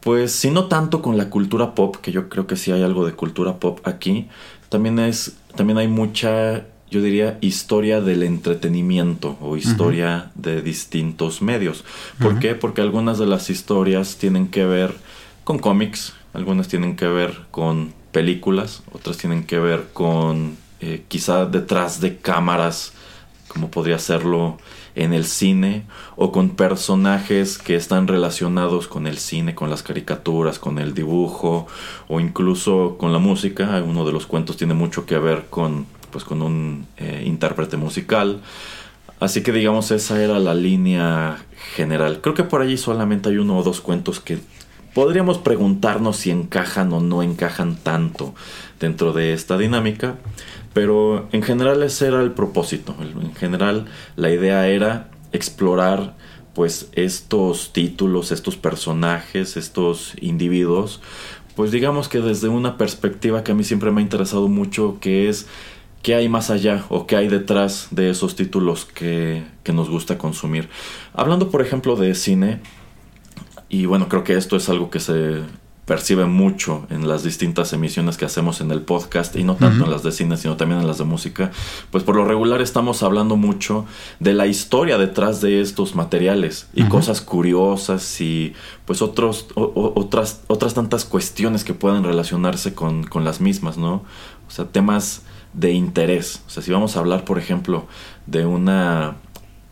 pues 0.00 0.32
si 0.32 0.50
no 0.50 0.66
tanto 0.66 1.02
con 1.02 1.16
la 1.16 1.28
cultura 1.28 1.74
pop, 1.74 1.96
que 1.96 2.12
yo 2.12 2.28
creo 2.28 2.46
que 2.46 2.56
sí 2.56 2.70
hay 2.70 2.82
algo 2.82 3.04
de 3.04 3.12
cultura 3.12 3.56
pop 3.56 3.80
aquí, 3.84 4.28
también 4.68 5.00
es 5.00 5.36
también 5.56 5.78
hay 5.78 5.88
mucha 5.88 6.64
yo 6.90 7.02
diría 7.02 7.36
historia 7.40 8.00
del 8.00 8.22
entretenimiento 8.22 9.36
o 9.42 9.56
historia 9.56 10.30
de 10.34 10.62
distintos 10.62 11.42
medios. 11.42 11.84
¿Por 12.18 12.38
qué? 12.38 12.54
Porque 12.54 12.80
algunas 12.80 13.18
de 13.18 13.26
las 13.26 13.50
historias 13.50 14.16
tienen 14.16 14.48
que 14.48 14.64
ver 14.64 14.94
con 15.44 15.58
cómics, 15.58 16.14
algunas 16.32 16.68
tienen 16.68 16.96
que 16.96 17.06
ver 17.06 17.46
con 17.50 17.92
películas, 18.12 18.82
otras 18.92 19.16
tienen 19.16 19.44
que 19.44 19.58
ver 19.58 19.88
con 19.92 20.56
eh, 20.80 21.04
quizá 21.08 21.46
detrás 21.46 22.00
de 22.00 22.18
cámaras, 22.18 22.92
como 23.48 23.70
podría 23.70 23.98
serlo 23.98 24.58
en 24.94 25.12
el 25.12 25.24
cine 25.24 25.84
o 26.16 26.32
con 26.32 26.50
personajes 26.50 27.58
que 27.58 27.76
están 27.76 28.08
relacionados 28.08 28.88
con 28.88 29.06
el 29.06 29.18
cine, 29.18 29.54
con 29.54 29.70
las 29.70 29.82
caricaturas, 29.82 30.58
con 30.58 30.78
el 30.78 30.92
dibujo 30.92 31.66
o 32.08 32.20
incluso 32.20 32.96
con 32.98 33.12
la 33.12 33.18
música. 33.18 33.82
Uno 33.86 34.04
de 34.04 34.12
los 34.12 34.26
cuentos 34.26 34.56
tiene 34.56 34.74
mucho 34.74 35.06
que 35.06 35.18
ver 35.18 35.46
con, 35.50 35.86
pues, 36.10 36.24
con 36.24 36.42
un 36.42 36.86
eh, 36.96 37.22
intérprete 37.24 37.76
musical. 37.76 38.40
Así 39.20 39.42
que 39.42 39.52
digamos 39.52 39.90
esa 39.90 40.22
era 40.22 40.38
la 40.38 40.54
línea 40.54 41.38
general. 41.74 42.20
Creo 42.20 42.34
que 42.34 42.44
por 42.44 42.60
allí 42.60 42.76
solamente 42.76 43.28
hay 43.28 43.38
uno 43.38 43.58
o 43.58 43.62
dos 43.62 43.80
cuentos 43.80 44.20
que 44.20 44.38
podríamos 44.94 45.38
preguntarnos 45.38 46.16
si 46.16 46.30
encajan 46.30 46.92
o 46.92 47.00
no 47.00 47.22
encajan 47.22 47.76
tanto 47.76 48.34
dentro 48.80 49.12
de 49.12 49.32
esta 49.32 49.58
dinámica. 49.58 50.16
Pero 50.74 51.28
en 51.32 51.42
general 51.42 51.82
ese 51.82 52.06
era 52.08 52.22
el 52.22 52.32
propósito. 52.32 52.94
En 53.00 53.34
general 53.34 53.86
la 54.16 54.30
idea 54.30 54.68
era 54.68 55.08
explorar 55.32 56.14
pues 56.54 56.88
estos 56.92 57.72
títulos, 57.72 58.32
estos 58.32 58.56
personajes, 58.56 59.56
estos 59.56 60.14
individuos, 60.20 61.00
pues 61.54 61.70
digamos 61.70 62.08
que 62.08 62.20
desde 62.20 62.48
una 62.48 62.76
perspectiva 62.76 63.44
que 63.44 63.52
a 63.52 63.54
mí 63.54 63.64
siempre 63.64 63.90
me 63.90 64.00
ha 64.00 64.02
interesado 64.02 64.48
mucho, 64.48 64.98
que 65.00 65.28
es 65.28 65.46
qué 66.02 66.14
hay 66.14 66.28
más 66.28 66.50
allá 66.50 66.84
o 66.88 67.06
qué 67.06 67.16
hay 67.16 67.28
detrás 67.28 67.88
de 67.90 68.10
esos 68.10 68.36
títulos 68.36 68.84
que, 68.84 69.44
que 69.62 69.72
nos 69.72 69.88
gusta 69.88 70.18
consumir. 70.18 70.68
Hablando 71.14 71.50
por 71.50 71.62
ejemplo 71.62 71.96
de 71.96 72.14
cine, 72.14 72.60
y 73.68 73.86
bueno, 73.86 74.08
creo 74.08 74.24
que 74.24 74.36
esto 74.36 74.56
es 74.56 74.68
algo 74.68 74.90
que 74.90 75.00
se 75.00 75.42
percibe 75.88 76.26
mucho 76.26 76.86
en 76.90 77.08
las 77.08 77.22
distintas 77.22 77.72
emisiones 77.72 78.18
que 78.18 78.26
hacemos 78.26 78.60
en 78.60 78.70
el 78.70 78.82
podcast 78.82 79.34
y 79.36 79.42
no 79.42 79.54
tanto 79.56 79.86
en 79.86 79.90
las 79.90 80.02
de 80.02 80.12
cine 80.12 80.36
sino 80.36 80.54
también 80.58 80.82
en 80.82 80.86
las 80.86 80.98
de 80.98 81.04
música. 81.04 81.50
Pues 81.90 82.04
por 82.04 82.14
lo 82.14 82.26
regular 82.26 82.60
estamos 82.60 83.02
hablando 83.02 83.36
mucho 83.36 83.86
de 84.20 84.34
la 84.34 84.46
historia 84.46 84.98
detrás 84.98 85.40
de 85.40 85.62
estos 85.62 85.94
materiales 85.94 86.68
y 86.74 86.84
cosas 86.84 87.22
curiosas 87.22 88.20
y 88.20 88.52
pues 88.84 89.00
otros 89.00 89.46
otras 89.54 90.42
otras 90.46 90.74
tantas 90.74 91.06
cuestiones 91.06 91.64
que 91.64 91.72
pueden 91.72 92.04
relacionarse 92.04 92.74
con, 92.74 93.04
con 93.04 93.24
las 93.24 93.40
mismas 93.40 93.78
no 93.78 94.04
o 94.46 94.50
sea 94.50 94.66
temas 94.66 95.22
de 95.54 95.72
interés. 95.72 96.42
O 96.46 96.50
sea 96.50 96.62
si 96.62 96.70
vamos 96.70 96.96
a 96.96 97.00
hablar 97.00 97.24
por 97.24 97.38
ejemplo 97.38 97.86
de 98.26 98.44
una 98.44 99.16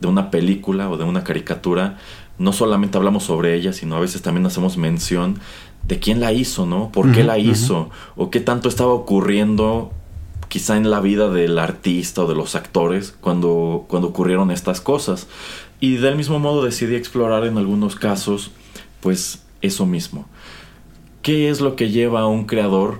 de 0.00 0.08
una 0.08 0.30
película 0.30 0.88
o 0.88 0.96
de 0.96 1.04
una 1.04 1.24
caricatura 1.24 1.98
no 2.38 2.52
solamente 2.52 2.98
hablamos 2.98 3.24
sobre 3.24 3.54
ella, 3.54 3.72
sino 3.72 3.96
a 3.96 4.00
veces 4.00 4.22
también 4.22 4.46
hacemos 4.46 4.76
mención 4.76 5.38
de 5.86 5.98
quién 5.98 6.20
la 6.20 6.32
hizo, 6.32 6.66
¿no? 6.66 6.90
¿Por 6.90 7.12
qué 7.12 7.24
la 7.24 7.38
hizo? 7.38 7.90
¿O 8.16 8.30
qué 8.30 8.40
tanto 8.40 8.68
estaba 8.68 8.92
ocurriendo 8.92 9.92
quizá 10.48 10.76
en 10.76 10.90
la 10.90 11.00
vida 11.00 11.30
del 11.30 11.58
artista 11.58 12.24
o 12.24 12.26
de 12.26 12.34
los 12.34 12.54
actores 12.54 13.14
cuando, 13.20 13.84
cuando 13.88 14.08
ocurrieron 14.08 14.50
estas 14.50 14.80
cosas? 14.80 15.28
Y 15.80 15.96
del 15.96 16.16
mismo 16.16 16.38
modo 16.38 16.64
decidí 16.64 16.94
explorar 16.96 17.44
en 17.44 17.56
algunos 17.56 17.94
casos, 17.94 18.50
pues 19.00 19.44
eso 19.62 19.86
mismo. 19.86 20.26
¿Qué 21.22 21.50
es 21.50 21.60
lo 21.60 21.76
que 21.76 21.90
lleva 21.90 22.20
a 22.20 22.26
un 22.26 22.46
creador 22.46 22.98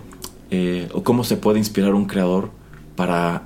eh, 0.50 0.88
o 0.92 1.02
cómo 1.02 1.24
se 1.24 1.36
puede 1.36 1.58
inspirar 1.58 1.94
un 1.94 2.06
creador 2.06 2.50
para 2.94 3.42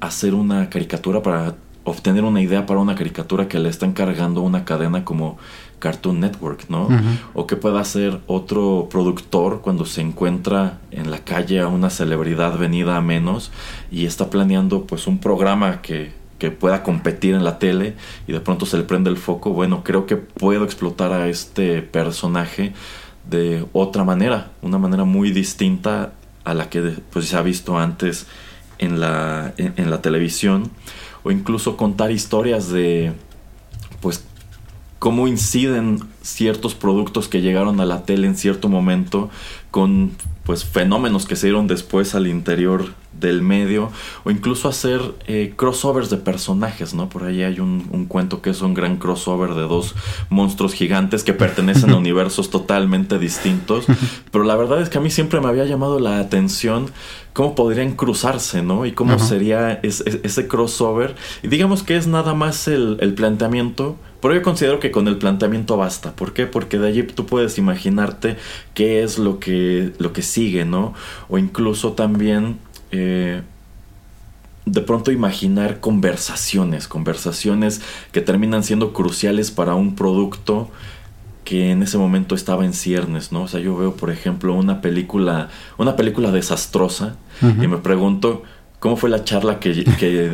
hacer 0.00 0.34
una 0.34 0.70
caricatura, 0.70 1.22
para 1.22 1.56
obtener 1.90 2.24
una 2.24 2.40
idea 2.40 2.66
para 2.66 2.80
una 2.80 2.94
caricatura 2.94 3.48
que 3.48 3.58
le 3.58 3.68
está 3.68 3.86
encargando 3.86 4.42
una 4.42 4.64
cadena 4.64 5.04
como 5.04 5.38
Cartoon 5.78 6.20
Network, 6.20 6.66
¿no? 6.68 6.88
O 7.34 7.46
que 7.46 7.56
pueda 7.56 7.80
hacer 7.80 8.20
otro 8.26 8.88
productor 8.90 9.60
cuando 9.60 9.84
se 9.84 10.00
encuentra 10.00 10.78
en 10.90 11.10
la 11.10 11.18
calle 11.18 11.60
a 11.60 11.68
una 11.68 11.90
celebridad 11.90 12.58
venida 12.58 12.96
a 12.96 13.00
menos 13.00 13.50
y 13.90 14.06
está 14.06 14.30
planeando 14.30 14.84
pues 14.84 15.06
un 15.06 15.18
programa 15.18 15.80
que, 15.82 16.12
que 16.38 16.50
pueda 16.50 16.82
competir 16.82 17.34
en 17.34 17.44
la 17.44 17.58
tele 17.58 17.94
y 18.26 18.32
de 18.32 18.40
pronto 18.40 18.66
se 18.66 18.76
le 18.76 18.84
prende 18.84 19.10
el 19.10 19.16
foco, 19.16 19.52
bueno, 19.52 19.82
creo 19.84 20.06
que 20.06 20.16
puedo 20.16 20.64
explotar 20.64 21.12
a 21.12 21.28
este 21.28 21.82
personaje 21.82 22.72
de 23.28 23.64
otra 23.72 24.04
manera, 24.04 24.50
una 24.62 24.78
manera 24.78 25.04
muy 25.04 25.30
distinta 25.30 26.12
a 26.44 26.54
la 26.54 26.70
que 26.70 26.94
pues, 27.12 27.28
se 27.28 27.36
ha 27.36 27.42
visto 27.42 27.78
antes 27.78 28.26
en 28.78 29.00
la, 29.00 29.52
en 29.56 29.90
la 29.90 30.00
televisión 30.02 30.70
o 31.22 31.30
incluso 31.30 31.76
contar 31.76 32.10
historias 32.10 32.70
de 32.70 33.12
pues 34.00 34.24
cómo 34.98 35.28
inciden 35.28 36.00
ciertos 36.22 36.74
productos 36.74 37.28
que 37.28 37.40
llegaron 37.40 37.80
a 37.80 37.86
la 37.86 38.04
tele 38.04 38.26
en 38.26 38.36
cierto 38.36 38.68
momento 38.68 39.30
con 39.70 40.12
pues 40.44 40.64
fenómenos 40.64 41.26
que 41.26 41.36
se 41.36 41.48
dieron 41.48 41.66
después 41.66 42.14
al 42.14 42.26
interior 42.26 42.94
del 43.12 43.42
medio 43.42 43.90
o 44.24 44.30
incluso 44.30 44.68
hacer 44.68 45.00
eh, 45.26 45.54
crossovers 45.56 46.10
de 46.10 46.18
personajes, 46.18 46.94
¿no? 46.94 47.08
Por 47.08 47.24
ahí 47.24 47.42
hay 47.42 47.60
un, 47.60 47.88
un, 47.92 48.06
cuento 48.06 48.42
que 48.42 48.50
es 48.50 48.62
un 48.62 48.74
gran 48.74 48.96
crossover 48.96 49.54
de 49.54 49.62
dos 49.62 49.94
monstruos 50.30 50.72
gigantes 50.72 51.24
que 51.24 51.32
pertenecen 51.32 51.90
a 51.90 51.96
universos 51.98 52.50
totalmente 52.50 53.18
distintos, 53.18 53.86
pero 54.30 54.44
la 54.44 54.56
verdad 54.56 54.80
es 54.80 54.88
que 54.88 54.98
a 54.98 55.00
mí 55.00 55.10
siempre 55.10 55.40
me 55.40 55.48
había 55.48 55.64
llamado 55.64 55.98
la 55.98 56.20
atención 56.20 56.90
cómo 57.32 57.54
podrían 57.54 57.94
cruzarse, 57.94 58.62
¿no? 58.62 58.86
Y 58.86 58.92
cómo 58.92 59.18
sería 59.18 59.72
ese 59.82 60.48
crossover. 60.48 61.14
Y 61.42 61.48
digamos 61.48 61.82
que 61.82 61.96
es 61.96 62.06
nada 62.06 62.34
más 62.34 62.66
el, 62.66 62.98
el 63.00 63.14
planteamiento 63.14 63.96
pero 64.20 64.34
yo 64.34 64.42
considero 64.42 64.80
que 64.80 64.90
con 64.90 65.06
el 65.06 65.16
planteamiento 65.16 65.76
basta. 65.76 66.14
¿Por 66.16 66.32
qué? 66.32 66.46
Porque 66.46 66.78
de 66.78 66.88
allí 66.88 67.02
tú 67.04 67.26
puedes 67.26 67.58
imaginarte 67.58 68.36
qué 68.74 69.02
es 69.02 69.18
lo 69.18 69.38
que, 69.38 69.92
lo 69.98 70.12
que 70.12 70.22
sigue, 70.22 70.64
¿no? 70.64 70.94
O 71.28 71.38
incluso 71.38 71.92
también 71.92 72.58
eh, 72.90 73.42
de 74.64 74.80
pronto 74.82 75.10
imaginar 75.10 75.80
conversaciones, 75.80 76.88
conversaciones 76.88 77.80
que 78.12 78.20
terminan 78.20 78.62
siendo 78.62 78.92
cruciales 78.92 79.50
para 79.50 79.74
un 79.74 79.94
producto 79.94 80.70
que 81.44 81.70
en 81.70 81.82
ese 81.82 81.96
momento 81.96 82.34
estaba 82.34 82.66
en 82.66 82.74
ciernes, 82.74 83.32
¿no? 83.32 83.44
O 83.44 83.48
sea, 83.48 83.60
yo 83.60 83.74
veo, 83.74 83.96
por 83.96 84.10
ejemplo, 84.10 84.52
una 84.52 84.82
película, 84.82 85.48
una 85.78 85.96
película 85.96 86.30
desastrosa 86.30 87.16
y 87.40 87.66
me 87.66 87.78
pregunto, 87.78 88.42
cómo 88.78 88.96
fue 88.96 89.10
la 89.10 89.24
charla 89.24 89.58
que, 89.58 89.72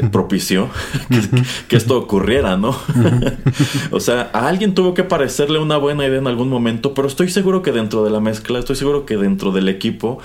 propició 0.13 0.69
que, 1.69 1.77
esto 1.77 1.99
ocurriera, 1.99 2.57
¿no? 2.57 2.77
o 3.91 4.01
sea, 4.01 4.31
a 4.33 4.49
alguien 4.49 4.75
tuvo 4.75 4.95
que 4.95 5.05
parecerle 5.05 5.59
una 5.59 5.77
buena 5.77 6.07
idea 6.07 6.19
en 6.19 6.27
algún 6.27 6.49
momento, 6.49 6.95
pero 6.95 7.09
estoy 7.09 7.31
seguro 7.31 7.63
que 7.63 7.73
dentro 7.73 8.05
de 8.05 8.11
la 8.11 8.21
mezcla, 8.21 8.59
estoy 8.59 8.77
seguro 8.77 9.07
que 9.07 9.17
dentro 9.17 9.53
del 9.53 9.69
equipo 9.69 10.19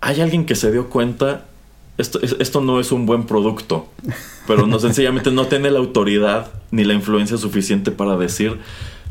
hay 0.00 0.20
alguien 0.20 0.44
que 0.44 0.54
se 0.54 0.70
dio 0.70 0.90
cuenta, 0.90 1.44
esto, 1.96 2.20
esto 2.22 2.60
no 2.60 2.80
es 2.80 2.92
un 2.92 3.06
buen 3.06 3.24
producto, 3.24 3.86
pero 4.46 4.66
no 4.66 4.78
sencillamente 4.78 5.30
no 5.30 5.46
tiene 5.46 5.70
la 5.70 5.78
autoridad 5.78 6.50
ni 6.70 6.84
la 6.84 6.94
influencia 6.94 7.36
suficiente 7.36 7.92
para 7.92 8.16
decir, 8.16 8.58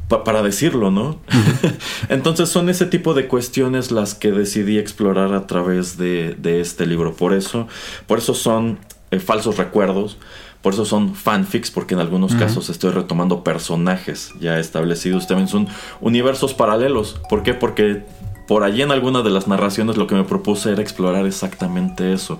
para 0.07 0.43
decirlo, 0.43 0.91
¿no? 0.91 1.17
Entonces 2.09 2.49
son 2.49 2.69
ese 2.69 2.85
tipo 2.85 3.13
de 3.13 3.27
cuestiones 3.27 3.91
las 3.91 4.15
que 4.15 4.31
decidí 4.31 4.77
explorar 4.77 5.33
a 5.33 5.47
través 5.47 5.97
de, 5.97 6.35
este 6.43 6.85
libro. 6.85 7.13
Por 7.13 7.33
eso, 7.33 7.67
por 8.05 8.19
eso 8.19 8.33
son 8.33 8.79
eh, 9.11 9.19
falsos 9.19 9.57
recuerdos, 9.57 10.17
por 10.61 10.73
eso 10.73 10.85
son 10.85 11.15
fanfics, 11.15 11.71
porque 11.71 11.93
en 11.93 11.99
algunos 11.99 12.35
casos 12.35 12.69
estoy 12.69 12.91
retomando 12.91 13.43
personajes 13.43 14.31
ya 14.39 14.59
establecidos. 14.59 15.27
También 15.27 15.47
son 15.47 15.67
universos 15.99 16.53
paralelos. 16.53 17.19
¿Por 17.29 17.43
qué? 17.43 17.53
Porque 17.53 18.05
por 18.47 18.63
allí 18.63 18.81
en 18.81 18.91
alguna 18.91 19.21
de 19.21 19.29
las 19.29 19.47
narraciones 19.47 19.97
lo 19.97 20.07
que 20.07 20.15
me 20.15 20.23
propuse 20.23 20.71
era 20.71 20.81
explorar 20.81 21.25
exactamente 21.25 22.13
eso. 22.13 22.39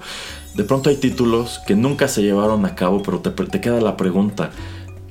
De 0.53 0.63
pronto 0.63 0.89
hay 0.89 0.97
títulos 0.97 1.61
que 1.65 1.75
nunca 1.75 2.07
se 2.07 2.21
llevaron 2.21 2.65
a 2.65 2.75
cabo, 2.75 3.01
pero 3.01 3.19
te, 3.19 3.31
te 3.31 3.61
queda 3.61 3.81
la 3.81 3.97
pregunta, 3.97 4.51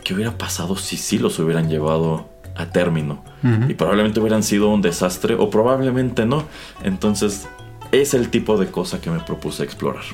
¿qué 0.05 0.15
hubiera 0.15 0.37
pasado 0.39 0.77
si 0.77 0.97
sí 0.97 1.19
los 1.19 1.39
hubieran 1.39 1.69
llevado 1.69 2.33
a 2.55 2.67
término. 2.67 3.23
Y 3.69 3.75
probablemente 3.75 4.21
hubieran 4.21 4.43
sido 4.43 4.69
un 4.69 4.83
desastre 4.83 5.35
o 5.35 5.51
probablemente 5.51 6.27
no. 6.27 6.45
Entonces 6.85 7.49
es 7.91 8.15
el 8.15 8.31
tipo 8.31 8.57
de 8.57 8.69
cosa 8.69 9.01
que 9.01 9.11
me 9.11 9.19
propuse 9.19 9.65
explorar. 9.65 10.05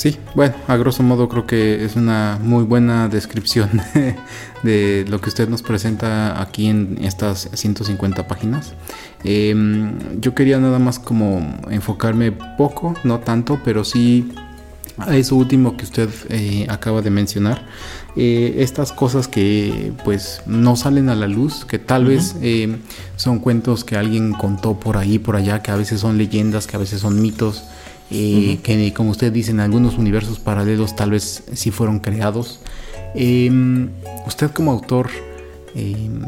Sí, 0.00 0.16
bueno, 0.34 0.54
a 0.66 0.78
grosso 0.78 1.02
modo 1.02 1.28
creo 1.28 1.46
que 1.46 1.84
es 1.84 1.94
una 1.94 2.38
muy 2.42 2.64
buena 2.64 3.10
descripción 3.10 3.68
de 4.62 5.04
lo 5.06 5.20
que 5.20 5.28
usted 5.28 5.46
nos 5.46 5.60
presenta 5.60 6.40
aquí 6.40 6.68
en 6.68 6.96
estas 7.02 7.50
150 7.52 8.26
páginas. 8.26 8.72
Em, 9.24 10.18
yo 10.18 10.34
quería 10.34 10.58
nada 10.58 10.78
más 10.78 10.98
como 10.98 11.54
enfocarme 11.70 12.32
poco, 12.32 12.94
no 13.04 13.20
tanto, 13.20 13.60
pero 13.62 13.84
sí 13.84 14.32
a 14.96 15.16
eso 15.16 15.36
último 15.36 15.76
que 15.76 15.84
usted 15.84 16.08
eh, 16.30 16.66
acaba 16.70 17.02
de 17.02 17.10
mencionar, 17.10 17.66
eh, 18.16 18.56
estas 18.60 18.92
cosas 18.92 19.28
que 19.28 19.92
pues 20.02 20.40
no 20.46 20.76
salen 20.76 21.10
a 21.10 21.14
la 21.14 21.26
luz, 21.26 21.66
que 21.66 21.78
tal 21.78 22.06
vez 22.06 22.36
eh, 22.40 22.74
son 23.16 23.38
cuentos 23.38 23.84
que 23.84 23.96
alguien 23.96 24.32
contó 24.32 24.80
por 24.80 24.96
ahí, 24.96 25.18
por 25.18 25.36
allá, 25.36 25.62
que 25.62 25.70
a 25.70 25.76
veces 25.76 26.00
son 26.00 26.16
leyendas, 26.16 26.66
que 26.66 26.76
a 26.76 26.78
veces 26.78 27.02
son 27.02 27.20
mitos, 27.20 27.64
que 28.10 28.92
como 28.94 29.10
usted 29.10 29.32
dice, 29.32 29.52
en 29.52 29.60
algunos 29.60 29.96
universos 29.96 30.40
paralelos 30.40 30.96
tal 30.96 31.12
vez 31.12 31.44
sí 31.52 31.70
fueron 31.70 32.00
creados. 32.00 32.60
Em, 33.14 33.90
usted 34.26 34.50
como 34.50 34.70
autor, 34.72 35.10
em, 35.74 36.22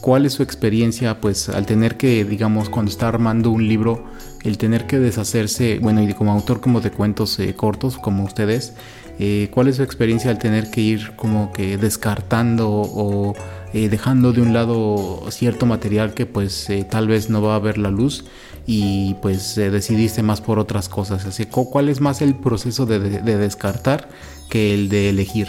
¿cuál 0.00 0.26
es 0.26 0.34
su 0.34 0.42
experiencia 0.42 1.20
pues 1.20 1.48
al 1.48 1.66
tener 1.66 1.96
que, 1.96 2.24
digamos, 2.24 2.68
cuando 2.68 2.90
está 2.90 3.08
armando 3.08 3.50
un 3.50 3.66
libro, 3.66 4.04
el 4.42 4.58
tener 4.58 4.86
que 4.86 4.98
deshacerse, 4.98 5.78
bueno, 5.80 6.02
y 6.02 6.12
como 6.12 6.32
autor 6.32 6.60
como 6.60 6.80
de 6.80 6.90
cuentos 6.90 7.38
eh, 7.38 7.54
cortos, 7.54 7.96
como 7.98 8.24
ustedes, 8.24 8.74
eh, 9.18 9.48
¿cuál 9.50 9.68
es 9.68 9.76
su 9.76 9.82
experiencia 9.82 10.30
al 10.30 10.38
tener 10.38 10.70
que 10.70 10.80
ir 10.80 11.12
como 11.16 11.52
que 11.52 11.78
descartando 11.78 12.68
o 12.70 13.34
eh, 13.72 13.88
dejando 13.88 14.32
de 14.32 14.42
un 14.42 14.52
lado 14.52 15.24
cierto 15.30 15.66
material 15.66 16.14
que 16.14 16.26
pues 16.26 16.68
tal 16.90 17.08
vez 17.08 17.30
no 17.30 17.40
va 17.40 17.56
a 17.56 17.58
ver 17.58 17.78
la 17.78 17.90
luz 17.90 18.24
y 18.66 19.14
pues 19.14 19.54
decidiste 19.56 20.22
más 20.22 20.40
por 20.40 20.58
otras 20.58 20.88
cosas? 20.88 21.24
Así, 21.26 21.46
¿cuál 21.46 21.88
es 21.88 22.00
más 22.00 22.22
el 22.22 22.34
proceso 22.34 22.86
de, 22.86 22.98
de 22.98 23.36
descartar 23.36 24.08
que 24.48 24.74
el 24.74 24.88
de 24.88 25.10
elegir? 25.10 25.48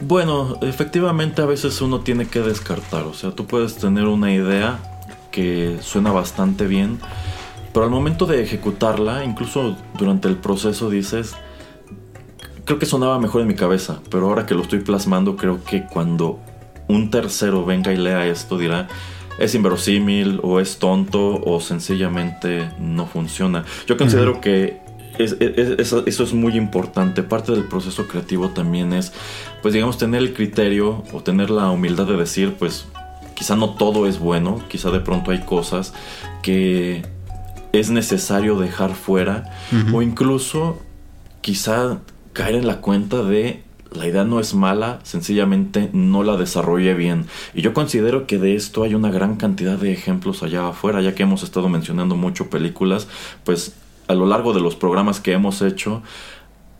bueno, 0.00 0.58
efectivamente 0.62 1.40
a 1.40 1.46
veces 1.46 1.80
uno 1.80 2.00
tiene 2.00 2.26
que 2.26 2.40
descartar, 2.40 3.04
o 3.04 3.14
sea, 3.14 3.30
tú 3.30 3.46
puedes 3.46 3.76
tener 3.76 4.06
una 4.06 4.32
idea 4.32 4.80
que 5.30 5.78
suena 5.80 6.10
bastante 6.10 6.66
bien, 6.66 6.98
pero 7.72 7.84
al 7.84 7.90
momento 7.90 8.26
de 8.26 8.42
ejecutarla, 8.42 9.24
incluso 9.24 9.76
durante 9.96 10.28
el 10.28 10.36
proceso 10.36 10.90
dices, 10.90 11.34
creo 12.64 12.78
que 12.78 12.86
sonaba 12.86 13.18
mejor 13.18 13.42
en 13.42 13.46
mi 13.46 13.54
cabeza, 13.54 14.00
pero 14.10 14.28
ahora 14.28 14.46
que 14.46 14.54
lo 14.54 14.62
estoy 14.62 14.80
plasmando, 14.80 15.36
creo 15.36 15.62
que 15.64 15.86
cuando 15.86 16.40
un 16.88 17.10
tercero 17.10 17.64
venga 17.64 17.92
y 17.92 17.96
lea 17.96 18.26
esto 18.26 18.58
dirá, 18.58 18.88
es 19.42 19.54
inverosímil 19.54 20.40
o 20.42 20.60
es 20.60 20.78
tonto 20.78 21.40
o 21.44 21.60
sencillamente 21.60 22.70
no 22.78 23.06
funciona. 23.06 23.64
Yo 23.86 23.96
considero 23.96 24.40
que 24.40 24.80
eso 25.18 26.04
es 26.06 26.32
muy 26.32 26.56
importante. 26.56 27.22
Parte 27.22 27.52
del 27.52 27.64
proceso 27.64 28.06
creativo 28.06 28.50
también 28.50 28.92
es, 28.92 29.12
pues 29.60 29.74
digamos, 29.74 29.98
tener 29.98 30.22
el 30.22 30.32
criterio 30.32 31.02
o 31.12 31.22
tener 31.22 31.50
la 31.50 31.70
humildad 31.70 32.06
de 32.06 32.16
decir, 32.16 32.54
pues 32.58 32.86
quizá 33.34 33.56
no 33.56 33.70
todo 33.70 34.06
es 34.06 34.18
bueno, 34.18 34.62
quizá 34.68 34.90
de 34.90 35.00
pronto 35.00 35.32
hay 35.32 35.40
cosas 35.40 35.92
que 36.42 37.02
es 37.72 37.90
necesario 37.90 38.58
dejar 38.58 38.94
fuera 38.94 39.50
o 39.92 40.02
incluso 40.02 40.80
quizá 41.40 41.98
caer 42.32 42.54
en 42.54 42.66
la 42.66 42.80
cuenta 42.80 43.22
de 43.22 43.64
la 43.94 44.06
idea 44.06 44.24
no 44.24 44.40
es 44.40 44.54
mala, 44.54 45.00
sencillamente 45.02 45.90
no 45.92 46.22
la 46.22 46.36
desarrollé 46.36 46.94
bien. 46.94 47.26
Y 47.54 47.62
yo 47.62 47.74
considero 47.74 48.26
que 48.26 48.38
de 48.38 48.54
esto 48.54 48.82
hay 48.82 48.94
una 48.94 49.10
gran 49.10 49.36
cantidad 49.36 49.78
de 49.78 49.92
ejemplos 49.92 50.42
allá 50.42 50.68
afuera, 50.68 51.00
ya 51.00 51.14
que 51.14 51.22
hemos 51.22 51.42
estado 51.42 51.68
mencionando 51.68 52.16
mucho 52.16 52.50
películas, 52.50 53.08
pues 53.44 53.74
a 54.08 54.14
lo 54.14 54.26
largo 54.26 54.52
de 54.52 54.60
los 54.60 54.76
programas 54.76 55.20
que 55.20 55.32
hemos 55.32 55.62
hecho, 55.62 56.02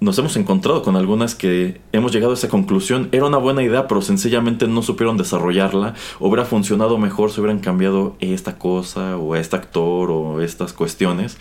nos 0.02 0.18
hemos 0.18 0.36
encontrado 0.36 0.82
con 0.82 0.96
algunas 0.96 1.36
que 1.36 1.80
hemos 1.92 2.12
llegado 2.12 2.32
a 2.32 2.34
esa 2.34 2.48
conclusión. 2.48 3.08
Era 3.12 3.24
una 3.24 3.36
buena 3.36 3.62
idea, 3.62 3.86
pero 3.86 4.02
sencillamente 4.02 4.66
no 4.66 4.82
supieron 4.82 5.16
desarrollarla. 5.16 5.94
Hubiera 6.18 6.44
funcionado 6.44 6.98
mejor 6.98 7.30
si 7.30 7.40
hubieran 7.40 7.60
cambiado 7.60 8.16
esta 8.18 8.58
cosa 8.58 9.16
o 9.16 9.36
este 9.36 9.54
actor 9.54 10.10
o 10.10 10.42
estas 10.42 10.72
cuestiones. 10.72 11.38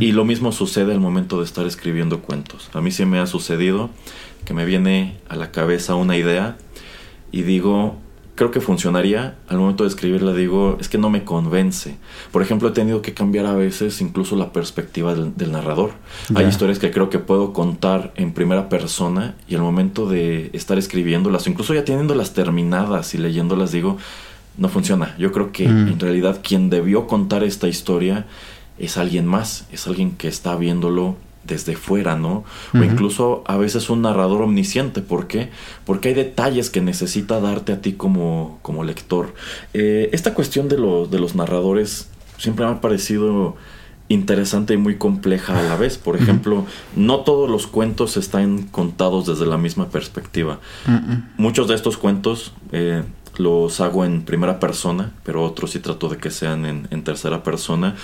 Y 0.00 0.12
lo 0.12 0.24
mismo 0.24 0.52
sucede 0.52 0.92
al 0.92 1.00
momento 1.00 1.38
de 1.38 1.44
estar 1.44 1.66
escribiendo 1.66 2.20
cuentos. 2.20 2.70
A 2.72 2.80
mí 2.80 2.90
sí 2.90 3.04
me 3.04 3.18
ha 3.18 3.26
sucedido 3.26 3.90
que 4.48 4.54
me 4.54 4.64
viene 4.64 5.18
a 5.28 5.36
la 5.36 5.50
cabeza 5.50 5.94
una 5.94 6.16
idea 6.16 6.56
y 7.30 7.42
digo, 7.42 7.98
creo 8.34 8.50
que 8.50 8.62
funcionaría. 8.62 9.36
Al 9.46 9.58
momento 9.58 9.84
de 9.84 9.90
escribirla 9.90 10.32
digo, 10.32 10.78
es 10.80 10.88
que 10.88 10.96
no 10.96 11.10
me 11.10 11.22
convence. 11.22 11.98
Por 12.32 12.40
ejemplo, 12.40 12.70
he 12.70 12.72
tenido 12.72 13.02
que 13.02 13.12
cambiar 13.12 13.44
a 13.44 13.52
veces 13.52 14.00
incluso 14.00 14.36
la 14.36 14.50
perspectiva 14.50 15.14
del, 15.14 15.52
narrador. 15.52 15.90
Hay 16.34 16.46
historias 16.46 16.78
que 16.78 16.90
creo 16.90 17.10
que 17.10 17.18
puedo 17.18 17.52
contar 17.52 18.14
en 18.16 18.32
primera 18.32 18.70
persona 18.70 19.34
y 19.46 19.54
al 19.54 19.60
momento 19.60 20.08
de 20.08 20.48
estar 20.54 20.78
escribiéndolas, 20.78 21.46
o 21.46 21.50
incluso 21.50 21.74
ya 21.74 21.84
teniéndolas 21.84 22.32
terminadas 22.32 23.12
y 23.14 23.18
leyéndolas, 23.18 23.70
digo, 23.70 23.98
no 24.56 24.70
funciona. 24.70 25.14
Yo 25.18 25.30
creo 25.30 25.52
que 25.52 25.68
mm. 25.68 25.88
en 25.88 26.00
realidad 26.00 26.40
quien 26.42 26.70
debió 26.70 27.06
contar 27.06 27.44
esta 27.44 27.68
historia 27.68 28.24
es 28.78 28.96
alguien 28.96 29.26
más, 29.26 29.66
es 29.72 29.86
alguien 29.86 30.12
que 30.12 30.28
está 30.28 30.56
viéndolo 30.56 31.16
desde 31.48 31.74
fuera, 31.74 32.16
¿no? 32.16 32.44
O 32.74 32.82
incluso 32.84 33.42
a 33.46 33.56
veces 33.56 33.90
un 33.90 34.02
narrador 34.02 34.42
omnisciente. 34.42 35.02
¿Por 35.02 35.26
qué? 35.26 35.50
Porque 35.84 36.10
hay 36.10 36.14
detalles 36.14 36.70
que 36.70 36.80
necesita 36.80 37.40
darte 37.40 37.72
a 37.72 37.80
ti 37.80 37.94
como, 37.94 38.60
como 38.62 38.84
lector. 38.84 39.34
Eh, 39.74 40.10
esta 40.12 40.34
cuestión 40.34 40.68
de, 40.68 40.76
de 40.76 41.18
los 41.18 41.34
narradores 41.34 42.10
siempre 42.36 42.64
me 42.64 42.72
ha 42.72 42.80
parecido 42.80 43.56
interesante 44.08 44.74
y 44.74 44.76
muy 44.76 44.96
compleja 44.96 45.58
a 45.58 45.62
la 45.62 45.76
vez. 45.76 45.98
Por 45.98 46.16
ejemplo, 46.16 46.66
no 46.96 47.20
todos 47.20 47.48
los 47.50 47.66
cuentos 47.66 48.16
están 48.16 48.62
contados 48.62 49.26
desde 49.26 49.46
la 49.46 49.58
misma 49.58 49.88
perspectiva. 49.88 50.60
Muchos 51.36 51.68
de 51.68 51.74
estos 51.74 51.98
cuentos 51.98 52.52
eh, 52.72 53.02
los 53.36 53.80
hago 53.80 54.04
en 54.04 54.22
primera 54.22 54.58
persona, 54.58 55.12
pero 55.24 55.44
otros 55.44 55.72
sí 55.72 55.80
trato 55.80 56.08
de 56.08 56.16
que 56.16 56.30
sean 56.30 56.64
en, 56.64 56.88
en, 56.90 57.04
tercera 57.04 57.42
persona. 57.42 57.94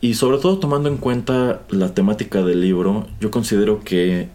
Y 0.00 0.14
sobre 0.14 0.38
todo 0.38 0.58
tomando 0.58 0.88
en 0.88 0.96
cuenta 0.96 1.62
la 1.68 1.92
temática 1.94 2.42
del 2.42 2.62
libro, 2.62 3.06
yo 3.20 3.30
considero 3.30 3.80
que 3.80 4.28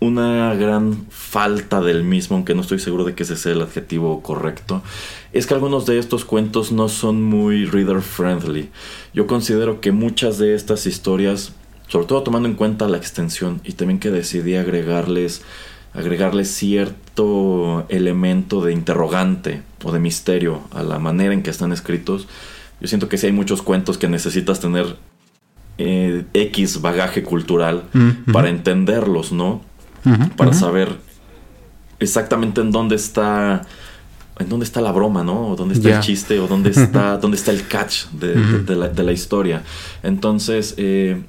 una 0.00 0.54
gran 0.54 1.06
falta 1.08 1.80
del 1.80 2.04
mismo, 2.04 2.36
aunque 2.36 2.54
no 2.54 2.60
estoy 2.60 2.78
seguro 2.78 3.04
de 3.04 3.14
que 3.14 3.22
ese 3.22 3.36
sea 3.36 3.52
el 3.52 3.62
adjetivo 3.62 4.22
correcto, 4.22 4.82
es 5.32 5.46
que 5.46 5.54
algunos 5.54 5.86
de 5.86 5.98
estos 5.98 6.26
cuentos 6.26 6.72
no 6.72 6.88
son 6.88 7.22
muy 7.22 7.64
reader 7.64 8.02
friendly. 8.02 8.68
Yo 9.14 9.26
considero 9.26 9.80
que 9.80 9.92
muchas 9.92 10.36
de 10.36 10.54
estas 10.54 10.86
historias, 10.86 11.52
sobre 11.88 12.06
todo 12.06 12.22
tomando 12.22 12.48
en 12.48 12.54
cuenta 12.54 12.88
la 12.88 12.98
extensión 12.98 13.62
y 13.64 13.72
también 13.72 13.98
que 13.98 14.10
decidí 14.10 14.56
agregarles 14.56 15.40
cierto 16.44 17.86
elemento 17.88 18.60
de 18.60 18.72
interrogante 18.72 19.62
o 19.82 19.92
de 19.92 20.00
misterio 20.00 20.60
a 20.72 20.82
la 20.82 20.98
manera 20.98 21.32
en 21.32 21.42
que 21.42 21.50
están 21.50 21.72
escritos, 21.72 22.28
yo 22.84 22.88
siento 22.88 23.08
que 23.08 23.16
sí 23.16 23.24
hay 23.24 23.32
muchos 23.32 23.62
cuentos 23.62 23.96
que 23.96 24.08
necesitas 24.10 24.60
tener 24.60 24.96
eh, 25.78 26.26
X 26.34 26.82
bagaje 26.82 27.22
cultural 27.22 27.84
para 28.30 28.50
entenderlos, 28.50 29.32
¿no? 29.32 29.62
para 30.36 30.52
saber 30.52 30.98
exactamente 31.98 32.60
en 32.60 32.70
dónde 32.72 32.96
está 32.96 33.62
en 34.38 34.50
dónde 34.50 34.66
está 34.66 34.82
la 34.82 34.92
broma, 34.92 35.24
¿no? 35.24 35.48
O 35.48 35.56
dónde 35.56 35.76
está 35.76 35.96
el 35.96 36.00
chiste, 36.00 36.38
o 36.40 36.46
dónde 36.46 36.72
está, 36.72 37.16
dónde 37.22 37.38
está 37.38 37.52
el 37.52 37.66
catch 37.66 38.08
de, 38.08 38.76
la, 38.76 39.12
historia. 39.12 39.62
Entonces, 40.02 40.74
eh, 40.76 41.22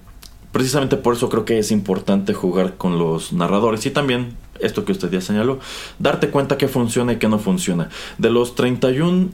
precisamente 0.51 0.97
por 0.97 1.13
eso 1.13 1.29
creo 1.29 1.45
que 1.45 1.57
es 1.57 1.71
importante 1.71 2.33
jugar 2.33 2.75
con 2.75 2.99
los 2.99 3.31
narradores 3.31 3.85
y 3.85 3.91
también 3.91 4.35
esto 4.59 4.83
que 4.83 4.91
usted 4.91 5.09
ya 5.09 5.21
señaló, 5.21 5.59
darte 5.99 6.29
cuenta 6.29 6.57
que 6.57 6.67
funciona 6.67 7.13
y 7.13 7.15
que 7.15 7.29
no 7.29 7.39
funciona. 7.39 7.87
De 8.17 8.29
los 8.29 8.55
31 8.55 9.29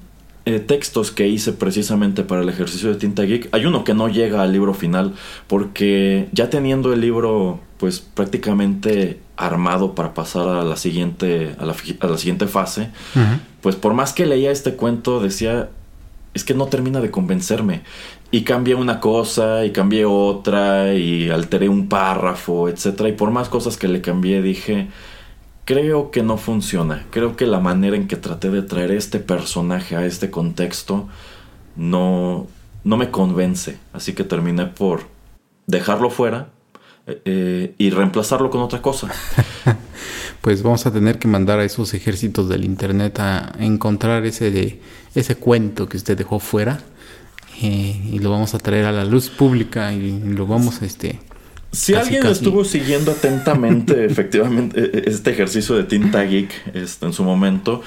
eh, 0.45 0.59
textos 0.59 1.11
que 1.11 1.27
hice 1.27 1.53
precisamente 1.53 2.23
para 2.23 2.41
el 2.41 2.49
ejercicio 2.49 2.89
de 2.89 2.95
Tinta 2.95 3.23
Geek, 3.23 3.49
hay 3.51 3.65
uno 3.65 3.83
que 3.83 3.93
no 3.93 4.09
llega 4.09 4.41
al 4.41 4.51
libro 4.51 4.73
final 4.73 5.13
porque 5.47 6.29
ya 6.31 6.49
teniendo 6.49 6.93
el 6.93 7.01
libro 7.01 7.59
pues 7.77 7.99
prácticamente 7.99 9.19
armado 9.37 9.95
para 9.95 10.13
pasar 10.13 10.47
a 10.49 10.63
la 10.63 10.77
siguiente 10.77 11.55
a 11.59 11.65
la, 11.65 12.17
siguiente 12.17 12.47
fase, 12.47 12.89
pues 13.61 13.75
por 13.75 13.93
más 13.93 14.13
que 14.13 14.25
leía 14.25 14.51
este 14.51 14.75
cuento 14.75 15.19
decía 15.19 15.69
es 16.33 16.43
que 16.43 16.53
no 16.53 16.67
termina 16.67 17.01
de 17.01 17.11
convencerme 17.11 17.81
y 18.31 18.41
cambié 18.41 18.75
una 18.75 18.99
cosa 18.99 19.65
y 19.65 19.71
cambié 19.71 20.05
otra 20.05 20.93
y 20.93 21.29
alteré 21.29 21.67
un 21.67 21.89
párrafo, 21.89 22.69
etcétera. 22.69 23.09
Y 23.09 23.13
por 23.13 23.31
más 23.31 23.49
cosas 23.49 23.77
que 23.77 23.89
le 23.89 24.01
cambié 24.01 24.41
dije 24.41 24.87
creo 25.65 26.11
que 26.11 26.23
no 26.23 26.37
funciona. 26.37 27.05
Creo 27.11 27.35
que 27.35 27.45
la 27.45 27.59
manera 27.59 27.95
en 27.95 28.07
que 28.07 28.15
traté 28.15 28.49
de 28.49 28.61
traer 28.61 28.91
este 28.91 29.19
personaje 29.19 29.95
a 29.95 30.05
este 30.05 30.29
contexto 30.29 31.07
no, 31.75 32.47
no 32.83 32.97
me 32.97 33.11
convence. 33.11 33.77
Así 33.93 34.13
que 34.13 34.23
terminé 34.23 34.65
por 34.65 35.03
dejarlo 35.67 36.09
fuera 36.09 36.49
eh, 37.07 37.21
eh, 37.25 37.75
y 37.77 37.89
reemplazarlo 37.89 38.49
con 38.49 38.61
otra 38.61 38.81
cosa. 38.81 39.09
pues 40.41 40.63
vamos 40.63 40.85
a 40.85 40.91
tener 40.91 41.19
que 41.19 41.27
mandar 41.27 41.59
a 41.59 41.63
esos 41.63 41.93
ejércitos 41.93 42.49
del 42.49 42.65
internet 42.65 43.19
a 43.19 43.53
encontrar 43.59 44.25
ese, 44.25 44.79
ese 45.15 45.35
cuento 45.35 45.87
que 45.87 45.97
usted 45.97 46.17
dejó 46.17 46.39
fuera 46.39 46.79
eh, 47.61 48.01
y 48.11 48.19
lo 48.19 48.31
vamos 48.31 48.53
a 48.55 48.59
traer 48.59 48.85
a 48.85 48.91
la 48.91 49.05
luz 49.05 49.29
pública 49.29 49.93
y 49.93 50.19
lo 50.19 50.47
vamos 50.47 50.81
a 50.81 50.85
este 50.85 51.19
si 51.71 51.93
alguien 51.93 52.25
estuvo 52.25 52.65
siguiendo 52.65 53.11
atentamente, 53.11 54.05
efectivamente, 54.09 54.79
e, 54.79 54.99
e, 54.99 55.09
este 55.09 55.31
ejercicio 55.31 55.75
de 55.75 55.83
Tinta 55.83 56.23
Geek 56.23 56.51
este, 56.73 57.05
en 57.05 57.13
su 57.13 57.23
momento, 57.23 57.81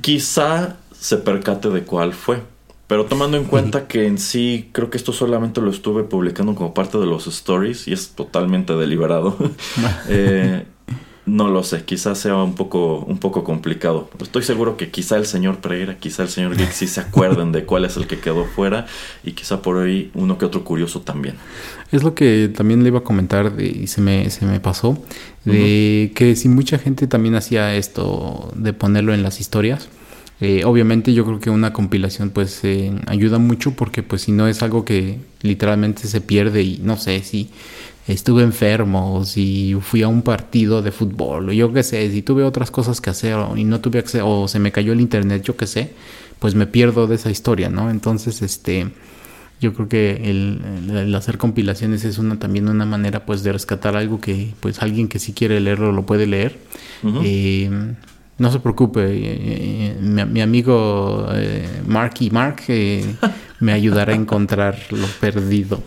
quizá 0.00 0.76
se 0.98 1.16
percate 1.18 1.70
de 1.70 1.82
cuál 1.82 2.12
fue. 2.12 2.42
Pero 2.86 3.06
tomando 3.06 3.36
en 3.38 3.44
cuenta 3.44 3.88
que 3.88 4.06
en 4.06 4.18
sí 4.18 4.68
creo 4.72 4.90
que 4.90 4.98
esto 4.98 5.12
solamente 5.12 5.60
lo 5.60 5.70
estuve 5.70 6.04
publicando 6.04 6.54
como 6.54 6.74
parte 6.74 6.98
de 6.98 7.06
los 7.06 7.26
stories 7.26 7.88
y 7.88 7.92
es 7.92 8.10
totalmente 8.10 8.74
deliberado. 8.74 9.36
eh, 10.08 10.66
no 11.26 11.48
lo 11.48 11.62
sé, 11.62 11.84
quizás 11.84 12.18
sea 12.18 12.36
un 12.36 12.54
poco, 12.54 12.98
un 12.98 13.18
poco 13.18 13.44
complicado. 13.44 14.10
Estoy 14.20 14.42
seguro 14.42 14.76
que 14.76 14.90
quizá 14.90 15.16
el 15.16 15.24
señor 15.24 15.58
Pereira, 15.58 15.96
quizá 15.98 16.22
el 16.22 16.28
señor 16.28 16.56
Geek 16.56 16.70
sí 16.72 16.86
se 16.86 17.00
acuerden 17.00 17.50
de 17.50 17.64
cuál 17.64 17.86
es 17.86 17.96
el 17.96 18.06
que 18.06 18.18
quedó 18.18 18.44
fuera 18.44 18.86
y 19.22 19.32
quizá 19.32 19.62
por 19.62 19.78
ahí 19.78 20.10
uno 20.14 20.36
que 20.36 20.44
otro 20.44 20.64
curioso 20.64 21.00
también. 21.00 21.36
Es 21.94 22.02
lo 22.02 22.12
que 22.16 22.50
también 22.52 22.82
le 22.82 22.88
iba 22.88 22.98
a 22.98 23.04
comentar 23.04 23.54
y 23.60 23.86
se 23.86 24.00
me, 24.00 24.28
se 24.28 24.44
me 24.46 24.58
pasó, 24.58 24.98
de 25.44 26.10
que 26.16 26.34
si 26.34 26.48
mucha 26.48 26.76
gente 26.76 27.06
también 27.06 27.36
hacía 27.36 27.76
esto 27.76 28.52
de 28.56 28.72
ponerlo 28.72 29.14
en 29.14 29.22
las 29.22 29.38
historias, 29.38 29.88
eh, 30.40 30.64
obviamente 30.64 31.14
yo 31.14 31.24
creo 31.24 31.38
que 31.38 31.50
una 31.50 31.72
compilación 31.72 32.30
pues 32.30 32.64
eh, 32.64 32.92
ayuda 33.06 33.38
mucho 33.38 33.76
porque 33.76 34.02
pues 34.02 34.22
si 34.22 34.32
no 34.32 34.48
es 34.48 34.60
algo 34.64 34.84
que 34.84 35.20
literalmente 35.42 36.08
se 36.08 36.20
pierde 36.20 36.64
y 36.64 36.80
no 36.82 36.96
sé 36.96 37.22
si 37.22 37.50
estuve 38.08 38.42
enfermo 38.42 39.14
o 39.14 39.24
si 39.24 39.76
fui 39.80 40.02
a 40.02 40.08
un 40.08 40.22
partido 40.22 40.82
de 40.82 40.90
fútbol 40.90 41.50
o 41.50 41.52
yo 41.52 41.72
qué 41.72 41.84
sé, 41.84 42.10
si 42.10 42.22
tuve 42.22 42.42
otras 42.42 42.72
cosas 42.72 43.00
que 43.00 43.10
hacer 43.10 43.38
y 43.54 43.62
no 43.62 43.78
tuve 43.80 44.00
acceso 44.00 44.28
o 44.28 44.48
se 44.48 44.58
me 44.58 44.72
cayó 44.72 44.92
el 44.92 45.00
internet, 45.00 45.44
yo 45.44 45.56
qué 45.56 45.68
sé, 45.68 45.92
pues 46.40 46.56
me 46.56 46.66
pierdo 46.66 47.06
de 47.06 47.14
esa 47.14 47.30
historia, 47.30 47.68
¿no? 47.68 47.88
Entonces, 47.88 48.42
este, 48.42 48.90
yo 49.60 49.72
creo 49.72 49.88
que 49.88 50.30
el, 50.30 51.14
hacer 51.14 51.38
compilaciones 51.38 52.04
es 52.04 52.18
una 52.18 52.38
también 52.38 52.68
una 52.68 52.84
manera 52.84 53.24
pues 53.24 53.42
de 53.42 53.52
rescatar 53.52 53.96
algo 53.96 54.20
que 54.20 54.52
pues 54.60 54.82
alguien 54.82 55.08
que 55.08 55.18
si 55.18 55.32
quiere 55.32 55.60
leerlo 55.60 55.92
lo 55.92 56.06
puede 56.06 56.26
leer. 56.26 56.58
Eh, 57.22 57.70
no 58.36 58.50
se 58.50 58.58
preocupe, 58.58 59.00
eh, 59.00 59.96
eh, 60.00 60.24
mi, 60.26 60.40
amigo 60.40 61.28
Marky 61.86 62.30
Mark 62.30 62.62
me 63.60 63.72
ayudará 63.72 64.12
a 64.12 64.16
encontrar 64.16 64.76
lo 64.90 65.06
perdido. 65.20 65.82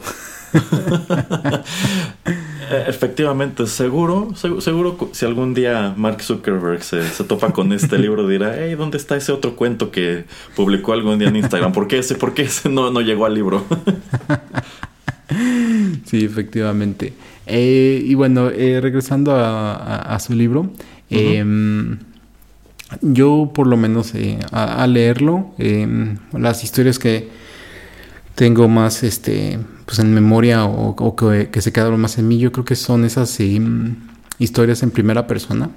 Eh, 2.69 2.85
efectivamente, 2.87 3.67
seguro, 3.67 4.33
seguro, 4.35 5.09
si 5.11 5.25
algún 5.25 5.53
día 5.53 5.93
Mark 5.95 6.21
Zuckerberg 6.21 6.83
se, 6.83 7.01
topa 7.23 7.51
con 7.51 7.73
este 7.73 7.97
libro 7.99 8.27
dirá, 8.27 8.55
hey, 8.57 8.75
¿dónde 8.75 8.97
está 8.97 9.15
ese 9.15 9.31
otro 9.31 9.55
cuento 9.55 9.91
que 9.91 10.25
publicó 10.55 10.93
algún 10.93 11.19
día 11.19 11.29
en 11.29 11.35
Instagram? 11.35 11.73
¿Por 11.73 11.87
qué 11.87 11.99
ese, 11.99 12.15
por 12.15 12.33
qué 12.33 12.43
ese 12.43 12.69
no, 12.69 12.91
no 12.91 13.01
llegó 13.01 13.25
al 13.25 13.33
libro? 13.33 13.65
sí, 16.05 16.23
efectivamente. 16.23 17.13
Eh, 17.45 18.01
y 18.03 18.15
bueno, 18.15 18.49
eh, 18.49 18.79
regresando 18.81 19.33
a, 19.35 20.17
su 20.19 20.33
libro, 20.33 20.71
em, 21.09 21.99
yo 23.01 23.51
por 23.53 23.67
lo 23.67 23.77
menos 23.77 24.13
a, 24.51 24.85
leerlo, 24.87 25.53
em, 25.57 26.17
las 26.33 26.63
historias 26.63 26.99
que 26.99 27.29
tengo 28.37 28.67
más 28.67 29.01
este 29.01 29.57
pues 29.87 29.97
en 29.97 30.13
memoria 30.13 30.65
o, 30.65 31.15
que, 31.15 31.59
se 31.59 31.73
quedaron 31.73 31.99
más 31.99 32.19
en 32.19 32.27
mí, 32.27 32.37
yo 32.37 32.51
creo 32.51 32.65
que 32.65 32.75
son 32.75 33.03
esas 33.03 33.39
historias 34.37 34.83
en 34.83 34.91
primera 34.91 35.25
persona, 35.25 35.71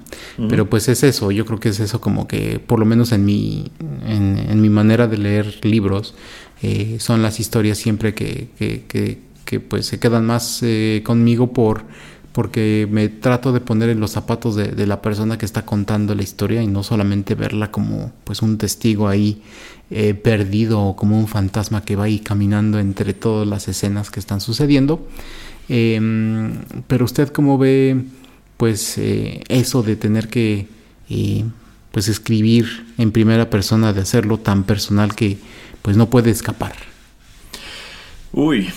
pero 0.47 0.69
pues 0.69 0.87
es 0.89 1.01
eso, 1.03 1.31
yo 1.31 1.45
creo 1.45 1.59
que 1.59 1.69
es 1.69 1.79
eso 1.79 1.99
como 2.01 2.27
que 2.27 2.59
por 2.59 2.77
lo 2.77 2.85
menos 2.85 3.13
en 3.13 3.25
mi, 3.25 3.71
en, 4.05 4.61
mi 4.61 4.69
manera 4.69 5.07
de 5.07 5.17
leer 5.17 5.65
libros, 5.65 6.13
eh, 6.61 6.97
son 6.99 7.23
las 7.23 7.39
historias 7.39 7.79
siempre 7.79 8.13
que, 8.13 8.49
que, 8.57 9.59
pues 9.59 9.87
se 9.87 9.97
quedan 9.99 10.25
más 10.25 10.59
eh, 10.61 11.01
conmigo 11.03 11.51
por 11.51 11.83
porque 12.31 12.87
me 12.89 13.09
trato 13.09 13.51
de 13.51 13.59
poner 13.59 13.89
en 13.89 13.99
los 13.99 14.11
zapatos 14.11 14.55
de, 14.55 14.69
de, 14.69 14.87
la 14.87 15.01
persona 15.01 15.37
que 15.37 15.45
está 15.45 15.65
contando 15.65 16.15
la 16.15 16.23
historia 16.23 16.63
y 16.63 16.67
no 16.67 16.81
solamente 16.81 17.35
verla 17.35 17.71
como 17.71 18.13
pues 18.23 18.41
un 18.41 18.57
testigo 18.57 19.09
ahí 19.09 19.41
eh, 19.93 20.13
perdido 20.13 20.79
o 20.79 20.95
como 20.95 21.19
un 21.19 21.27
fantasma 21.27 21.83
que 21.83 21.97
va 21.97 22.05
ahí 22.05 22.19
caminando 22.19 22.79
entre 22.79 23.13
todas 23.13 23.45
las 23.45 23.67
escenas 23.67 24.09
que 24.09 24.21
están 24.21 24.39
sucediendo. 24.39 25.05
Em, 25.67 26.59
pero 26.87 27.03
usted 27.03 27.27
cómo 27.27 27.57
ve 27.57 28.05
pues 28.55 28.97
eh, 28.97 29.43
eso 29.49 29.83
de 29.83 29.97
tener 29.97 30.29
que 30.29 30.69
eh, 31.09 31.43
pues 31.91 32.07
escribir 32.07 32.85
en 32.97 33.11
primera 33.11 33.49
persona, 33.49 33.91
de 33.91 33.99
hacerlo 33.99 34.37
tan 34.37 34.63
personal 34.63 35.13
que 35.13 35.39
pues 35.81 35.97
no 35.97 36.09
puede 36.09 36.31
escapar. 36.31 36.71
Uy, 38.31 38.69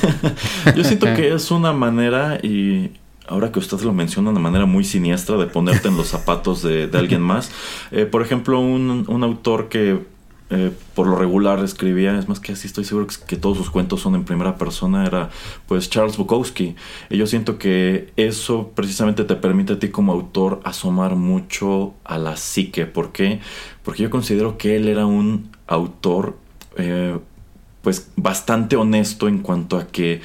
yo 0.76 0.82
siento 0.82 1.06
que 1.14 1.32
es 1.32 1.52
una 1.52 1.72
manera 1.72 2.40
y 2.42 2.90
ahora 3.28 3.52
que 3.52 3.60
usted 3.60 3.80
lo 3.82 3.92
menciona, 3.92 4.30
una 4.30 4.40
manera 4.40 4.66
muy 4.66 4.82
siniestra 4.82 5.36
de 5.36 5.46
ponerte 5.46 5.86
en 5.86 5.96
los 5.96 6.08
zapatos 6.08 6.64
de, 6.64 6.90
alguien 6.94 7.22
más. 7.22 7.52
por 8.10 8.22
ejemplo, 8.22 8.58
un, 8.58 9.04
un, 9.06 9.22
autor 9.22 9.68
que 9.68 10.10
eh, 10.54 10.70
por 10.94 11.06
lo 11.06 11.16
regular 11.16 11.64
escribía, 11.64 12.18
es 12.18 12.28
más 12.28 12.38
que 12.38 12.52
así 12.52 12.66
estoy 12.66 12.84
seguro 12.84 13.06
que, 13.26 13.36
todos 13.36 13.56
sus 13.56 13.70
cuentos 13.70 14.02
son 14.02 14.14
en 14.14 14.24
primera 14.24 14.58
persona, 14.58 15.06
era 15.06 15.30
pues 15.66 15.88
Charles 15.88 16.18
Bukowski. 16.18 16.76
Y 17.08 17.16
yo 17.16 17.26
siento 17.26 17.56
que 17.56 18.12
eso 18.18 18.70
precisamente 18.74 19.24
te 19.24 19.34
permite 19.34 19.72
a 19.72 19.78
ti 19.78 19.88
como 19.88 20.12
autor 20.12 20.60
asomar 20.64 21.16
mucho 21.16 21.94
a 22.04 22.18
la 22.18 22.36
psique. 22.36 22.84
¿Por 22.84 23.12
qué? 23.12 23.40
Porque 23.82 24.02
yo 24.02 24.10
considero 24.10 24.58
que 24.58 24.76
él 24.76 24.88
era 24.88 25.06
un 25.06 25.48
autor 25.66 26.36
eh, 26.76 27.18
pues 27.80 28.10
bastante 28.16 28.76
honesto 28.76 29.28
en 29.28 29.38
cuanto 29.38 29.78
a 29.78 29.86
que 29.86 30.20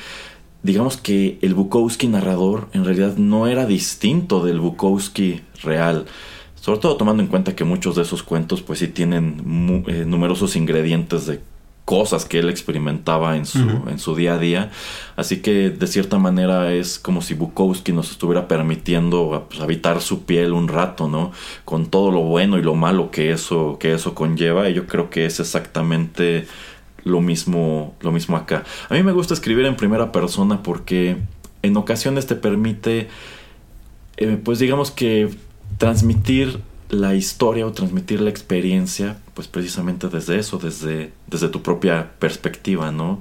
digamos 0.62 0.98
que 0.98 1.40
el 1.42 1.54
Bukowski 1.54 2.08
narrador 2.08 2.68
en 2.74 2.84
realidad 2.84 3.16
no 3.16 3.48
era 3.48 3.66
distinto 3.66 4.44
del 4.44 4.60
Bukowski 4.60 5.40
real. 5.64 6.06
Sobre 6.68 6.82
todo 6.82 6.98
tomando 6.98 7.24
en 7.24 7.30
cuenta 7.30 7.56
que 7.56 7.64
muchos 7.64 7.96
de 7.96 8.02
esos 8.02 8.24
cuentos 8.24 8.62
pues 8.62 8.80
sí 8.80 8.90
tienen 8.90 9.86
eh, 9.88 10.04
numerosos 10.06 10.58
ingredientes 10.58 11.26
de 11.26 11.40
cosas 11.86 12.26
que 12.26 12.40
él 12.40 12.50
experimentaba 12.50 13.38
en 13.38 13.46
su, 13.46 13.60
en 13.88 14.00
su 14.00 14.18
día 14.18 14.34
a 14.34 14.38
día. 14.38 14.72
Así 15.16 15.38
que 15.38 15.70
de 15.70 15.88
cierta 15.88 16.20
manera 16.20 16.74
es 16.74 17.00
como 17.00 17.22
si 17.22 17.36
Bukowski 17.36 17.94
nos 17.94 18.12
estuviera 18.12 18.50
permitiendo 18.50 19.48
pues, 19.48 19.62
habitar 19.62 20.02
su 20.02 20.26
piel 20.26 20.52
un 20.52 20.68
rato, 20.68 21.08
¿no? 21.08 21.32
Con 21.64 21.86
todo 21.86 22.12
lo 22.12 22.24
bueno 22.24 22.58
y 22.58 22.62
lo 22.64 22.76
malo 22.76 23.12
que 23.12 23.32
eso, 23.32 23.78
que 23.80 23.94
eso 23.94 24.14
conlleva. 24.14 24.70
Y 24.70 24.74
yo 24.74 24.88
creo 24.88 25.10
que 25.10 25.26
es 25.26 25.40
exactamente 25.40 26.48
lo 27.06 27.22
mismo, 27.22 27.96
lo 28.02 28.12
mismo 28.12 28.36
acá. 28.36 28.66
A 28.90 28.94
mí 28.94 29.04
me 29.04 29.14
gusta 29.14 29.34
escribir 29.34 29.66
en 29.68 29.78
primera 29.78 30.12
persona 30.12 30.64
porque 30.64 31.16
en 31.62 31.78
ocasiones 31.78 32.28
te 32.28 32.36
permite, 32.36 33.08
eh, 34.18 34.38
pues 34.44 34.60
digamos 34.60 34.92
que 34.92 35.47
transmitir 35.78 36.62
la 36.90 37.16
historia 37.16 37.66
o 37.66 37.74
transmitir 37.74 38.22
la 38.22 38.30
experiencia, 38.30 39.18
pues 39.34 39.48
precisamente 39.48 40.08
desde 40.08 40.40
eso, 40.40 40.58
desde, 40.58 41.12
desde 41.28 41.50
tu 41.50 41.62
propia 41.62 42.12
perspectiva, 42.20 42.92
¿no? 42.92 43.20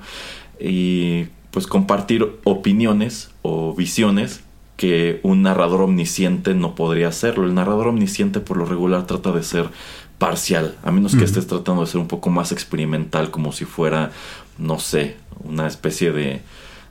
Y 0.60 1.26
pues 1.50 1.66
compartir 1.66 2.26
opiniones 2.44 3.30
o 3.42 3.74
visiones 3.74 4.42
que 4.76 5.20
un 5.22 5.42
narrador 5.42 5.82
omnisciente 5.82 6.54
no 6.54 6.74
podría 6.74 7.08
hacerlo. 7.08 7.46
El 7.46 7.54
narrador 7.54 7.88
omnisciente 7.88 8.40
por 8.40 8.56
lo 8.56 8.66
regular 8.66 9.06
trata 9.06 9.32
de 9.32 9.42
ser 9.42 9.70
parcial, 10.18 10.76
a 10.82 10.92
menos 10.92 11.14
que 11.14 11.24
estés 11.24 11.46
tratando 11.46 11.82
de 11.82 11.88
ser 11.88 12.00
un 12.00 12.08
poco 12.08 12.30
más 12.30 12.52
experimental, 12.52 13.30
como 13.30 13.52
si 13.52 13.64
fuera, 13.64 14.12
no 14.58 14.78
sé, 14.78 15.16
una 15.44 15.66
especie 15.66 16.12
de, 16.12 16.40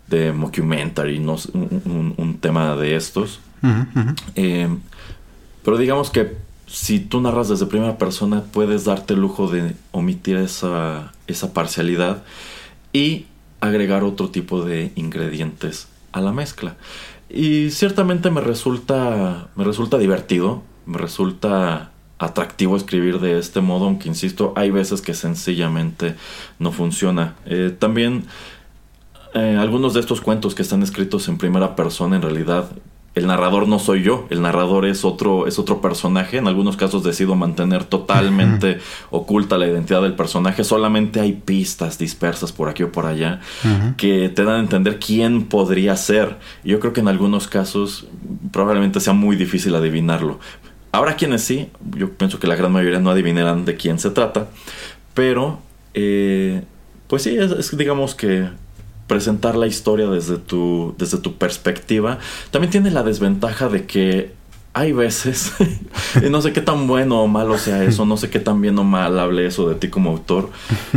de 0.07 0.31
mockumentary, 0.31 1.19
no, 1.19 1.37
un, 1.53 2.37
tema 2.39 2.75
de 2.75 2.95
estos. 2.95 3.39
Eh, 4.35 4.67
pero 5.65 5.77
digamos 5.77 6.11
que 6.11 6.37
si 6.67 6.99
tú 6.99 7.19
narras 7.19 7.49
desde 7.49 7.65
primera 7.65 7.97
persona, 7.97 8.43
puedes 8.53 8.85
darte 8.85 9.15
el 9.15 9.19
lujo 9.19 9.47
de 9.47 9.75
omitir 9.91 10.37
esa, 10.37 11.11
esa 11.27 11.53
parcialidad 11.53 12.23
y 12.93 13.25
agregar 13.61 14.03
otro 14.03 14.29
tipo 14.29 14.63
de 14.63 14.91
ingredientes 14.95 15.87
a 16.11 16.21
la 16.21 16.31
mezcla. 16.31 16.75
Y 17.29 17.71
ciertamente 17.71 18.29
me 18.29 18.41
resulta, 18.41 19.49
me 19.55 19.63
resulta 19.63 19.97
divertido, 19.97 20.63
me 20.85 20.99
resulta 20.99 21.91
atractivo 22.19 22.77
escribir 22.77 23.19
de 23.19 23.39
este 23.39 23.59
modo, 23.59 23.85
aunque 23.85 24.07
insisto, 24.07 24.53
hay 24.55 24.69
veces 24.71 25.01
que 25.01 25.13
sencillamente 25.13 26.15
no 26.59 26.71
funciona. 26.71 27.35
Eh, 27.45 27.75
también 27.77 28.25
eh, 29.33 29.57
algunos 29.59 29.93
de 29.93 29.99
estos 29.99 30.21
cuentos 30.21 30.55
que 30.55 30.61
están 30.61 30.83
escritos 30.83 31.27
en 31.27 31.37
primera 31.37 31.75
persona 31.75 32.15
en 32.15 32.21
realidad 32.21 32.69
el 33.15 33.27
narrador 33.27 33.67
no 33.69 33.79
soy 33.79 34.03
yo, 34.03 34.27
el 34.29 34.41
narrador 34.41 34.85
es 34.85 35.05
otro, 35.05 35.47
es 35.47 35.57
otro 35.57 35.79
personaje. 35.79 36.37
En 36.37 36.47
algunos 36.47 36.75
casos 36.75 37.01
decido 37.01 37.33
mantener 37.35 37.85
totalmente 37.85 38.79
oculta 39.09 39.57
la 39.57 39.67
identidad 39.67 40.01
del 40.01 40.15
personaje. 40.15 40.65
Solamente 40.65 41.21
hay 41.21 41.31
pistas 41.31 41.97
dispersas 41.97 42.51
por 42.51 42.67
aquí 42.67 42.83
o 42.83 42.91
por 42.91 43.05
allá 43.05 43.39
que 43.95 44.27
te 44.27 44.43
dan 44.43 44.55
a 44.55 44.59
entender 44.59 44.99
quién 44.99 45.45
podría 45.45 45.95
ser. 45.95 46.37
Yo 46.65 46.81
creo 46.81 46.91
que 46.91 46.99
en 46.99 47.07
algunos 47.07 47.47
casos 47.47 48.05
probablemente 48.51 48.99
sea 48.99 49.13
muy 49.13 49.37
difícil 49.37 49.73
adivinarlo. 49.75 50.39
Ahora 50.91 51.15
quienes 51.15 51.41
sí, 51.41 51.69
yo 51.95 52.11
pienso 52.11 52.39
que 52.39 52.47
la 52.47 52.55
gran 52.55 52.73
mayoría 52.73 52.99
no 52.99 53.11
adivinarán 53.11 53.63
de 53.63 53.77
quién 53.77 53.97
se 53.97 54.09
trata. 54.09 54.47
Pero, 55.13 55.59
eh, 55.93 56.63
pues 57.07 57.23
sí, 57.23 57.37
es 57.37 57.77
digamos 57.77 58.13
que 58.13 58.49
presentar 59.07 59.55
la 59.55 59.67
historia 59.67 60.07
desde 60.07 60.37
tu, 60.37 60.95
desde 60.97 61.17
tu 61.17 61.35
perspectiva, 61.35 62.19
también 62.51 62.71
tiene 62.71 62.91
la 62.91 63.03
desventaja 63.03 63.69
de 63.69 63.85
que 63.85 64.33
hay 64.73 64.91
veces, 64.91 65.53
y 66.25 66.29
no 66.29 66.41
sé 66.41 66.51
qué 66.53 66.61
tan 66.61 66.87
bueno 66.87 67.21
o 67.21 67.27
malo 67.27 67.57
sea 67.57 67.83
eso, 67.83 68.05
no 68.05 68.17
sé 68.17 68.29
qué 68.29 68.39
tan 68.39 68.61
bien 68.61 68.77
o 68.77 68.83
mal 68.83 69.17
hable 69.19 69.45
eso 69.45 69.69
de 69.69 69.75
ti 69.75 69.89
como 69.89 70.11
autor, 70.11 70.49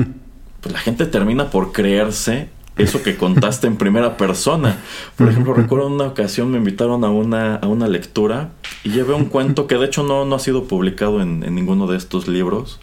pues 0.61 0.72
la 0.72 0.80
gente 0.80 1.06
termina 1.06 1.50
por 1.50 1.72
creerse 1.72 2.48
eso 2.79 3.03
que 3.03 3.16
contaste 3.16 3.66
en 3.66 3.76
primera 3.76 4.16
persona. 4.16 4.79
Por 5.16 5.29
ejemplo, 5.29 5.53
recuerdo 5.55 5.89
una 5.89 6.07
ocasión 6.07 6.51
me 6.51 6.59
invitaron 6.59 7.05
a 7.05 7.11
una, 7.11 7.57
a 7.57 7.66
una 7.66 7.89
lectura 7.89 8.51
y 8.85 8.91
llevé 8.91 9.14
un 9.14 9.26
cuento 9.26 9.66
que 9.66 9.76
de 9.76 9.87
hecho 9.87 10.03
no, 10.03 10.24
no 10.24 10.37
ha 10.37 10.39
sido 10.39 10.64
publicado 10.64 11.20
en, 11.20 11.41
ninguno 11.55 11.87
de 11.87 11.97
estos 11.97 12.29
libros, 12.29 12.79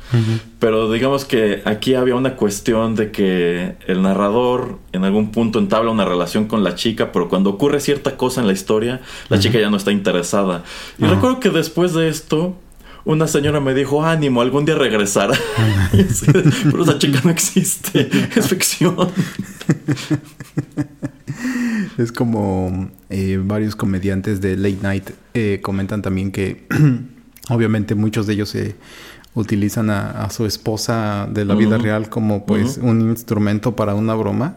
pero 0.60 0.92
digamos 0.92 1.24
que 1.26 1.62
aquí 1.66 1.96
había 1.96 2.16
una 2.16 2.36
cuestión 2.36 2.96
de 2.96 3.12
que 3.12 3.76
el 3.88 4.02
narrador 4.02 4.80
en 4.92 5.06
algún 5.06 5.32
punto 5.32 5.60
entabla 5.60 5.92
una 5.92 6.06
relación 6.06 6.48
con 6.48 6.64
la 6.64 6.76
chica, 6.76 7.12
pero 7.12 7.30
cuando 7.30 7.50
ocurre 7.52 7.80
cierta 7.80 8.18
cosa 8.18 8.42
en 8.42 8.48
la 8.48 8.54
historia, 8.54 9.02
la 9.30 9.40
chica 9.40 9.60
ya 9.60 9.70
no 9.70 9.78
está 9.78 9.92
interesada. 9.92 10.64
Y 10.98 11.06
recuerdo 11.06 11.40
que 11.40 11.50
después 11.50 11.94
de 11.94 12.10
esto, 12.10 12.56
una 13.06 13.28
señora 13.28 13.60
me 13.60 13.74
dijo, 13.74 14.04
ánimo, 14.04 14.42
algún 14.42 14.66
día 14.66 14.76
regresará. 14.76 15.36
Pero 16.64 16.84
esa 16.84 16.98
chica 16.98 17.22
no 17.24 17.30
existe, 17.30 18.10
es 18.36 18.48
ficción. 18.48 18.96
Es 21.98 22.12
como 22.12 22.90
eh, 23.10 23.40
varios 23.42 23.76
comediantes 23.76 24.42
de 24.42 24.58
Late 24.58 24.80
Night 24.82 25.10
eh, 25.34 25.60
comentan 25.62 26.02
también 26.02 26.32
que 26.32 26.66
obviamente 27.50 27.96
muchos 27.96 28.28
de 28.28 28.34
ellos 28.34 28.50
se 28.50 28.76
utilizan 29.36 29.90
a, 29.90 30.30
su 30.30 30.46
esposa 30.46 31.28
de 31.30 31.46
la 31.46 31.56
vida 31.56 31.78
real 31.78 32.10
como 32.10 32.46
pues 32.46 32.80
un 32.82 33.02
instrumento 33.02 33.76
para 33.76 33.94
una 33.94 34.16
broma 34.16 34.56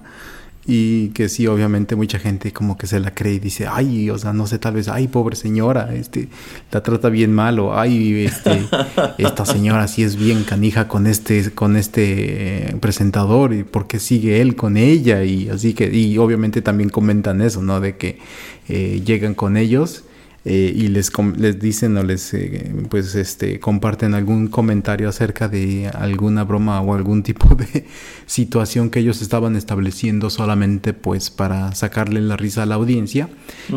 y 0.70 1.08
que 1.08 1.30
sí, 1.30 1.46
obviamente 1.46 1.96
mucha 1.96 2.18
gente 2.18 2.52
como 2.52 2.76
que 2.76 2.86
se 2.86 3.00
la 3.00 3.14
cree 3.14 3.32
y 3.32 3.38
dice, 3.38 3.66
ay, 3.66 4.10
o 4.10 4.18
sea, 4.18 4.34
no 4.34 4.46
sé, 4.46 4.58
tal 4.58 4.74
vez, 4.74 4.88
ay, 4.88 5.08
pobre 5.08 5.34
señora, 5.34 5.94
este, 5.94 6.28
la 6.70 6.82
trata 6.82 7.08
bien 7.08 7.32
mal, 7.32 7.58
o 7.58 7.78
ay, 7.78 8.26
este, 8.26 8.64
esta 9.18 9.46
señora 9.46 9.88
sí 9.88 10.02
es 10.02 10.16
bien 10.16 10.44
canija 10.44 10.86
con 10.86 11.06
este, 11.06 11.52
con 11.52 11.74
este 11.78 12.68
eh, 12.68 12.76
presentador, 12.80 13.54
y 13.54 13.64
por 13.64 13.86
qué 13.86 13.98
sigue 13.98 14.42
él 14.42 14.56
con 14.56 14.76
ella, 14.76 15.24
y 15.24 15.48
así 15.48 15.72
que, 15.72 15.90
y 15.90 16.18
obviamente 16.18 16.60
también 16.60 16.90
comentan 16.90 17.40
eso, 17.40 17.62
¿no? 17.62 17.80
De 17.80 17.96
que 17.96 18.18
eh, 18.68 19.00
llegan 19.02 19.32
con 19.32 19.56
ellos 19.56 20.04
eh, 20.44 20.72
y 20.74 20.86
les, 20.88 21.10
les 21.36 21.58
dicen 21.58 21.96
o 21.96 22.04
les 22.04 22.32
eh, 22.32 22.72
pues 22.88 23.16
este 23.16 23.58
comparten 23.58 24.14
algún 24.14 24.46
comentario 24.46 25.08
acerca 25.08 25.48
de 25.48 25.88
alguna 25.88 26.44
broma 26.44 26.80
o 26.80 26.94
algún 26.94 27.24
tipo 27.24 27.56
de 27.56 27.86
situación 28.26 28.88
que 28.88 29.00
ellos 29.00 29.20
estaban 29.20 29.56
estableciendo 29.56 30.30
solamente 30.30 30.94
pues 30.94 31.30
para 31.30 31.74
sacarle 31.74 32.20
la 32.20 32.36
risa 32.36 32.62
a 32.62 32.66
la 32.66 32.76
audiencia. 32.76 33.28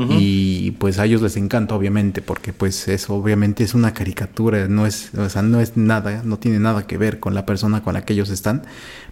Y 0.10 0.72
pues 0.72 1.00
a 1.00 1.06
ellos 1.06 1.22
les 1.22 1.36
encanta 1.36 1.76
obviamente 1.76 2.22
porque 2.22 2.54
pues 2.54 2.88
eso 2.88 3.16
obviamente 3.16 3.64
es 3.64 3.74
una 3.74 3.94
caricatura 3.94 4.68
no 4.68 4.86
es 4.86 5.14
o 5.16 5.28
sea 5.30 5.42
no 5.42 5.60
es 5.60 5.76
nada 5.76 6.22
no 6.24 6.38
tiene 6.38 6.60
nada 6.60 6.88
que 6.88 6.98
ver 6.98 7.20
con 7.20 7.34
la 7.34 7.46
persona 7.46 7.84
con 7.84 7.96
la 7.96 8.06
que 8.06 8.14
ellos 8.14 8.30
están. 8.30 8.62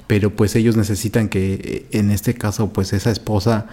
Pero 0.06 0.30
pues 0.36 0.56
ellos 0.56 0.78
necesitan 0.78 1.30
que 1.30 1.54
eh, 1.56 1.86
en 1.97 2.12
este 2.12 2.36
caso 2.36 2.72
pues 2.72 2.93
esa 2.93 3.10
esposa 3.12 3.66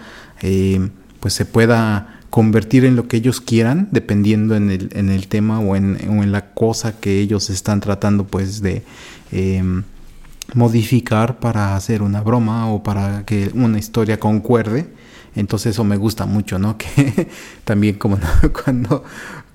pues 1.19 1.33
se 1.33 1.45
pueda 1.45 2.16
convertir 2.29 2.85
en 2.85 2.95
lo 2.95 3.07
que 3.07 3.17
ellos 3.17 3.41
quieran, 3.41 3.87
dependiendo 3.91 4.55
en 4.55 4.69
el, 4.69 4.89
en 4.93 5.09
el 5.09 5.27
tema 5.27 5.59
o 5.59 5.75
en, 5.75 5.97
en, 5.99 6.31
la 6.31 6.53
cosa 6.53 6.99
que 6.99 7.19
ellos 7.19 7.49
están 7.49 7.79
tratando 7.79 8.25
pues 8.25 8.61
de 8.61 8.83
em, 9.31 9.83
modificar 10.53 11.39
para 11.39 11.75
hacer 11.75 12.01
una 12.01 12.21
broma 12.21 12.71
o 12.71 12.83
para 12.83 13.25
que 13.25 13.51
una 13.53 13.79
historia 13.79 14.19
concuerde. 14.19 14.87
Entonces 15.35 15.71
eso 15.71 15.83
me 15.83 15.97
gusta 15.97 16.25
mucho, 16.25 16.59
¿no? 16.59 16.77
Que 16.95 17.27
también 17.63 17.95
como 17.95 18.19
cuando, 18.63 19.03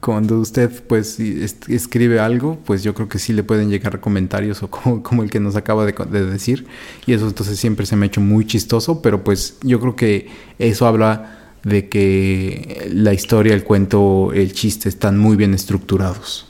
cuando 0.00 0.40
usted 0.40 0.70
pues 0.86 1.18
escribe 1.20 2.20
algo, 2.20 2.58
pues 2.64 2.82
yo 2.82 2.94
creo 2.94 3.08
que 3.08 3.18
sí 3.18 3.32
le 3.32 3.42
pueden 3.42 3.68
llegar 3.68 4.00
comentarios 4.00 4.62
o 4.62 4.70
como, 4.70 5.02
como 5.02 5.22
el 5.22 5.30
que 5.30 5.40
nos 5.40 5.56
acaba 5.56 5.84
de, 5.84 5.92
de, 5.92 6.24
decir. 6.24 6.66
Y 7.06 7.12
eso 7.12 7.26
entonces 7.26 7.58
siempre 7.58 7.84
se 7.84 7.96
me 7.96 8.06
ha 8.06 8.08
hecho 8.08 8.20
muy 8.20 8.46
chistoso, 8.46 9.02
pero 9.02 9.22
pues 9.24 9.58
yo 9.62 9.78
creo 9.78 9.94
que 9.94 10.28
eso 10.58 10.86
habla 10.86 11.41
de 11.64 11.88
que 11.88 12.90
la 12.92 13.12
historia, 13.12 13.54
el 13.54 13.64
cuento, 13.64 14.32
el 14.34 14.52
chiste 14.52 14.88
están 14.88 15.18
muy 15.18 15.36
bien 15.36 15.54
estructurados. 15.54 16.46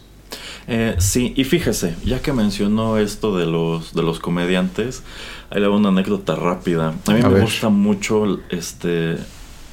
Eh, 0.68 0.94
sí, 0.98 1.34
y 1.36 1.44
fíjese, 1.44 1.94
ya 2.04 2.20
que 2.22 2.32
mencionó 2.32 2.96
esto 2.98 3.36
de 3.36 3.46
los, 3.46 3.94
de 3.94 4.02
los 4.02 4.20
comediantes, 4.20 5.02
ahí 5.50 5.60
le 5.60 5.66
hago 5.66 5.76
una 5.76 5.88
anécdota 5.88 6.36
rápida. 6.36 6.94
A 7.06 7.12
mí 7.12 7.20
me 7.22 7.40
gusta 7.40 7.68
mucho 7.68 8.40
este. 8.50 9.18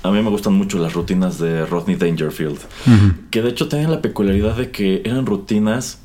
A 0.01 0.11
mí 0.11 0.21
me 0.21 0.29
gustan 0.29 0.53
mucho 0.53 0.79
las 0.79 0.93
rutinas 0.93 1.39
de 1.39 1.65
Rodney 1.65 1.97
Dangerfield. 1.97 2.59
Que 3.31 3.41
de 3.41 3.49
hecho 3.49 3.67
tenían 3.67 3.91
la 3.91 4.01
peculiaridad 4.01 4.55
de 4.55 4.71
que 4.71 5.01
eran 5.03 5.25
rutinas 5.25 5.99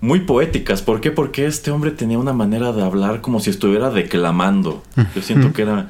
muy 0.00 0.20
poéticas. 0.20 0.82
¿Por 0.82 1.00
qué? 1.00 1.12
Porque 1.12 1.46
este 1.46 1.70
hombre 1.70 1.92
tenía 1.92 2.18
una 2.18 2.32
manera 2.32 2.72
de 2.72 2.82
hablar 2.82 3.20
como 3.20 3.38
si 3.38 3.50
estuviera 3.50 3.90
declamando. 3.90 4.82
Yo 5.14 5.22
siento 5.22 5.52
que 5.52 5.62
era, 5.62 5.88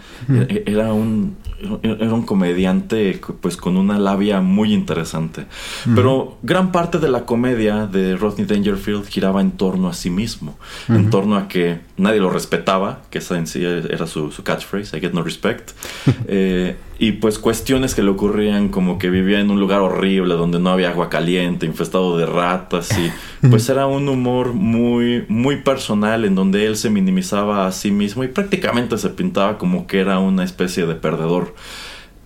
era 0.67 0.93
un, 0.93 1.37
era 1.83 2.13
un 2.13 2.23
comediante 2.23 3.21
pues 3.41 3.57
con 3.57 3.77
una 3.77 3.99
labia 3.99 4.41
muy 4.41 4.73
interesante. 4.73 5.47
Pero 5.95 6.39
gran 6.43 6.73
parte 6.73 6.99
de 6.99 7.09
la 7.09 7.25
comedia 7.25 7.87
de 7.87 8.17
Rodney 8.17 8.47
Dangerfield 8.47 9.07
giraba 9.07 9.41
en 9.41 9.53
torno 9.53 9.89
a 9.89 9.95
sí 9.95 10.11
mismo, 10.11 10.59
en 10.89 11.11
torno 11.11 11.37
a 11.37 11.49
que 11.49 11.81
nadie 11.97 12.21
lo 12.21 12.31
respetaba, 12.31 13.03
que 13.11 13.19
esa 13.19 13.39
en 13.39 13.47
sí 13.47 13.65
era 13.65 14.07
su, 14.07 14.31
catchphrase, 14.43 14.97
I 14.97 15.01
get 15.01 15.13
no 15.13 15.23
respect. 15.23 15.73
Eh, 16.29 16.77
y 16.99 17.13
pues 17.13 17.39
cuestiones 17.39 17.95
que 17.95 18.03
le 18.03 18.11
ocurrían 18.11 18.69
como 18.69 18.99
que 18.99 19.11
vivía 19.11 19.41
en 19.41 19.51
un 19.51 19.61
lugar 19.61 19.81
horrible 19.81 20.35
donde 20.35 20.59
no 20.59 20.71
había 20.71 20.91
agua 20.91 21.11
caliente, 21.11 21.67
infestado 21.67 22.17
de 22.17 22.25
ratas 22.25 22.89
y 22.99 23.13
pues 23.49 23.69
era 23.69 23.87
un 23.87 24.09
humor 24.09 24.55
muy 24.55 25.25
muy 25.29 25.57
personal 25.57 26.25
en 26.25 26.35
donde 26.35 26.67
él 26.67 26.77
se 26.77 26.89
minimizaba 26.89 27.67
a 27.67 27.73
sí 27.73 27.91
mismo 27.91 28.25
y 28.25 28.29
prácticamente 28.29 28.97
se 28.97 29.11
pintaba 29.11 29.59
como 29.59 29.87
que 29.87 30.01
era 30.01 30.19
una 30.19 30.45
especie 30.45 30.87
de 30.87 30.95
perdedor. 30.95 31.55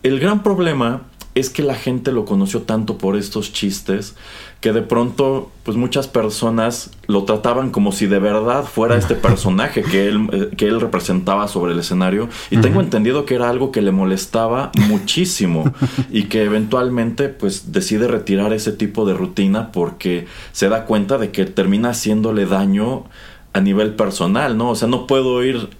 El 0.02 0.20
gran 0.20 0.42
problema 0.42 1.02
es 1.34 1.48
que 1.48 1.62
la 1.62 1.74
gente 1.74 2.10
lo 2.12 2.24
conoció 2.24 2.62
tanto 2.62 2.98
por 2.98 3.16
estos 3.16 3.52
chistes 3.52 4.16
que 4.60 4.72
de 4.72 4.82
pronto 4.82 5.50
pues 5.62 5.76
muchas 5.76 6.08
personas 6.08 6.90
lo 7.06 7.24
trataban 7.24 7.70
como 7.70 7.92
si 7.92 8.06
de 8.06 8.18
verdad 8.18 8.64
fuera 8.64 8.96
este 8.96 9.14
personaje 9.28 9.82
que 9.82 10.08
él, 10.08 10.28
eh, 10.32 10.56
que 10.56 10.66
él 10.66 10.80
representaba 10.80 11.48
sobre 11.48 11.72
el 11.72 11.78
escenario 11.78 12.28
y 12.50 12.58
tengo 12.58 12.80
entendido 12.80 13.24
que 13.24 13.36
era 13.36 13.48
algo 13.48 13.70
que 13.70 13.80
le 13.80 13.92
molestaba 13.92 14.72
muchísimo 14.88 15.72
y 16.10 16.24
que 16.24 16.42
eventualmente 16.42 17.28
pues 17.28 17.72
decide 17.72 18.08
retirar 18.08 18.52
ese 18.52 18.72
tipo 18.72 19.06
de 19.06 19.14
rutina 19.14 19.72
porque 19.72 20.26
se 20.52 20.68
da 20.68 20.84
cuenta 20.84 21.16
de 21.16 21.30
que 21.30 21.46
termina 21.46 21.90
haciéndole 21.90 22.46
daño 22.46 23.04
a 23.52 23.60
nivel 23.60 23.94
personal, 23.94 24.56
¿no? 24.56 24.70
O 24.70 24.74
sea, 24.76 24.86
no 24.86 25.06
puedo 25.06 25.42
ir 25.44 25.70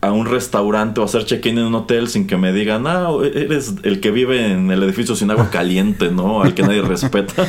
a 0.00 0.12
un 0.12 0.26
restaurante 0.26 1.00
o 1.00 1.04
hacer 1.04 1.24
check-in 1.24 1.58
en 1.58 1.64
un 1.64 1.74
hotel 1.74 2.08
sin 2.08 2.26
que 2.26 2.36
me 2.36 2.52
digan, 2.52 2.86
ah, 2.86 3.08
eres 3.34 3.74
el 3.82 4.00
que 4.00 4.10
vive 4.10 4.52
en 4.52 4.70
el 4.70 4.82
edificio 4.82 5.16
sin 5.16 5.30
agua 5.30 5.50
caliente, 5.52 6.10
¿no? 6.10 6.42
Al 6.42 6.54
que 6.54 6.62
nadie 6.62 6.82
respeta. 6.82 7.46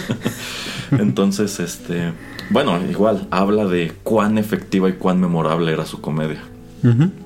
Entonces, 0.91 1.60
este, 1.60 2.14
bueno, 2.50 2.80
igual 2.89 3.28
habla 3.30 3.66
de 3.66 3.93
cuán 4.04 4.38
efectiva 4.39 4.89
y 4.89 4.93
cuán 4.93 5.20
memorable 5.20 5.72
era 5.72 5.86
su 5.86 6.02
comedia. 6.02 6.41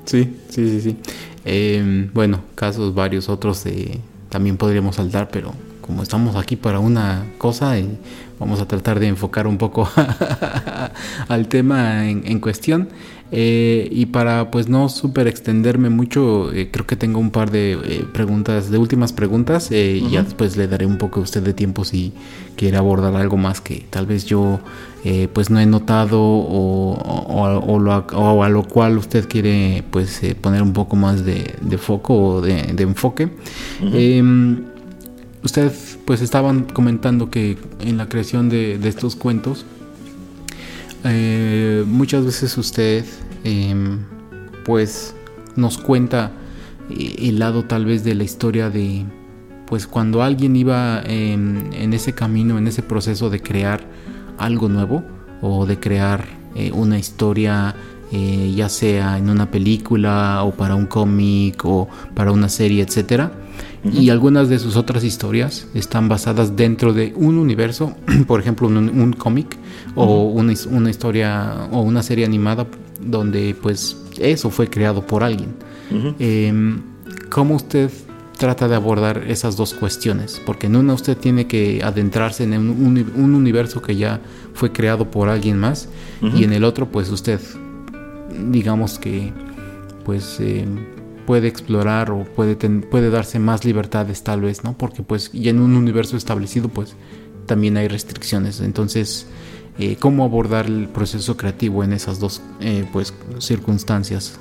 Sí, 0.06 0.36
sí, 0.50 0.68
sí, 0.68 0.82
sí. 0.82 0.98
Em, 1.46 2.10
bueno, 2.14 2.42
casos 2.56 2.94
varios 2.96 3.30
otros 3.30 3.64
también 4.30 4.58
podríamos 4.58 4.96
saltar, 4.96 5.30
pero 5.32 5.54
como 5.80 6.02
estamos 6.02 6.36
aquí 6.36 6.56
para 6.56 6.80
una 6.80 7.24
cosa, 7.38 7.78
y 7.78 7.98
vamos 8.40 8.60
a 8.60 8.68
tratar 8.68 9.00
de 9.00 9.08
enfocar 9.08 9.46
un 9.48 9.58
poco 9.58 9.88
al 11.30 11.48
tema 11.48 12.10
en 12.10 12.40
cuestión. 12.40 12.90
Eh, 13.36 13.90
y 13.92 14.06
para 14.06 14.52
pues 14.52 14.70
no 14.70 14.90
súper 14.90 15.26
extenderme 15.26 15.90
mucho, 15.90 16.54
eh, 16.54 16.70
creo 16.72 16.86
que 16.86 16.96
tengo 16.96 17.20
un 17.20 17.32
par 17.32 17.50
de 17.50 17.72
eh, 17.84 18.06
preguntas, 18.14 18.70
de 18.70 18.78
últimas 18.78 19.12
preguntas, 19.12 19.72
y 19.72 20.08
ya 20.12 20.22
después 20.22 20.56
le 20.56 20.68
daré 20.68 20.86
un 20.86 21.00
poco 21.00 21.20
a 21.20 21.24
usted 21.24 21.42
de 21.42 21.56
tiempo 21.56 21.84
si 21.84 22.14
quiere 22.56 22.78
abordar 22.78 23.16
algo 23.16 23.36
más 23.36 23.60
que 23.60 23.88
tal 23.90 24.06
vez 24.06 24.26
yo 24.26 24.60
pues 25.34 25.50
no 25.50 25.60
he 25.60 25.66
notado 25.66 26.22
o, 26.22 27.44
a 28.44 28.50
lo 28.50 28.64
cual 28.64 29.00
usted 29.00 29.28
quiere 29.28 29.84
pues 29.90 30.22
poner 30.40 30.62
un 30.62 30.74
poco 30.74 30.96
más 30.96 31.26
de, 31.26 31.56
foco 31.80 32.16
o 32.16 32.42
de, 32.42 32.76
enfoque. 32.78 33.30
Em, 33.82 34.64
usted 35.44 35.72
pues 36.06 36.22
estaban 36.22 36.66
comentando 36.66 37.32
que 37.32 37.58
en 37.80 37.98
la 37.98 38.08
creación 38.08 38.48
de, 38.48 38.78
de 38.78 38.90
estos 38.90 39.16
cuentos, 39.16 39.66
eh, 41.04 41.84
muchas 41.86 42.26
veces 42.26 42.58
usted 42.58 43.06
em, 43.44 44.00
pues 44.66 45.16
nos 45.56 45.78
cuenta 45.78 46.32
eh, 46.90 47.16
el 47.20 47.40
lado 47.40 47.66
tal 47.66 47.86
vez 47.86 48.04
de 48.04 48.16
la 48.16 48.24
historia 48.24 48.70
de 48.70 49.06
pues 49.66 49.88
cuando 49.88 50.22
alguien 50.22 50.56
iba 50.56 51.02
en, 51.04 51.94
ese 51.94 52.14
camino, 52.14 52.58
en 52.58 52.68
ese 52.68 52.84
proceso 52.84 53.30
de 53.30 53.42
crear 53.42 53.82
algo 54.38 54.70
nuevo 54.70 55.04
o 55.42 55.66
de 55.66 55.80
crear 55.80 56.26
eh, 56.56 56.72
una 56.74 56.98
historia 56.98 57.76
ya 58.56 58.70
sea 58.70 59.18
en 59.18 59.28
una 59.28 59.50
película 59.50 60.44
o 60.44 60.52
para 60.52 60.76
un 60.76 60.86
cómic 60.86 61.66
o 61.66 61.90
para 62.14 62.32
una 62.32 62.48
serie, 62.48 62.84
etcétera 62.84 63.32
y 63.92 64.10
algunas 64.10 64.48
de 64.48 64.60
sus 64.60 64.78
otras 64.78 65.04
historias 65.04 65.68
están 65.74 66.08
basadas 66.08 66.56
dentro 66.56 66.94
de 66.94 67.14
un 67.16 67.38
universo, 67.38 67.96
por 68.28 68.40
ejemplo, 68.40 68.68
un, 68.68 69.14
cómic 69.14 69.58
o 69.96 70.24
una, 70.24 70.54
historia 70.90 71.68
o 71.72 71.82
una 71.82 72.02
serie 72.02 72.26
animada 72.26 72.66
donde 73.02 73.56
pues 73.62 73.98
eso 74.20 74.50
fue 74.50 74.70
creado 74.70 75.06
por 75.06 75.24
alguien. 75.24 75.56
Em, 76.20 76.82
¿Cómo 77.30 77.56
usted 77.56 77.92
trata 78.38 78.68
de 78.68 78.76
abordar 78.76 79.26
esas 79.28 79.58
dos 79.58 79.74
cuestiones? 79.74 80.42
Porque 80.46 80.68
en 80.68 80.76
una 80.76 80.94
usted 80.94 81.18
tiene 81.18 81.46
que 81.46 81.82
adentrarse 81.84 82.44
en 82.46 82.54
un, 82.54 83.36
universo 83.36 83.82
que 83.82 83.96
ya 83.96 84.22
fue 84.54 84.72
creado 84.72 85.12
por 85.12 85.30
alguien 85.30 85.58
más 85.58 85.90
y 86.22 86.44
en 86.44 86.54
el 86.54 86.64
otro 86.64 86.90
pues 86.90 87.10
usted 87.10 87.40
digamos 88.50 88.98
que 88.98 89.32
pues 90.06 90.40
em, 90.40 90.78
puede 91.26 91.48
explorar 91.48 92.12
o 92.12 92.24
puede, 92.24 92.56
puede 92.56 93.10
darse 93.10 93.40
más 93.40 93.66
libertades 93.66 94.24
tal 94.24 94.42
vez, 94.42 94.64
¿no? 94.64 94.78
Porque 94.78 95.04
pues 95.04 95.32
ya 95.32 95.52
en 95.52 95.60
un 95.60 95.76
universo 95.76 96.18
establecido 96.18 96.70
pues 96.70 96.96
también 97.46 97.78
hay 97.78 97.88
restricciones. 97.88 98.60
Entonces, 98.62 99.28
eh, 99.80 99.98
¿cómo 100.00 100.24
abordar 100.24 100.68
el 100.68 100.88
proceso 100.88 101.36
creativo 101.38 101.84
en 101.84 101.94
esas 101.94 102.20
dos 102.20 102.42
eh, 102.60 102.86
pues, 102.92 103.14
circunstancias? 103.40 104.40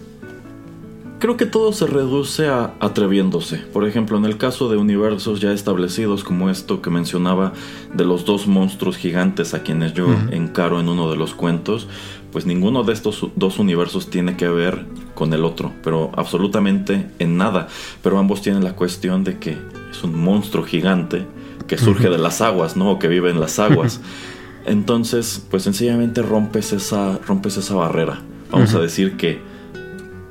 Creo 1.18 1.36
que 1.36 1.46
todo 1.46 1.72
se 1.72 1.86
reduce 1.86 2.48
a 2.48 2.74
atreviéndose. 2.80 3.58
Por 3.58 3.86
ejemplo, 3.86 4.18
en 4.18 4.24
el 4.24 4.38
caso 4.38 4.68
de 4.68 4.76
universos 4.76 5.40
ya 5.40 5.52
establecidos 5.52 6.24
como 6.24 6.50
esto 6.50 6.82
que 6.82 6.90
mencionaba 6.90 7.52
de 7.94 8.04
los 8.04 8.24
dos 8.24 8.48
monstruos 8.48 8.96
gigantes 8.96 9.54
a 9.54 9.62
quienes 9.62 9.92
yo 9.92 10.08
encaro 10.32 10.80
en 10.80 10.88
uno 10.88 11.08
de 11.08 11.16
los 11.16 11.32
cuentos, 11.32 11.86
pues 12.32 12.46
ninguno 12.46 12.82
de 12.82 12.94
estos 12.94 13.26
dos 13.36 13.58
universos 13.58 14.08
tiene 14.08 14.36
que 14.36 14.48
ver 14.48 14.86
con 15.14 15.32
el 15.34 15.44
otro, 15.44 15.72
pero 15.84 16.10
absolutamente 16.16 17.10
en 17.18 17.36
nada. 17.36 17.68
Pero 18.02 18.18
ambos 18.18 18.40
tienen 18.40 18.64
la 18.64 18.74
cuestión 18.74 19.22
de 19.22 19.38
que 19.38 19.58
es 19.90 20.02
un 20.02 20.18
monstruo 20.18 20.64
gigante 20.64 21.26
que 21.66 21.76
surge 21.76 22.08
de 22.08 22.18
las 22.26 22.40
aguas, 22.40 22.76
¿no? 22.76 22.92
O 22.92 22.98
que 22.98 23.08
vive 23.08 23.30
en 23.30 23.38
las 23.38 23.58
aguas. 23.58 24.00
Entonces, 24.64 25.44
pues 25.50 25.62
sencillamente 25.64 26.22
rompes 26.22 26.72
esa, 26.72 27.18
rompes 27.18 27.58
esa 27.58 27.74
barrera. 27.74 28.22
Vamos 28.50 28.74
a 28.74 28.80
decir 28.80 29.16
que 29.16 29.40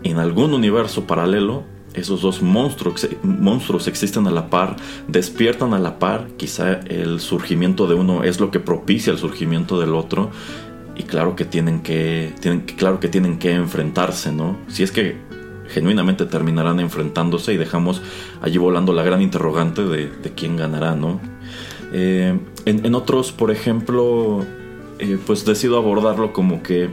en 0.04 0.18
algún 0.18 0.54
universo 0.54 1.06
paralelo, 1.06 1.64
esos 1.94 2.22
dos 2.22 2.42
monstruos, 2.42 3.08
monstruos 3.24 3.88
existen 3.88 4.26
a 4.28 4.32
la 4.32 4.50
par, 4.50 4.78
despiertan 5.08 5.74
a 5.74 5.80
la 5.80 6.00
par, 6.00 6.28
quizá 6.38 6.80
el 6.88 7.20
surgimiento 7.20 7.88
de 7.88 7.96
uno 7.96 8.24
es 8.24 8.40
lo 8.40 8.50
que 8.52 8.60
propicia 8.60 9.12
el 9.12 9.20
surgimiento 9.20 9.80
del 9.80 9.94
otro, 9.94 10.32
y 10.96 11.04
claro 11.04 11.36
que 11.36 11.46
tienen 11.46 11.82
que, 11.82 12.34
tienen, 12.40 12.62
claro 12.62 13.00
que, 13.00 13.08
tienen 13.08 13.40
que 13.40 13.54
enfrentarse, 13.54 14.32
¿no? 14.32 14.58
Si 14.68 14.84
es 14.84 14.92
que 14.92 15.18
genuinamente 15.70 16.26
terminarán 16.26 16.80
enfrentándose 16.80 17.54
y 17.54 17.58
dejamos 17.58 18.02
allí 18.42 18.58
volando 18.58 18.94
la 18.94 19.04
gran 19.04 19.22
interrogante 19.22 19.84
de, 19.84 20.10
quién 20.36 20.58
ganará, 20.58 20.96
¿no? 20.96 21.20
Eh, 21.94 22.38
en, 22.66 22.96
otros, 22.96 23.32
por 23.32 23.52
ejemplo, 23.52 24.46
eh, 25.00 25.18
pues 25.26 25.46
decido 25.46 25.78
abordarlo 25.78 26.34
como 26.34 26.62
que, 26.62 26.90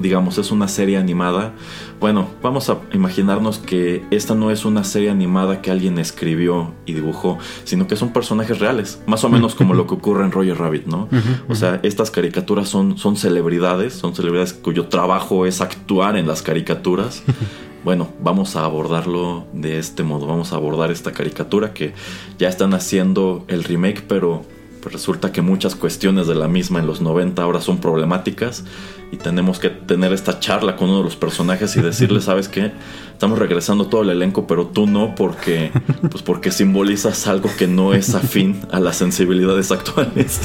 digamos, 0.00 0.38
es 0.38 0.50
una 0.50 0.66
serie 0.66 0.96
animada. 0.96 1.52
Bueno, 2.00 2.28
vamos 2.42 2.70
a 2.70 2.78
imaginarnos 2.92 3.58
que 3.58 4.02
esta 4.10 4.34
no 4.34 4.50
es 4.50 4.64
una 4.64 4.82
serie 4.82 5.10
animada 5.10 5.62
que 5.62 5.70
alguien 5.70 5.98
escribió 5.98 6.72
y 6.86 6.94
dibujó, 6.94 7.38
sino 7.64 7.86
que 7.86 7.96
son 7.96 8.12
personajes 8.12 8.58
reales, 8.58 9.00
más 9.06 9.22
o 9.24 9.28
menos 9.28 9.54
como 9.54 9.74
lo 9.74 9.86
que 9.86 9.94
ocurre 9.94 10.24
en 10.24 10.32
Roger 10.32 10.58
Rabbit, 10.58 10.86
¿no? 10.86 11.08
O 11.48 11.54
sea, 11.54 11.80
estas 11.82 12.10
caricaturas 12.10 12.68
son, 12.68 12.98
son 12.98 13.16
celebridades, 13.16 13.94
son 13.94 14.14
celebridades 14.14 14.54
cuyo 14.54 14.86
trabajo 14.86 15.46
es 15.46 15.60
actuar 15.60 16.16
en 16.16 16.26
las 16.26 16.42
caricaturas. 16.42 17.22
bueno, 17.84 18.08
vamos 18.20 18.56
a 18.56 18.64
abordarlo 18.64 19.46
de 19.52 19.78
este 19.78 20.02
modo. 20.02 20.26
Vamos 20.26 20.52
a 20.52 20.56
abordar 20.56 20.90
esta 20.90 21.12
caricatura 21.12 21.72
que 21.74 21.92
ya 22.38 22.48
están 22.48 22.74
haciendo 22.74 23.44
el 23.48 23.64
remake, 23.64 24.02
pero 24.06 24.44
pues 24.82 24.92
resulta 24.92 25.32
que 25.32 25.42
muchas 25.42 25.74
cuestiones 25.74 26.26
de 26.26 26.34
la 26.34 26.48
misma 26.48 26.78
en 26.78 26.86
los 26.86 27.00
90 27.00 27.42
ahora 27.42 27.60
son 27.60 27.78
problemáticas 27.78 28.64
y 29.12 29.16
tenemos 29.16 29.58
que 29.58 29.70
tener 29.70 30.12
esta 30.12 30.38
charla 30.38 30.76
con 30.76 30.88
uno 30.88 30.98
de 30.98 31.04
los 31.04 31.16
personajes 31.16 31.76
y 31.76 31.82
decirle, 31.82 32.20
¿sabes 32.20 32.48
qué? 32.48 32.72
Estamos 33.12 33.38
regresando 33.38 33.86
todo 33.86 34.02
el 34.02 34.10
elenco, 34.10 34.46
pero 34.46 34.66
tú 34.66 34.86
no 34.86 35.14
porque 35.14 35.72
pues 36.10 36.22
porque 36.22 36.50
simbolizas 36.50 37.26
algo 37.26 37.50
que 37.58 37.66
no 37.66 37.92
es 37.92 38.14
afín 38.14 38.60
a 38.70 38.80
las 38.80 38.96
sensibilidades 38.96 39.72
actuales. 39.72 40.40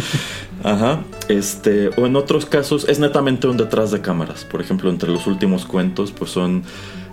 Ajá. 0.64 1.00
Este, 1.28 1.90
o 1.96 2.06
en 2.06 2.14
otros 2.14 2.46
casos 2.46 2.88
es 2.88 3.00
netamente 3.00 3.48
un 3.48 3.56
detrás 3.56 3.90
de 3.90 4.00
cámaras. 4.00 4.44
Por 4.44 4.60
ejemplo, 4.60 4.90
entre 4.90 5.10
los 5.10 5.26
últimos 5.26 5.66
cuentos, 5.66 6.12
pues 6.12 6.30
son 6.30 6.62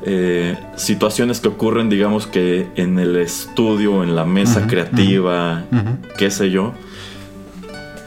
eh, 0.06 0.56
situaciones 0.76 1.40
que 1.40 1.48
ocurren, 1.48 1.90
digamos 1.90 2.28
que 2.28 2.68
en 2.76 3.00
el 3.00 3.16
estudio, 3.16 4.04
en 4.04 4.16
la 4.16 4.26
mesa 4.26 4.68
creativa, 4.68 5.64
qué 6.18 6.30
sé 6.30 6.52
yo. 6.52 6.74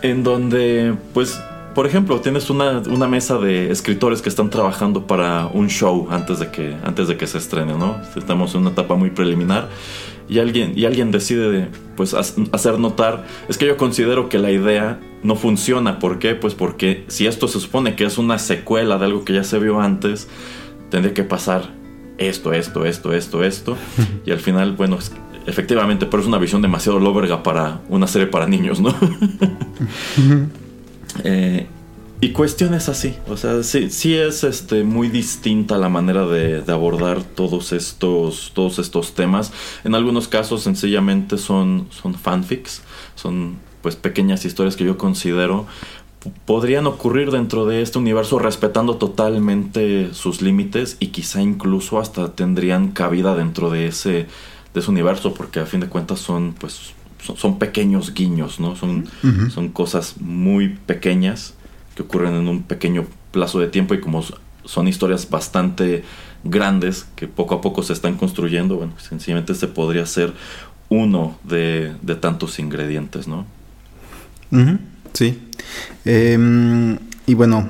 En 0.03 0.23
donde, 0.23 0.95
pues, 1.13 1.41
por 1.75 1.87
ejemplo, 1.87 2.21
tienes 2.21 2.51
una, 2.51 2.79
una, 2.89 3.09
mesa 3.09 3.39
de 3.39 3.73
escritores 3.73 4.23
que 4.23 4.29
están 4.29 4.51
trabajando 4.51 5.07
para 5.07 5.47
un 5.47 5.69
show 5.69 6.07
antes 6.11 6.39
de 6.39 6.51
que, 6.51 6.77
antes 6.85 7.09
de 7.09 7.17
que 7.17 7.27
se 7.27 7.39
estrene, 7.39 7.75
¿no? 7.75 7.97
Estamos 8.15 8.55
en 8.55 8.61
una 8.63 8.71
etapa 8.71 8.95
muy 8.95 9.11
preliminar 9.11 9.69
y 10.29 10.39
alguien, 10.39 10.73
y 10.77 10.85
alguien 10.85 11.11
decide 11.11 11.69
pues 11.97 12.15
hacer 12.15 12.79
notar, 12.79 13.27
es 13.49 13.59
que 13.59 13.67
yo 13.67 13.77
considero 13.77 14.29
que 14.29 14.39
la 14.39 14.51
idea 14.51 15.01
no 15.23 15.37
funciona. 15.37 15.99
¿Por 15.99 16.19
qué? 16.19 16.35
Pues 16.35 16.55
porque 16.55 17.05
si 17.09 17.27
esto 17.27 17.49
se 17.49 17.61
supone 17.61 17.97
que 17.97 18.05
es 18.05 18.19
una 18.19 18.39
secuela 18.39 18.99
de 18.99 19.07
algo 19.07 19.25
que 19.25 19.33
ya 19.33 19.45
se 19.45 19.59
vio 19.59 19.81
antes, 19.81 20.29
tendría 20.91 21.15
que 21.15 21.25
pasar 21.25 21.75
esto, 22.19 22.53
esto, 22.53 22.85
esto, 22.85 23.13
esto, 23.13 23.45
esto. 23.45 23.77
y 24.27 24.31
al 24.31 24.41
final, 24.41 24.73
bueno, 24.73 24.99
efectivamente, 25.47 26.07
pero 26.07 26.23
es 26.23 26.29
una 26.29 26.39
visión 26.39 26.63
demasiado 26.63 26.99
loverga 26.99 27.43
para 27.43 27.81
una 27.89 28.07
serie 28.07 28.27
para 28.27 28.47
niños, 28.47 28.81
¿no? 28.81 28.95
eh, 31.25 31.67
y 32.21 32.31
cuestiones 32.31 32.89
así, 32.89 33.15
o 33.29 33.37
sea, 33.37 33.63
sí, 33.63 33.91
sí 33.91 34.15
es 34.15 34.43
este, 34.43 34.85
muy 34.85 35.09
distinta 35.09 35.77
la 35.77 35.91
manera 35.91 36.27
de, 36.27 36.65
abordar 36.69 37.23
todos 37.23 37.73
estos, 37.73 38.53
todos 38.55 38.79
estos 38.79 39.15
temas. 39.15 39.53
En 39.85 39.95
algunos 39.95 40.27
casos 40.27 40.63
sencillamente 40.63 41.37
son, 41.37 41.89
son 41.91 42.15
fanfics, 42.15 42.83
son 43.17 43.59
pues 43.83 43.97
pequeñas 43.97 44.45
historias 44.45 44.77
que 44.77 44.85
yo 44.85 44.97
considero 44.97 45.67
podrían 46.45 46.87
ocurrir 46.87 47.31
dentro 47.31 47.67
de 47.67 47.83
este 47.83 47.99
universo 47.99 48.41
respetando 48.41 48.97
totalmente 48.97 50.13
sus 50.13 50.43
límites 50.43 50.97
y 50.99 51.09
quizá 51.09 51.41
incluso 51.41 52.01
hasta 52.01 52.33
tendrían 52.35 52.89
cabida 52.89 53.37
dentro 53.37 53.71
de 53.71 53.87
ese, 53.87 54.27
de 54.75 54.81
ese 54.81 54.91
universo 54.91 55.35
porque 55.35 55.61
a 55.61 55.67
fin 55.67 55.81
de 55.81 55.89
cuentas 55.89 56.19
son 56.19 56.55
pues 56.59 56.95
son, 57.37 57.59
pequeños 57.59 58.15
guiños, 58.15 58.61
¿no? 58.61 58.77
Son, 58.77 59.07
son 59.53 59.69
cosas 59.71 60.15
muy 60.21 60.69
pequeñas 60.87 61.56
que 61.97 62.03
ocurren 62.03 62.35
en 62.35 62.47
un 62.47 62.63
pequeño 62.63 63.07
plazo 63.33 63.59
de 63.59 63.67
tiempo 63.67 63.95
y 63.95 64.01
como 64.01 64.23
son 64.65 64.87
historias 64.87 65.29
bastante 65.29 66.05
grandes 66.45 67.07
que 67.17 67.27
poco 67.27 67.57
a 67.57 67.61
poco 67.61 67.83
se 67.83 67.93
están 67.93 68.17
construyendo, 68.17 68.77
bueno, 68.77 68.93
sencillamente 68.99 69.53
este 69.53 69.67
podría 69.67 70.07
ser 70.07 70.33
uno 70.89 71.39
de, 71.43 71.97
tantos 72.21 72.59
ingredientes, 72.61 73.27
¿no? 73.27 73.47
Sí. 75.13 75.41
Em, 76.05 76.99
y 77.27 77.35
bueno, 77.35 77.69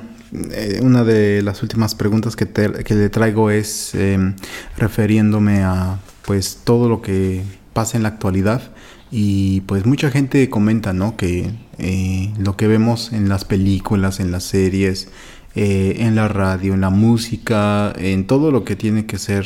eh, 0.51 0.79
una 0.83 1.03
de 1.03 1.41
las 1.41 1.63
últimas 1.63 1.95
preguntas 1.95 2.35
que, 2.35 2.47
que 2.47 2.93
le 2.93 3.09
traigo 3.09 3.49
es 3.49 3.95
em, 3.95 4.35
refiriéndome 4.77 5.63
a 5.63 5.99
pues 6.25 6.61
todo 6.63 6.89
lo 6.89 7.01
que 7.01 7.41
pasa 7.73 7.97
en 7.97 8.03
la 8.03 8.09
actualidad 8.09 8.61
y 9.09 9.61
pues 9.61 9.85
mucha 9.85 10.11
gente 10.11 10.49
comenta, 10.49 10.93
¿no? 10.93 11.15
Que 11.15 11.51
eh, 11.79 12.33
lo 12.39 12.57
que 12.57 12.67
vemos 12.67 13.13
en 13.13 13.29
las 13.29 13.45
películas, 13.45 14.19
en 14.19 14.31
las 14.31 14.43
series, 14.43 15.09
eh, 15.55 15.97
en 15.99 16.15
la 16.15 16.27
radio, 16.27 16.73
en 16.73 16.81
la 16.81 16.89
música, 16.89 17.93
en 17.97 18.25
todo 18.25 18.51
lo 18.51 18.63
que 18.63 18.75
tiene 18.75 19.05
que 19.05 19.17
ser 19.17 19.45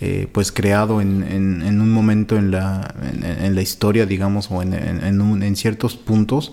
eh, 0.00 0.28
pues 0.32 0.52
creado 0.52 1.00
en, 1.00 1.22
en, 1.22 1.80
un 1.80 1.90
momento 1.90 2.36
en 2.36 2.50
la, 2.50 2.94
en, 3.22 3.54
la 3.54 3.62
historia, 3.62 4.04
digamos, 4.04 4.50
o 4.50 4.62
en, 4.62 4.74
en, 4.74 5.56
ciertos 5.56 5.96
puntos, 5.96 6.52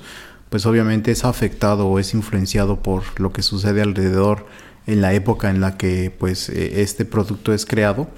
pues 0.50 0.66
obviamente 0.66 1.12
es 1.12 1.26
afectado 1.26 1.88
o 1.88 2.00
es 2.00 2.14
influenciado 2.14 2.82
por 2.82 3.04
lo 3.20 3.34
que 3.34 3.42
sucede 3.42 3.82
alrededor 3.82 4.48
en 4.88 5.02
la 5.02 5.14
época 5.14 5.50
en 5.50 5.60
la 5.60 5.78
que 5.78 6.14
pues 6.18 6.48
este 6.50 7.04
producto 7.04 7.54
es 7.54 7.66
creado. 7.66 8.10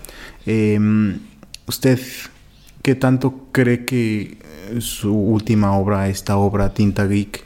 Em, 0.45 1.19
¿Usted 1.67 1.99
qué 2.85 2.93
tanto 2.93 3.47
cree 3.51 3.83
que 3.83 4.37
su 4.79 5.11
última 5.11 5.75
obra, 5.75 6.07
esta 6.07 6.37
obra 6.37 6.75
Tinta 6.75 7.07
Geek, 7.07 7.43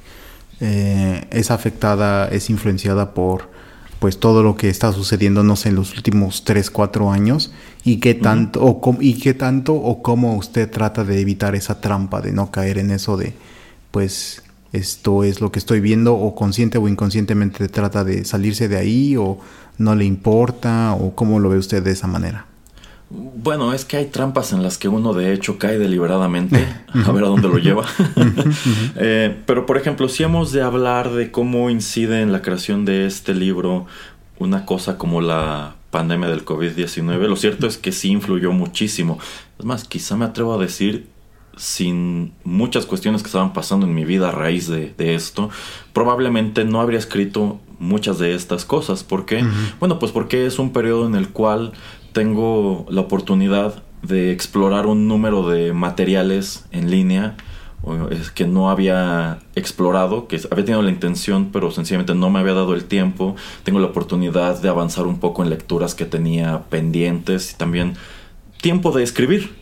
eh, 0.59 1.27
es 1.31 1.49
afectada, 1.49 2.27
es 2.27 2.49
influenciada 2.49 3.13
por 3.13 3.49
pues 3.99 4.19
todo 4.19 4.43
lo 4.43 4.57
que 4.57 4.67
está 4.67 4.91
sucediendo, 4.91 5.41
no 5.43 5.55
sé, 5.55 5.69
en 5.69 5.75
los 5.75 5.95
últimos 5.95 6.43
3, 6.43 6.69
4 6.69 7.09
años 7.09 7.53
y 7.85 8.01
qué 8.01 8.15
tanto, 8.15 8.59
o 8.61 8.97
y 8.99 9.13
qué 9.13 9.33
tanto 9.33 9.75
o 9.75 10.01
cómo 10.01 10.35
usted 10.35 10.69
trata 10.69 11.05
de 11.05 11.21
evitar 11.21 11.55
esa 11.55 11.79
trampa 11.79 12.19
de 12.19 12.33
no 12.33 12.51
caer 12.51 12.77
en 12.77 12.91
eso 12.91 13.15
de 13.15 13.33
pues 13.91 14.43
esto 14.73 15.23
es 15.23 15.39
lo 15.39 15.53
que 15.53 15.59
estoy 15.59 15.79
viendo 15.79 16.15
o 16.15 16.35
consciente 16.35 16.77
o 16.79 16.89
inconscientemente 16.89 17.69
trata 17.69 18.03
de 18.03 18.25
salirse 18.25 18.67
de 18.67 18.75
ahí 18.75 19.15
o 19.15 19.39
no 19.77 19.95
le 19.95 20.03
importa 20.03 20.97
o 20.99 21.15
cómo 21.15 21.39
lo 21.39 21.47
ve 21.47 21.57
usted 21.57 21.81
de 21.81 21.91
esa 21.91 22.07
manera. 22.07 22.48
Bueno, 23.09 23.73
es 23.73 23.85
que 23.85 23.97
hay 23.97 24.05
trampas 24.05 24.53
en 24.53 24.61
las 24.61 24.77
que 24.77 24.87
uno 24.87 25.13
de 25.13 25.33
hecho 25.33 25.57
cae 25.57 25.79
deliberadamente, 25.79 26.63
a 27.05 27.11
ver 27.11 27.23
a 27.23 27.27
dónde 27.27 27.47
lo 27.47 27.57
lleva. 27.57 27.85
Eh, 29.01 29.35
pero 29.45 29.65
por 29.65 29.77
ejemplo, 29.77 30.09
si 30.09 30.23
hemos 30.23 30.51
de 30.51 30.61
hablar 30.61 31.11
de 31.11 31.31
cómo 31.31 31.69
incide 31.69 32.21
en 32.21 32.31
la 32.31 32.41
creación 32.41 32.85
de 32.85 33.05
este 33.05 33.33
libro 33.33 33.85
una 34.37 34.65
cosa 34.65 34.97
como 34.97 35.21
la 35.21 35.75
pandemia 35.91 36.29
del 36.29 36.45
COVID-19, 36.45 37.27
lo 37.27 37.35
cierto 37.35 37.67
es 37.67 37.77
que 37.77 37.91
sí 37.91 38.09
influyó 38.09 38.51
muchísimo. 38.51 39.19
Es 39.57 39.65
más, 39.65 39.85
quizá 39.85 40.15
me 40.17 40.25
atrevo 40.25 40.53
a 40.53 40.57
decir, 40.57 41.07
sin 41.55 42.33
muchas 42.43 42.85
cuestiones 42.85 43.21
que 43.21 43.27
estaban 43.27 43.53
pasando 43.53 43.85
en 43.85 43.93
mi 43.93 44.05
vida 44.05 44.29
a 44.29 44.31
raíz 44.31 44.67
de, 44.67 44.93
esto, 44.97 45.49
probablemente 45.93 46.63
no 46.63 46.79
habría 46.79 46.99
escrito 46.99 47.59
muchas 47.79 48.19
de 48.19 48.33
estas 48.33 48.65
cosas. 48.65 49.03
¿Por 49.03 49.25
qué? 49.25 49.43
Bueno, 49.79 49.99
pues 49.99 50.11
porque 50.11 50.45
es 50.45 50.59
un 50.59 50.71
periodo 50.71 51.05
en 51.05 51.15
el 51.15 51.29
cual 51.29 51.73
tengo 52.13 52.85
la 52.89 53.01
oportunidad 53.01 53.83
de 54.01 54.31
explorar 54.31 54.85
un 54.85 55.07
número 55.07 55.47
de 55.49 55.73
materiales 55.73 56.65
en 56.71 56.89
línea 56.89 57.35
que 58.35 58.45
no 58.45 58.69
había 58.69 59.39
explorado, 59.55 60.27
que 60.27 60.39
había 60.51 60.65
tenido 60.65 60.81
la 60.81 60.91
intención, 60.91 61.49
pero 61.51 61.71
sencillamente 61.71 62.13
no 62.13 62.29
me 62.29 62.39
había 62.39 62.53
dado 62.53 62.73
el 62.73 62.83
tiempo. 62.83 63.35
Tengo 63.63 63.79
la 63.79 63.87
oportunidad 63.87 64.61
de 64.61 64.69
avanzar 64.69 65.07
un 65.07 65.19
poco 65.19 65.43
en 65.43 65.49
lecturas 65.49 65.95
que 65.95 66.05
tenía 66.05 66.63
pendientes 66.69 67.53
y 67.53 67.57
también 67.57 67.93
tiempo 68.61 68.91
de 68.91 69.03
escribir. 69.03 69.55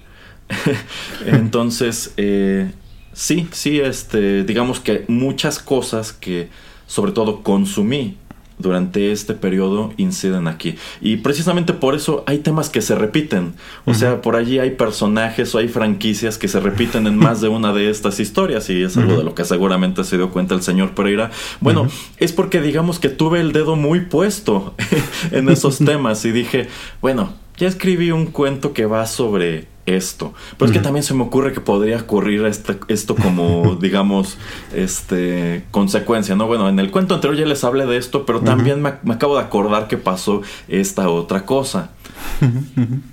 Entonces, 1.25 2.13
eh, 2.17 2.71
sí, 3.13 3.47
sí, 3.51 3.79
este, 3.79 4.43
digamos 4.43 4.79
que 4.79 5.05
muchas 5.07 5.59
cosas 5.59 6.11
que 6.11 6.49
sobre 6.87 7.11
todo 7.11 7.43
consumí 7.43 8.17
durante 8.59 9.11
este 9.11 9.33
periodo 9.33 9.93
inciden 9.97 10.47
aquí. 10.47 10.75
Y 11.01 11.17
precisamente 11.17 11.73
por 11.73 11.95
eso 11.95 12.23
hay 12.25 12.39
temas 12.39 12.69
que 12.69 12.81
se 12.81 12.95
repiten. 12.95 13.53
O 13.85 13.93
sea, 13.93 14.21
por 14.21 14.35
allí 14.35 14.59
hay 14.59 14.71
personajes 14.71 15.53
o 15.53 15.59
hay 15.59 15.67
franquicias 15.67 16.37
que 16.37 16.47
se 16.47 16.59
repiten 16.59 17.07
en 17.07 17.17
más 17.17 17.41
de 17.41 17.49
una 17.49 17.73
de 17.73 17.89
estas 17.89 18.19
historias. 18.19 18.69
Y 18.69 18.81
es 18.81 18.97
algo 18.97 19.17
de 19.17 19.23
lo 19.23 19.35
que 19.35 19.45
seguramente 19.45 20.03
se 20.03 20.17
dio 20.17 20.31
cuenta 20.31 20.55
el 20.55 20.61
señor 20.61 20.91
Pereira. 20.95 21.31
Bueno, 21.61 21.87
es 22.17 22.33
porque 22.33 22.61
digamos 22.61 22.99
que 22.99 23.09
tuve 23.09 23.39
el 23.39 23.51
dedo 23.51 23.75
muy 23.75 24.01
puesto 24.01 24.73
en 25.31 25.49
esos 25.49 25.77
temas 25.77 26.25
y 26.25 26.31
dije, 26.31 26.67
bueno, 27.01 27.33
ya 27.57 27.67
escribí 27.67 28.11
un 28.11 28.27
cuento 28.27 28.73
que 28.73 28.85
va 28.85 29.05
sobre 29.05 29.67
esto. 29.87 30.33
Pero 30.57 30.69
es 30.69 30.77
que 30.77 30.83
también 30.83 31.03
se 31.03 31.13
me 31.13 31.23
ocurre 31.23 31.53
que 31.53 31.61
podría 31.61 31.97
ocurrir 31.97 32.45
este, 32.45 32.77
esto 32.89 33.15
como, 33.15 33.75
digamos, 33.81 34.37
este 34.75 35.65
consecuencia, 35.71 36.35
¿no? 36.35 36.45
Bueno, 36.45 36.69
en 36.69 36.77
el 36.77 36.91
cuento 36.91 37.15
anterior 37.15 37.39
ya 37.39 37.45
les 37.45 37.63
hablé 37.63 37.85
de 37.85 37.97
esto, 37.97 38.25
pero 38.25 38.41
también 38.41 38.81
me, 38.81 38.89
acabo 39.11 39.37
de 39.37 39.41
acordar 39.41 39.87
que 39.87 39.97
pasó 39.97 40.41
esta 40.67 41.09
otra 41.09 41.45
cosa. 41.45 41.91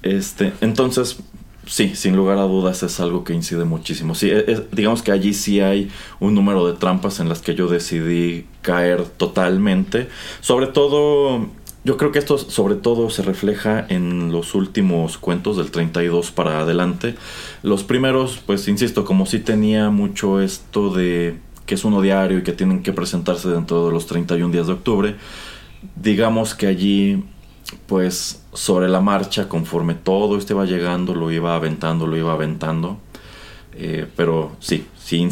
este, 0.03 0.53
entonces, 0.61 1.19
sí, 1.67 1.95
sin 1.95 2.17
lugar 2.17 2.39
a 2.39 2.43
dudas 2.43 2.83
es 2.83 2.99
algo 3.01 3.23
que 3.23 3.33
incide 3.33 3.65
muchísimo. 3.65 4.15
Sí, 4.15 4.33
digamos 4.73 5.03
que 5.03 5.13
allí 5.13 5.33
sí 5.33 5.61
hay 5.61 5.91
un 6.19 6.35
número 6.35 6.67
de 6.67 6.75
trampas 6.75 7.21
en 7.21 7.29
las 7.29 7.41
que 7.41 7.55
yo 7.55 7.69
decidí 7.69 8.47
caer 8.63 9.05
totalmente. 9.05 10.09
Sobre 10.41 10.67
todo 10.67 11.49
yo 11.85 11.99
creo 11.99 12.13
que 12.13 12.19
esto 12.19 12.39
sobre 12.39 12.77
todo 12.77 13.11
se 13.11 13.23
refleja 13.23 13.87
en 13.89 14.33
los 14.33 14.55
últimos 14.55 15.19
cuentos 15.19 15.59
del 15.59 15.71
32 15.71 16.31
para 16.31 16.61
adelante. 16.61 17.15
Los 17.63 17.85
primeros, 17.85 18.41
pues 18.45 18.67
insisto, 18.69 19.05
como 19.05 19.27
si 19.27 19.39
tenía 19.39 19.91
mucho 19.91 20.41
esto 20.41 20.91
de 20.91 21.39
que 21.67 21.75
es 21.75 21.85
uno 21.85 22.01
diario 22.01 22.39
y 22.39 22.43
que 22.43 22.53
tienen 22.53 22.83
que 22.83 22.93
presentarse 22.93 23.49
dentro 23.49 23.87
de 23.87 23.93
los 23.93 24.07
31 24.07 24.53
días 24.53 24.67
de 24.67 24.73
octubre, 24.73 25.17
digamos 25.97 26.55
que 26.55 26.67
allí, 26.67 27.25
pues 27.87 28.43
sobre 28.53 28.89
la 28.89 29.01
marcha, 29.01 29.49
conforme 29.49 29.95
todo 29.95 30.39
esto 30.39 30.55
iba 30.55 30.65
llegando, 30.65 31.15
lo 31.15 31.31
iba 31.31 31.55
aventando, 31.55 32.07
lo 32.07 32.17
iba 32.17 32.33
aventando. 32.33 32.99
Eh, 33.77 34.07
pero 34.17 34.53
sí, 34.61 34.87
sí 34.97 35.29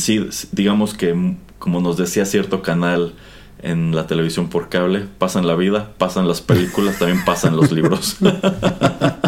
digamos 0.53 0.95
que 0.95 1.37
como 1.59 1.81
nos 1.81 1.97
decía 1.97 2.25
cierto 2.25 2.61
canal, 2.61 3.15
en 3.63 3.95
la 3.95 4.07
televisión 4.07 4.49
por 4.49 4.69
cable, 4.69 5.07
pasan 5.19 5.47
la 5.47 5.55
vida, 5.55 5.93
pasan 5.99 6.29
las 6.29 6.41
películas, 6.41 6.99
también 6.99 7.25
pasan 7.25 7.57
los 7.57 7.73
libros. 7.73 8.17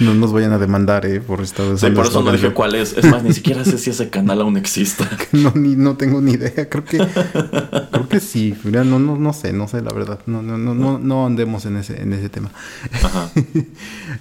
no 0.00 0.14
nos 0.14 0.32
vayan 0.32 0.52
a 0.52 0.58
demandar, 0.58 1.06
¿eh? 1.06 1.20
Por 1.20 1.40
esta 1.40 1.76
Sí, 1.76 1.90
por 1.90 2.06
eso 2.06 2.22
no 2.22 2.32
dije 2.32 2.52
cuál 2.52 2.74
es. 2.74 2.96
Es 2.96 3.04
más, 3.06 3.22
ni 3.22 3.32
siquiera 3.32 3.64
sé 3.64 3.78
si 3.78 3.90
ese 3.90 4.10
canal 4.10 4.40
aún 4.40 4.56
existe. 4.56 5.04
no, 5.32 5.52
ni, 5.54 5.76
no 5.76 5.96
tengo 5.96 6.20
ni 6.20 6.32
idea. 6.32 6.68
Creo 6.68 6.84
que, 6.84 6.98
creo 6.98 8.08
que 8.08 8.20
sí. 8.20 8.54
No, 8.64 8.84
no, 8.84 9.16
no 9.16 9.32
sé, 9.32 9.52
no 9.52 9.68
sé 9.68 9.82
la 9.82 9.92
verdad. 9.92 10.20
No, 10.26 10.42
no, 10.42 10.58
no, 10.58 10.74
no, 10.74 10.98
no 10.98 11.26
andemos 11.26 11.66
en 11.66 11.76
ese, 11.76 12.02
en 12.02 12.12
ese 12.12 12.28
tema. 12.28 12.50
Ajá. 12.92 13.30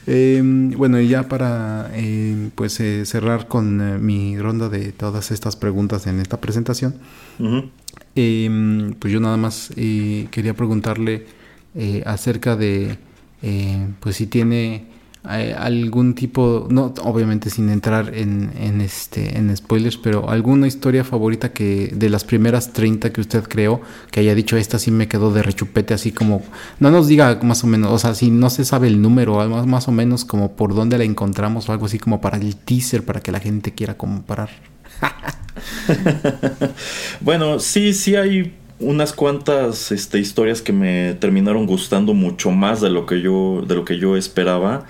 Em, 0.08 0.72
bueno, 0.72 1.00
y 1.00 1.08
ya 1.08 1.28
para 1.28 1.90
em, 1.96 2.52
pues 2.52 2.80
eh, 2.80 3.06
cerrar 3.06 3.48
con 3.48 3.82
eh, 3.82 3.98
mi 3.98 4.38
ronda 4.38 4.70
de 4.70 4.92
todas 4.92 5.32
estas 5.32 5.56
preguntas 5.56 6.08
en 6.08 6.20
esta 6.20 6.40
presentación. 6.40 6.96
Em, 8.16 8.94
pues 8.94 9.12
yo 9.12 9.20
nada 9.20 9.38
más 9.38 9.72
eh, 9.76 10.28
quería 10.32 10.54
preguntarle 10.54 11.26
eh, 11.76 12.04
acerca 12.06 12.56
de, 12.56 12.98
pues 14.00 14.16
si 14.16 14.28
tiene 14.28 14.88
algún 15.28 16.16
tipo, 16.16 16.68
no, 16.70 16.94
obviamente 17.04 17.50
sin 17.50 17.70
entrar 17.70 18.14
en, 18.16 18.52
en, 18.60 18.82
este, 18.82 19.38
en 19.38 19.56
spoilers, 19.56 19.98
pero 19.98 20.30
alguna 20.30 20.68
historia 20.68 21.04
favorita 21.04 21.52
que 21.52 21.92
de 21.94 22.10
las 22.10 22.24
primeras 22.24 22.74
30 22.74 23.12
que 23.12 23.22
usted 23.22 23.44
creó, 23.44 23.82
que 24.12 24.20
haya 24.20 24.36
dicho 24.36 24.58
esta 24.58 24.80
sí 24.80 24.92
me 24.92 25.08
quedó 25.08 25.34
de 25.34 25.44
rechupete, 25.44 25.94
así 25.94 26.12
como, 26.12 26.44
no 26.80 26.92
nos 26.92 27.08
diga 27.08 27.40
más 27.44 27.64
o 27.64 27.68
menos, 27.68 27.92
o 27.92 28.00
sea, 28.00 28.16
si 28.16 28.32
no 28.32 28.50
se 28.50 28.66
sabe 28.66 28.88
el 28.88 29.02
número, 29.02 29.48
más, 29.50 29.66
más 29.66 29.88
o 29.88 29.92
menos 29.92 30.26
como 30.26 30.56
por 30.56 30.76
dónde 30.76 30.98
la 30.98 31.04
encontramos 31.04 31.68
o 31.70 31.72
algo 31.72 31.86
así 31.86 32.00
como 32.00 32.22
para 32.22 32.38
el 32.38 32.56
teaser, 32.56 33.04
para 33.04 33.22
que 33.22 33.32
la 33.32 33.40
gente 33.40 33.74
quiera 33.74 33.98
comparar. 33.98 34.50
bueno, 37.22 37.60
sí, 37.60 37.94
sí 37.94 38.16
hay 38.16 38.54
unas 38.80 39.14
cuantas 39.14 39.92
este, 39.92 40.20
historias 40.20 40.62
que 40.62 40.74
me 40.74 41.14
terminaron 41.14 41.66
gustando 41.66 42.14
mucho 42.14 42.52
más 42.52 42.82
de 42.82 42.90
lo 42.90 43.06
que 43.06 43.22
yo, 43.22 43.64
de 43.66 43.76
lo 43.76 43.86
que 43.86 43.98
yo 43.98 44.18
esperaba. 44.18 44.86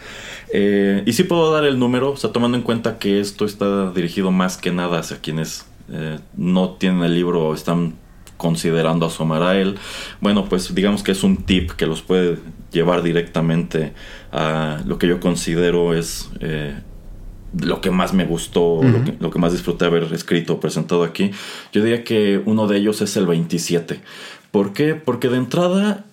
Eh, 0.52 1.04
y 1.06 1.14
sí 1.14 1.24
puedo 1.24 1.52
dar 1.52 1.66
el 1.66 1.78
número, 1.78 2.12
o 2.12 2.18
sea, 2.18 2.32
tomando 2.32 2.58
en 2.58 2.64
cuenta 2.64 2.98
que 2.98 3.20
esto 3.20 3.46
está 3.46 3.92
dirigido 3.92 4.32
más 4.32 4.58
que 4.58 4.72
nada 4.72 5.00
hacia 5.00 5.18
quienes 5.18 5.66
eh, 5.92 6.20
no 6.36 6.72
tienen 6.72 7.04
el 7.04 7.14
libro 7.14 7.48
o 7.48 7.54
están 7.54 7.96
considerando 8.38 9.06
asomar 9.06 9.44
a 9.44 9.58
él. 9.58 9.78
Bueno, 10.20 10.46
pues 10.46 10.74
digamos 10.74 11.04
que 11.04 11.12
es 11.12 11.24
un 11.24 11.38
tip 11.44 11.72
que 11.72 11.86
los 11.86 12.02
puede 12.02 12.38
llevar 12.72 13.04
directamente 13.04 13.94
a 14.32 14.82
lo 14.86 14.98
que 14.98 15.08
yo 15.08 15.20
considero 15.20 15.94
es 15.94 16.30
eh, 16.40 16.76
lo 17.62 17.82
que 17.82 17.92
más 17.92 18.14
me 18.14 18.26
gustó, 18.26 18.82
lo, 19.20 19.30
que, 19.32 19.40
más 19.40 19.52
disfruté 19.52 19.86
haber 19.86 20.04
escrito 20.14 20.54
o 20.54 20.60
presentado 20.60 21.04
aquí, 21.04 21.32
yo 21.72 21.84
diría 21.84 22.04
que 22.04 22.42
uno 22.46 22.68
de 22.68 22.78
ellos 22.78 23.02
es 23.02 23.16
el 23.18 23.26
27. 23.26 24.02
¿Por 24.52 24.74
qué? 24.74 24.96
Porque 24.96 25.30
de 25.30 25.38
entrada 25.38 26.06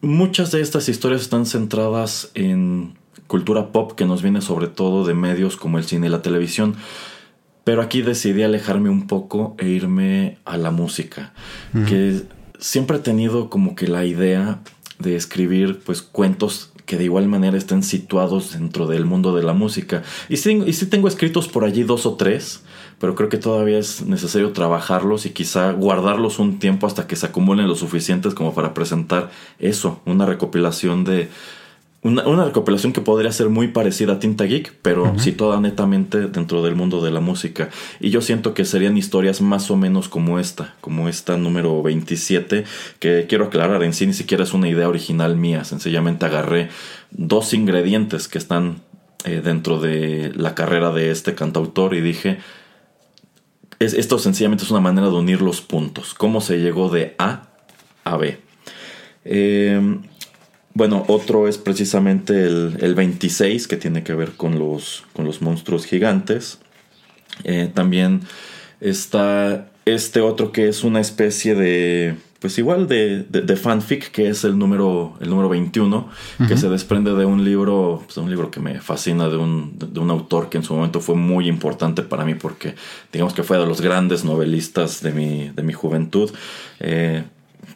muchas 0.00 0.50
de 0.52 0.60
estas 0.60 0.88
historias 0.88 1.22
están 1.22 1.46
centradas 1.46 2.30
en 2.34 2.94
cultura 3.26 3.72
pop 3.72 3.92
que 3.92 4.04
nos 4.04 4.22
viene 4.22 4.40
sobre 4.40 4.68
todo 4.68 5.04
de 5.04 5.14
medios 5.14 5.56
como 5.56 5.78
el 5.78 5.84
cine 5.84 6.06
y 6.06 6.10
la 6.10 6.22
televisión. 6.22 6.76
Pero 7.64 7.82
aquí 7.82 8.02
decidí 8.02 8.42
alejarme 8.42 8.90
un 8.90 9.08
poco 9.08 9.56
e 9.58 9.66
irme 9.66 10.38
a 10.44 10.56
la 10.56 10.70
música, 10.70 11.32
que 11.88 12.22
siempre 12.60 12.98
he 12.98 13.00
tenido 13.00 13.50
como 13.50 13.74
que 13.74 13.88
la 13.88 14.04
idea 14.04 14.60
de 15.00 15.16
escribir 15.16 15.80
pues 15.84 16.00
cuentos 16.00 16.72
que 16.86 16.96
de 16.96 17.04
igual 17.04 17.26
manera 17.28 17.58
estén 17.58 17.82
situados 17.82 18.52
dentro 18.52 18.86
del 18.86 19.04
mundo 19.04 19.34
de 19.34 19.42
la 19.42 19.52
música. 19.52 20.02
Y 20.28 20.36
sí, 20.38 20.62
y 20.64 20.72
sí 20.72 20.86
tengo 20.86 21.08
escritos 21.08 21.48
por 21.48 21.64
allí 21.64 21.82
dos 21.82 22.06
o 22.06 22.14
tres, 22.14 22.62
pero 22.98 23.14
creo 23.14 23.28
que 23.28 23.36
todavía 23.38 23.78
es 23.78 24.06
necesario 24.06 24.52
trabajarlos 24.52 25.26
y 25.26 25.30
quizá 25.30 25.72
guardarlos 25.72 26.38
un 26.38 26.58
tiempo 26.58 26.86
hasta 26.86 27.06
que 27.06 27.16
se 27.16 27.26
acumulen 27.26 27.68
lo 27.68 27.74
suficientes 27.74 28.34
como 28.34 28.54
para 28.54 28.72
presentar 28.72 29.30
eso, 29.58 30.00
una 30.06 30.26
recopilación 30.26 31.04
de 31.04 31.28
una, 32.06 32.44
recopilación 32.44 32.92
que 32.92 33.00
podría 33.00 33.32
ser 33.32 33.48
muy 33.48 33.68
parecida 33.68 34.14
a 34.14 34.18
Tinta 34.18 34.44
Geek, 34.44 34.74
pero 34.82 35.18
situada 35.18 35.60
netamente 35.60 36.28
dentro 36.28 36.62
del 36.62 36.74
mundo 36.74 37.02
de 37.02 37.10
la 37.10 37.20
música. 37.20 37.70
Y 38.00 38.10
yo 38.10 38.20
siento 38.20 38.54
que 38.54 38.64
serían 38.64 38.96
historias 38.96 39.40
más 39.40 39.70
o 39.70 39.76
menos 39.76 40.08
como 40.08 40.38
esta, 40.38 40.74
como 40.80 41.08
esta 41.08 41.36
número 41.36 41.82
27, 41.82 42.64
que 42.98 43.26
quiero 43.28 43.46
aclarar, 43.46 43.82
en 43.82 43.92
sí 43.92 44.06
ni 44.06 44.12
siquiera 44.14 44.44
es 44.44 44.54
una 44.54 44.68
idea 44.68 44.88
original 44.88 45.36
mía, 45.36 45.64
sencillamente 45.64 46.26
agarré 46.26 46.68
dos 47.10 47.54
ingredientes 47.54 48.28
que 48.28 48.38
están 48.38 48.82
eh, 49.24 49.40
dentro 49.42 49.80
de 49.80 50.32
la 50.36 50.54
carrera 50.54 50.92
de 50.92 51.10
este 51.10 51.34
cantautor 51.34 51.94
y 51.94 52.00
dije, 52.00 52.38
esto 53.78 54.18
sencillamente 54.18 54.64
es 54.64 54.70
una 54.70 54.80
manera 54.80 55.08
de 55.08 55.14
unir 55.14 55.42
los 55.42 55.60
puntos, 55.60 56.14
cómo 56.14 56.40
se 56.40 56.58
llegó 56.58 56.88
de 56.88 57.14
A 57.18 57.48
a 58.04 58.16
B. 58.16 58.38
Eh, 59.24 59.98
bueno, 60.76 61.04
otro 61.08 61.48
es 61.48 61.56
precisamente 61.56 62.44
el, 62.44 62.94
26, 62.94 63.66
que 63.66 63.78
tiene 63.78 64.02
que 64.02 64.12
ver 64.12 64.32
con 64.32 64.58
los, 64.58 65.04
con 65.14 65.24
los 65.24 65.40
monstruos 65.40 65.86
gigantes. 65.86 66.58
Eh, 67.44 67.70
también 67.72 68.20
está 68.82 69.70
este 69.86 70.20
otro 70.20 70.52
que 70.52 70.68
es 70.68 70.84
una 70.84 71.00
especie 71.00 71.54
de, 71.54 72.16
pues 72.40 72.58
igual 72.58 72.88
de, 72.88 73.22
de, 73.22 73.56
fanfic, 73.56 74.10
que 74.10 74.28
es 74.28 74.44
el 74.44 74.58
número, 74.58 75.14
el 75.20 75.30
número 75.30 75.48
21, 75.48 76.10
que 76.46 76.58
se 76.58 76.68
desprende 76.68 77.14
de 77.14 77.24
un 77.24 77.42
libro, 77.42 78.02
pues 78.04 78.18
un 78.18 78.28
libro 78.28 78.50
que 78.50 78.60
me 78.60 78.78
fascina, 78.78 79.30
de 79.30 79.38
un, 79.38 79.78
de 79.78 79.98
un 79.98 80.10
autor 80.10 80.50
que 80.50 80.58
en 80.58 80.62
su 80.62 80.74
momento 80.74 81.00
fue 81.00 81.14
muy 81.14 81.48
importante 81.48 82.02
para 82.02 82.26
mí 82.26 82.34
porque 82.34 82.74
digamos 83.14 83.32
que 83.32 83.44
fue 83.44 83.56
de 83.56 83.64
los 83.64 83.80
grandes 83.80 84.26
novelistas 84.26 85.00
de 85.00 85.12
mi, 85.12 85.48
de 85.48 85.62
mi 85.62 85.72
juventud. 85.72 86.30
Eh, 86.80 87.24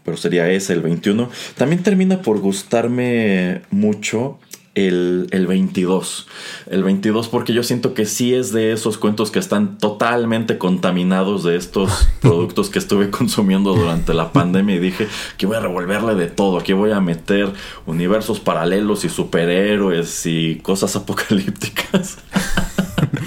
pero 0.05 0.17
sería 0.17 0.51
ese 0.51 0.73
el 0.73 0.83
21. 0.83 1.29
También 1.57 1.83
termina 1.83 2.23
por 2.23 2.39
gustarme 2.39 3.63
mucho 3.71 4.39
el, 4.75 5.27
el, 5.33 5.47
22. 5.47 6.29
El 6.71 6.85
22 6.85 7.29
porque 7.29 7.53
yo 7.53 7.63
siento 7.63 7.95
que 7.95 8.07
sí 8.07 8.35
es 8.35 8.53
de 8.53 8.73
esos 8.73 8.99
cuentos 8.99 9.31
que 9.31 9.39
están 9.39 9.79
totalmente 9.79 10.59
contaminados 10.59 11.43
de 11.45 11.57
estos 11.57 12.09
productos 12.21 12.71
que 12.71 12.79
estuve 12.79 13.11
consumiendo 13.11 13.75
durante 13.75 14.15
la 14.15 14.33
pandemia 14.33 14.77
y 14.77 14.79
dije 14.79 15.09
que 15.37 15.47
voy 15.47 15.57
a 15.57 15.61
revolverle 15.61 16.15
de 16.15 16.29
todo, 16.29 16.59
aquí 16.59 16.73
voy 16.73 16.93
a 16.93 17.01
meter 17.01 17.53
universos 17.87 18.41
paralelos 18.41 19.05
y 19.05 19.09
superhéroes 19.09 20.25
y 20.27 20.57
cosas 20.57 20.95
apocalípticas. 20.97 22.19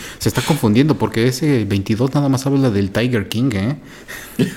Se 0.19 0.29
está 0.29 0.41
confundiendo 0.41 0.97
porque 0.97 1.27
ese 1.27 1.65
22 1.65 2.13
nada 2.13 2.29
más 2.29 2.45
habla 2.45 2.69
del 2.69 2.91
Tiger 2.91 3.29
King, 3.29 3.51
¿eh? 3.53 3.75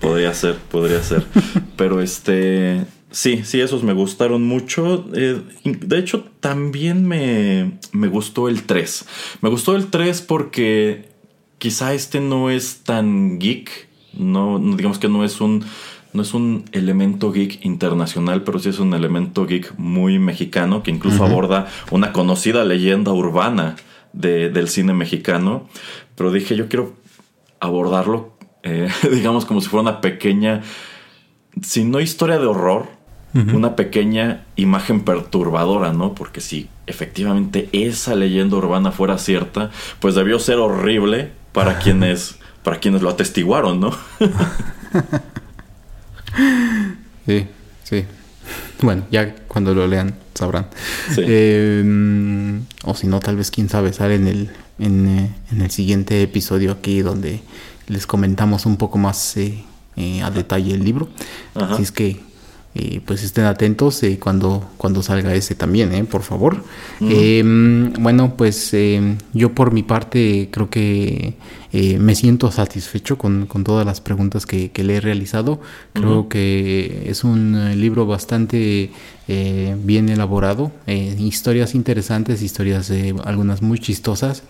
podría 0.00 0.34
ser, 0.34 0.56
podría 0.70 1.02
ser. 1.02 1.24
Pero 1.76 2.00
este 2.00 2.86
Sí, 3.12 3.42
sí, 3.44 3.60
esos 3.60 3.82
me 3.82 3.92
gustaron 3.92 4.46
mucho. 4.46 5.04
Eh, 5.14 5.42
de 5.64 5.98
hecho, 5.98 6.24
también 6.38 7.06
me, 7.06 7.78
me 7.92 8.06
gustó 8.08 8.48
el 8.48 8.62
3. 8.62 9.04
Me 9.40 9.48
gustó 9.48 9.74
el 9.74 9.88
3 9.88 10.22
porque 10.22 11.08
quizá 11.58 11.92
este 11.92 12.20
no 12.20 12.50
es 12.50 12.82
tan 12.84 13.38
geek. 13.38 13.88
No, 14.12 14.58
digamos 14.76 14.98
que 14.98 15.08
no 15.08 15.24
es 15.24 15.40
un. 15.40 15.64
No 16.12 16.22
es 16.22 16.34
un 16.34 16.64
elemento 16.72 17.30
geek 17.30 17.64
internacional, 17.64 18.42
pero 18.42 18.58
sí 18.58 18.68
es 18.68 18.80
un 18.80 18.94
elemento 18.94 19.46
geek 19.46 19.74
muy 19.78 20.18
mexicano 20.18 20.82
que 20.82 20.90
incluso 20.90 21.24
aborda 21.24 21.68
una 21.90 22.12
conocida 22.12 22.64
leyenda 22.64 23.12
urbana 23.12 23.76
del 24.12 24.68
cine 24.68 24.92
mexicano. 24.92 25.68
Pero 26.16 26.32
dije, 26.32 26.56
yo 26.56 26.68
quiero 26.68 26.94
abordarlo, 27.60 28.36
eh, 28.62 28.88
digamos, 29.12 29.44
como 29.44 29.60
si 29.60 29.68
fuera 29.68 29.82
una 29.82 30.00
pequeña, 30.00 30.62
si 31.62 31.84
no 31.84 32.00
historia 32.00 32.38
de 32.38 32.46
horror, 32.46 33.00
una 33.32 33.76
pequeña 33.76 34.44
imagen 34.56 35.02
perturbadora, 35.02 35.92
¿no? 35.92 36.16
Porque 36.16 36.40
si 36.40 36.68
efectivamente 36.88 37.68
esa 37.70 38.16
leyenda 38.16 38.56
urbana 38.56 38.90
fuera 38.90 39.18
cierta, 39.18 39.70
pues 40.00 40.16
debió 40.16 40.40
ser 40.40 40.56
horrible 40.56 41.30
para 41.52 41.78
quienes, 41.82 42.40
para 42.64 42.78
quienes 42.78 43.02
lo 43.02 43.08
atestiguaron, 43.08 43.78
¿no? 43.78 43.92
sí, 47.26 47.46
sí. 47.84 48.04
Bueno, 48.82 49.04
ya 49.10 49.34
cuando 49.46 49.74
lo 49.74 49.86
lean 49.86 50.14
sabrán. 50.34 50.66
Em, 51.16 52.62
o 52.84 52.94
si 52.94 53.06
no, 53.06 53.20
tal 53.20 53.36
vez 53.36 53.50
quién 53.50 53.68
sabe, 53.68 53.92
sale 53.92 54.14
en 54.14 54.26
el, 54.26 54.50
en, 54.78 55.08
eh, 55.08 55.30
el 55.52 55.70
siguiente 55.70 56.22
episodio 56.22 56.72
aquí 56.72 57.00
donde 57.00 57.42
les 57.88 58.06
comentamos 58.06 58.66
un 58.66 58.76
poco 58.76 58.98
más 58.98 59.36
eh, 59.36 59.62
eh, 59.96 60.22
a 60.22 60.30
detalle 60.30 60.74
el 60.74 60.84
libro. 60.84 61.08
Así 61.54 61.82
es 61.82 61.92
que 61.92 62.20
eh, 62.72 63.00
pues 63.04 63.24
estén 63.24 63.46
atentos 63.46 64.00
eh, 64.04 64.20
cuando, 64.20 64.70
cuando 64.76 65.02
salga 65.02 65.34
ese 65.34 65.56
también, 65.56 65.92
eh, 65.92 66.04
por 66.04 66.22
favor. 66.22 66.62
Bueno, 67.00 68.34
pues 68.36 68.74
yo 69.32 69.54
por 69.54 69.72
mi 69.72 69.82
parte 69.82 70.48
creo 70.52 70.70
que 70.70 71.34
me 71.72 72.14
siento 72.14 72.50
satisfecho 72.50 73.16
con, 73.16 73.46
todas 73.64 73.86
las 73.86 74.00
preguntas 74.00 74.46
que, 74.46 74.70
le 74.76 74.96
he 74.96 75.00
realizado. 75.00 75.60
Creo 75.92 76.28
que 76.28 77.04
es 77.06 77.24
un 77.24 77.80
libro 77.80 78.06
bastante 78.06 78.90
bien 79.28 80.08
elaborado, 80.08 80.72
historias 80.86 81.74
interesantes, 81.74 82.42
historias 82.42 82.92
algunas 83.24 83.62
muy 83.62 83.78
chistosas. 83.78 84.42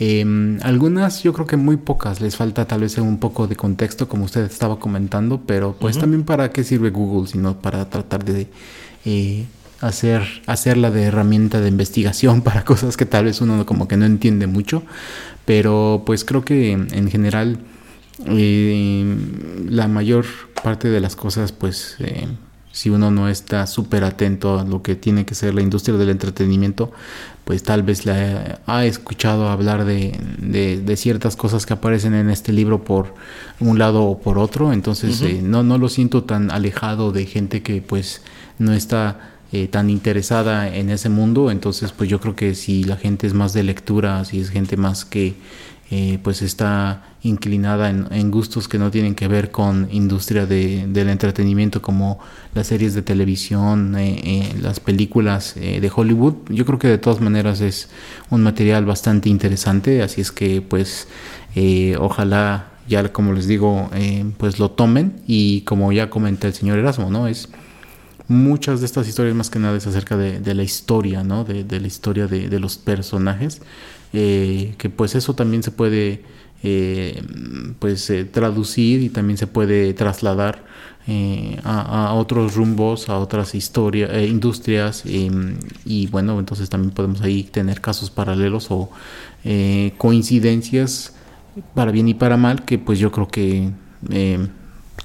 Em, 0.00 0.58
algunas 0.62 1.22
yo 1.22 1.32
creo 1.32 1.46
que 1.46 1.56
muy 1.56 1.76
pocas, 1.76 2.20
les 2.20 2.34
falta 2.34 2.66
tal 2.66 2.80
vez 2.80 2.98
un 2.98 3.18
poco 3.18 3.46
de 3.46 3.54
contexto 3.54 4.08
como 4.08 4.24
usted 4.24 4.42
estaba 4.42 4.80
comentando, 4.80 5.40
pero 5.46 5.76
pues 5.78 5.98
también 5.98 6.24
para 6.24 6.50
qué 6.50 6.64
sirve 6.64 6.90
Google, 6.90 7.28
sino 7.28 7.56
para 7.60 7.88
tratar 7.88 8.24
de 8.24 8.48
eh, 9.04 9.44
hacer, 9.86 10.22
hacerla 10.46 10.90
de 10.90 11.04
herramienta 11.04 11.60
de 11.60 11.68
investigación 11.68 12.42
para 12.42 12.64
cosas 12.64 12.96
que 12.96 13.06
tal 13.06 13.26
vez 13.26 13.40
uno 13.40 13.64
como 13.66 13.88
que 13.88 13.96
no 13.96 14.06
entiende 14.06 14.46
mucho, 14.46 14.82
pero 15.44 16.02
pues 16.06 16.24
creo 16.24 16.44
que 16.44 16.72
en 16.72 17.10
general 17.10 17.58
eh, 18.26 19.16
la 19.68 19.88
mayor 19.88 20.24
parte 20.62 20.88
de 20.88 21.00
las 21.00 21.16
cosas 21.16 21.52
pues 21.52 21.96
eh, 21.98 22.28
si 22.74 22.90
uno 22.90 23.10
no 23.10 23.28
está 23.28 23.66
súper 23.68 24.02
atento 24.02 24.58
a 24.58 24.64
lo 24.64 24.82
que 24.82 24.96
tiene 24.96 25.24
que 25.24 25.36
ser 25.36 25.54
la 25.54 25.62
industria 25.62 25.96
del 25.96 26.10
entretenimiento, 26.10 26.90
pues 27.44 27.62
tal 27.62 27.84
vez 27.84 28.04
la 28.04 28.60
ha 28.66 28.84
escuchado 28.84 29.48
hablar 29.48 29.84
de, 29.84 30.18
de, 30.38 30.96
ciertas 30.96 31.36
cosas 31.36 31.66
que 31.66 31.74
aparecen 31.74 32.14
en 32.14 32.30
este 32.30 32.52
libro 32.52 32.82
por 32.82 33.14
un 33.60 33.78
lado 33.78 34.02
o 34.02 34.18
por 34.18 34.38
otro, 34.38 34.72
entonces 34.72 35.22
eh, 35.22 35.40
no, 35.40 35.62
no 35.62 35.78
lo 35.78 35.88
siento 35.88 36.24
tan 36.24 36.50
alejado 36.50 37.12
de 37.12 37.26
gente 37.26 37.62
que 37.62 37.80
pues 37.80 38.22
no 38.58 38.72
está 38.72 39.33
eh, 39.54 39.68
tan 39.68 39.88
interesada 39.88 40.68
en 40.68 40.90
ese 40.90 41.08
mundo, 41.08 41.50
entonces 41.50 41.92
pues 41.92 42.10
yo 42.10 42.20
creo 42.20 42.34
que 42.34 42.54
si 42.54 42.84
la 42.84 42.96
gente 42.96 43.26
es 43.26 43.34
más 43.34 43.52
de 43.52 43.62
lectura, 43.62 44.24
si 44.24 44.40
es 44.40 44.50
gente 44.50 44.76
más 44.76 45.04
que 45.04 45.34
eh, 45.90 46.18
pues 46.22 46.40
está 46.40 47.02
inclinada 47.22 47.90
en, 47.90 48.30
gustos 48.30 48.68
que 48.68 48.78
no 48.78 48.90
tienen 48.90 49.14
que 49.14 49.28
ver 49.28 49.50
con 49.50 49.86
industria 49.92 50.46
de, 50.46 50.86
del 50.88 51.10
entretenimiento 51.10 51.82
como 51.82 52.18
las 52.54 52.68
series 52.68 52.94
de 52.94 53.02
televisión, 53.02 53.94
eh, 53.96 54.20
eh, 54.24 54.54
las 54.60 54.80
películas 54.80 55.54
de 55.54 55.92
Hollywood. 55.94 56.34
Yo 56.48 56.64
creo 56.64 56.78
que 56.78 56.88
de 56.88 56.98
todas 56.98 57.20
maneras 57.20 57.60
es 57.60 57.90
un 58.30 58.42
material 58.42 58.86
bastante 58.86 59.28
interesante, 59.28 60.02
así 60.02 60.20
es 60.22 60.32
que 60.32 60.62
pues 60.62 61.06
ojalá 62.00 62.72
ya 62.88 63.12
como 63.12 63.32
les 63.32 63.46
digo 63.46 63.88
pues 64.36 64.58
lo 64.58 64.70
tomen 64.70 65.20
y 65.26 65.60
como 65.60 65.92
ya 65.92 66.10
comenté 66.10 66.48
el 66.48 66.54
señor 66.54 66.78
Erasmo, 66.78 67.10
¿no? 67.10 67.28
Es 67.28 67.48
muchas 68.28 68.80
de 68.80 68.86
estas 68.86 69.08
historias 69.08 69.34
más 69.34 69.50
que 69.50 69.58
nada 69.58 69.76
es 69.76 69.86
acerca 69.86 70.16
de, 70.16 70.54
la 70.54 70.62
historia, 70.62 71.22
¿no? 71.22 71.44
De, 71.44 71.80
la 71.80 71.86
historia 71.86 72.26
de, 72.26 72.58
los 72.58 72.78
personajes 72.78 73.60
eh, 74.12 74.74
que 74.78 74.90
pues 74.90 75.14
eso 75.14 75.34
también 75.34 75.62
se 75.62 75.70
puede 75.70 76.22
eh, 76.62 77.20
pues 77.80 78.08
eh, 78.10 78.24
traducir 78.24 79.02
y 79.02 79.08
también 79.08 79.36
se 79.36 79.46
puede 79.46 79.92
trasladar 79.92 80.64
a, 81.64 82.14
otros 82.14 82.54
rumbos, 82.54 83.10
a 83.10 83.18
otras 83.18 83.54
historias, 83.54 84.10
industrias 84.26 85.04
y 85.04 86.06
bueno, 86.06 86.38
entonces 86.38 86.70
también 86.70 86.94
podemos 86.94 87.20
ahí 87.20 87.42
tener 87.42 87.82
casos 87.82 88.10
paralelos 88.10 88.68
o 88.70 88.88
coincidencias 89.98 91.12
para 91.74 91.92
bien 91.92 92.08
y 92.08 92.14
para 92.14 92.38
mal 92.38 92.64
que 92.64 92.78
pues 92.78 92.98
yo 92.98 93.12
creo 93.12 93.28
que 93.28 93.68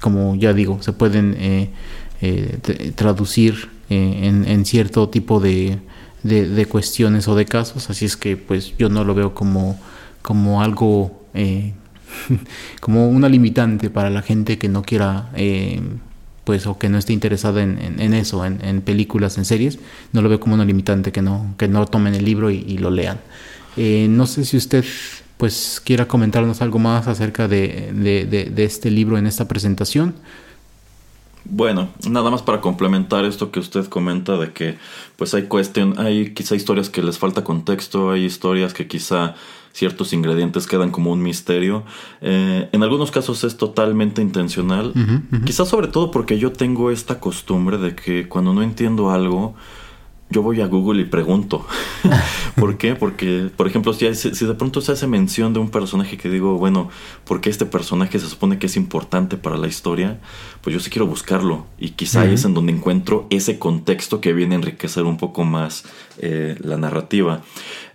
como 0.00 0.36
ya 0.36 0.54
digo, 0.54 0.80
se 0.80 0.94
pueden 0.94 1.36
traducir 2.94 3.68
en, 3.90 4.64
cierto 4.64 5.08
tipo 5.08 5.40
de, 5.40 5.78
cuestiones 6.68 7.28
o 7.28 7.34
de 7.34 7.44
casos, 7.44 7.90
así 7.90 8.04
es 8.04 8.16
que 8.16 8.36
pues 8.36 8.76
yo 8.78 8.88
no 8.88 9.04
lo 9.04 9.14
veo 9.14 9.34
como, 9.34 9.78
como 10.22 10.62
algo, 10.62 11.24
eh, 11.34 11.72
como 12.80 13.08
una 13.08 13.28
limitante 13.28 13.90
para 13.90 14.10
la 14.10 14.22
gente 14.22 14.58
que 14.58 14.68
no 14.68 14.82
quiera, 14.82 15.30
eh, 15.34 15.80
pues 16.44 16.66
o 16.66 16.78
que 16.78 16.88
no 16.88 16.98
esté 16.98 17.12
interesada 17.12 17.62
en, 17.62 18.14
eso, 18.14 18.44
en, 18.44 18.80
películas, 18.80 19.38
en 19.38 19.44
series, 19.44 19.78
no 20.12 20.22
lo 20.22 20.28
veo 20.28 20.40
como 20.40 20.54
una 20.54 20.64
limitante 20.64 21.12
que 21.12 21.22
no, 21.22 21.54
que 21.58 21.68
no 21.68 21.86
tomen 21.86 22.14
el 22.14 22.24
libro 22.24 22.50
y, 22.50 22.78
lo 22.78 22.90
lean. 22.90 23.20
Eh, 23.76 24.08
no 24.10 24.26
sé 24.26 24.44
si 24.44 24.56
usted 24.56 24.84
pues 25.36 25.80
quiera 25.82 26.06
comentarnos 26.06 26.60
algo 26.60 26.78
más 26.78 27.06
acerca 27.06 27.48
de, 27.48 27.92
de 27.94 28.64
este 28.64 28.90
libro 28.90 29.16
en 29.16 29.26
esta 29.26 29.48
presentación. 29.48 30.14
Bueno, 31.44 31.88
nada 32.08 32.30
más 32.30 32.42
para 32.42 32.60
complementar 32.60 33.24
esto 33.24 33.50
que 33.50 33.60
usted 33.60 33.86
comenta 33.86 34.36
de 34.36 34.52
que 34.52 34.78
pues 35.16 35.34
hay 35.34 35.44
cuestión, 35.44 35.98
hay 35.98 36.32
quizá 36.34 36.54
historias 36.54 36.90
que 36.90 37.02
les 37.02 37.18
falta 37.18 37.44
contexto, 37.44 38.10
hay 38.10 38.24
historias 38.24 38.74
que 38.74 38.86
quizá 38.86 39.34
ciertos 39.72 40.12
ingredientes 40.12 40.66
quedan 40.66 40.90
como 40.90 41.12
un 41.12 41.22
misterio. 41.22 41.84
Eh, 42.20 42.68
en 42.72 42.82
algunos 42.82 43.10
casos 43.10 43.44
es 43.44 43.56
totalmente 43.56 44.20
intencional, 44.20 44.92
quizá 45.44 45.64
sobre 45.64 45.88
todo 45.88 46.10
porque 46.10 46.38
yo 46.38 46.52
tengo 46.52 46.90
esta 46.90 47.20
costumbre 47.20 47.78
de 47.78 47.94
que 47.94 48.28
cuando 48.28 48.52
no 48.52 48.62
entiendo 48.62 49.10
algo, 49.10 49.54
yo 50.30 50.42
voy 50.42 50.60
a 50.60 50.66
Google 50.66 51.02
y 51.02 51.04
pregunto. 51.04 51.66
¿Por 52.56 52.78
qué? 52.78 52.94
Porque, 52.94 53.50
por 53.54 53.66
ejemplo, 53.66 53.92
si, 53.92 54.14
si, 54.14 54.46
de 54.46 54.54
pronto 54.54 54.80
se 54.80 54.92
hace 54.92 55.06
mención 55.06 55.52
de 55.52 55.58
un 55.58 55.70
personaje 55.70 56.16
que 56.16 56.30
digo, 56.30 56.56
bueno, 56.56 56.88
¿por 57.24 57.40
qué 57.40 57.50
este 57.50 57.66
personaje 57.66 58.18
se 58.18 58.28
supone 58.28 58.58
que 58.58 58.66
es 58.66 58.76
importante 58.76 59.36
para 59.36 59.56
la 59.56 59.66
historia? 59.66 60.20
Pues 60.62 60.72
yo 60.72 60.80
sí 60.80 60.88
quiero 60.88 61.06
buscarlo. 61.06 61.66
Y 61.78 61.90
quizá 61.90 62.24
es 62.26 62.44
en 62.44 62.54
donde 62.54 62.72
encuentro 62.72 63.26
ese 63.30 63.58
contexto 63.58 64.20
que 64.20 64.32
viene 64.32 64.54
a 64.54 64.58
enriquecer 64.58 65.04
un 65.04 65.16
poco 65.16 65.44
más 65.44 65.84
eh, 66.18 66.56
la 66.60 66.76
narrativa. 66.76 67.42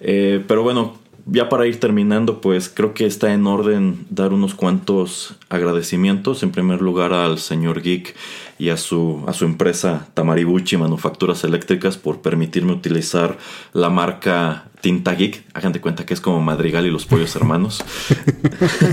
Eh, 0.01 0.43
pero 0.45 0.61
bueno, 0.61 0.97
ya 1.25 1.49
para 1.49 1.65
ir 1.65 1.79
terminando, 1.79 2.39
pues 2.39 2.69
creo 2.69 2.93
que 2.93 3.05
está 3.05 3.33
en 3.33 3.47
orden 3.47 4.05
dar 4.09 4.31
unos 4.31 4.53
cuantos 4.53 5.35
agradecimientos. 5.49 6.43
En 6.43 6.51
primer 6.51 6.81
lugar 6.81 7.13
al 7.13 7.39
señor 7.39 7.81
Geek 7.81 8.15
y 8.57 8.69
a 8.69 8.77
su, 8.77 9.23
a 9.27 9.33
su 9.33 9.45
empresa 9.45 10.07
Tamaribuchi 10.13 10.77
Manufacturas 10.77 11.43
Eléctricas 11.43 11.97
por 11.97 12.21
permitirme 12.21 12.71
utilizar 12.71 13.37
la 13.73 13.89
marca 13.89 14.69
Tinta 14.79 15.15
Geek. 15.15 15.43
Hagan 15.53 15.73
de 15.73 15.81
cuenta 15.81 16.05
que 16.05 16.13
es 16.13 16.21
como 16.21 16.41
Madrigal 16.41 16.85
y 16.85 16.91
los 16.91 17.05
Pollos 17.05 17.35
Hermanos. 17.35 17.83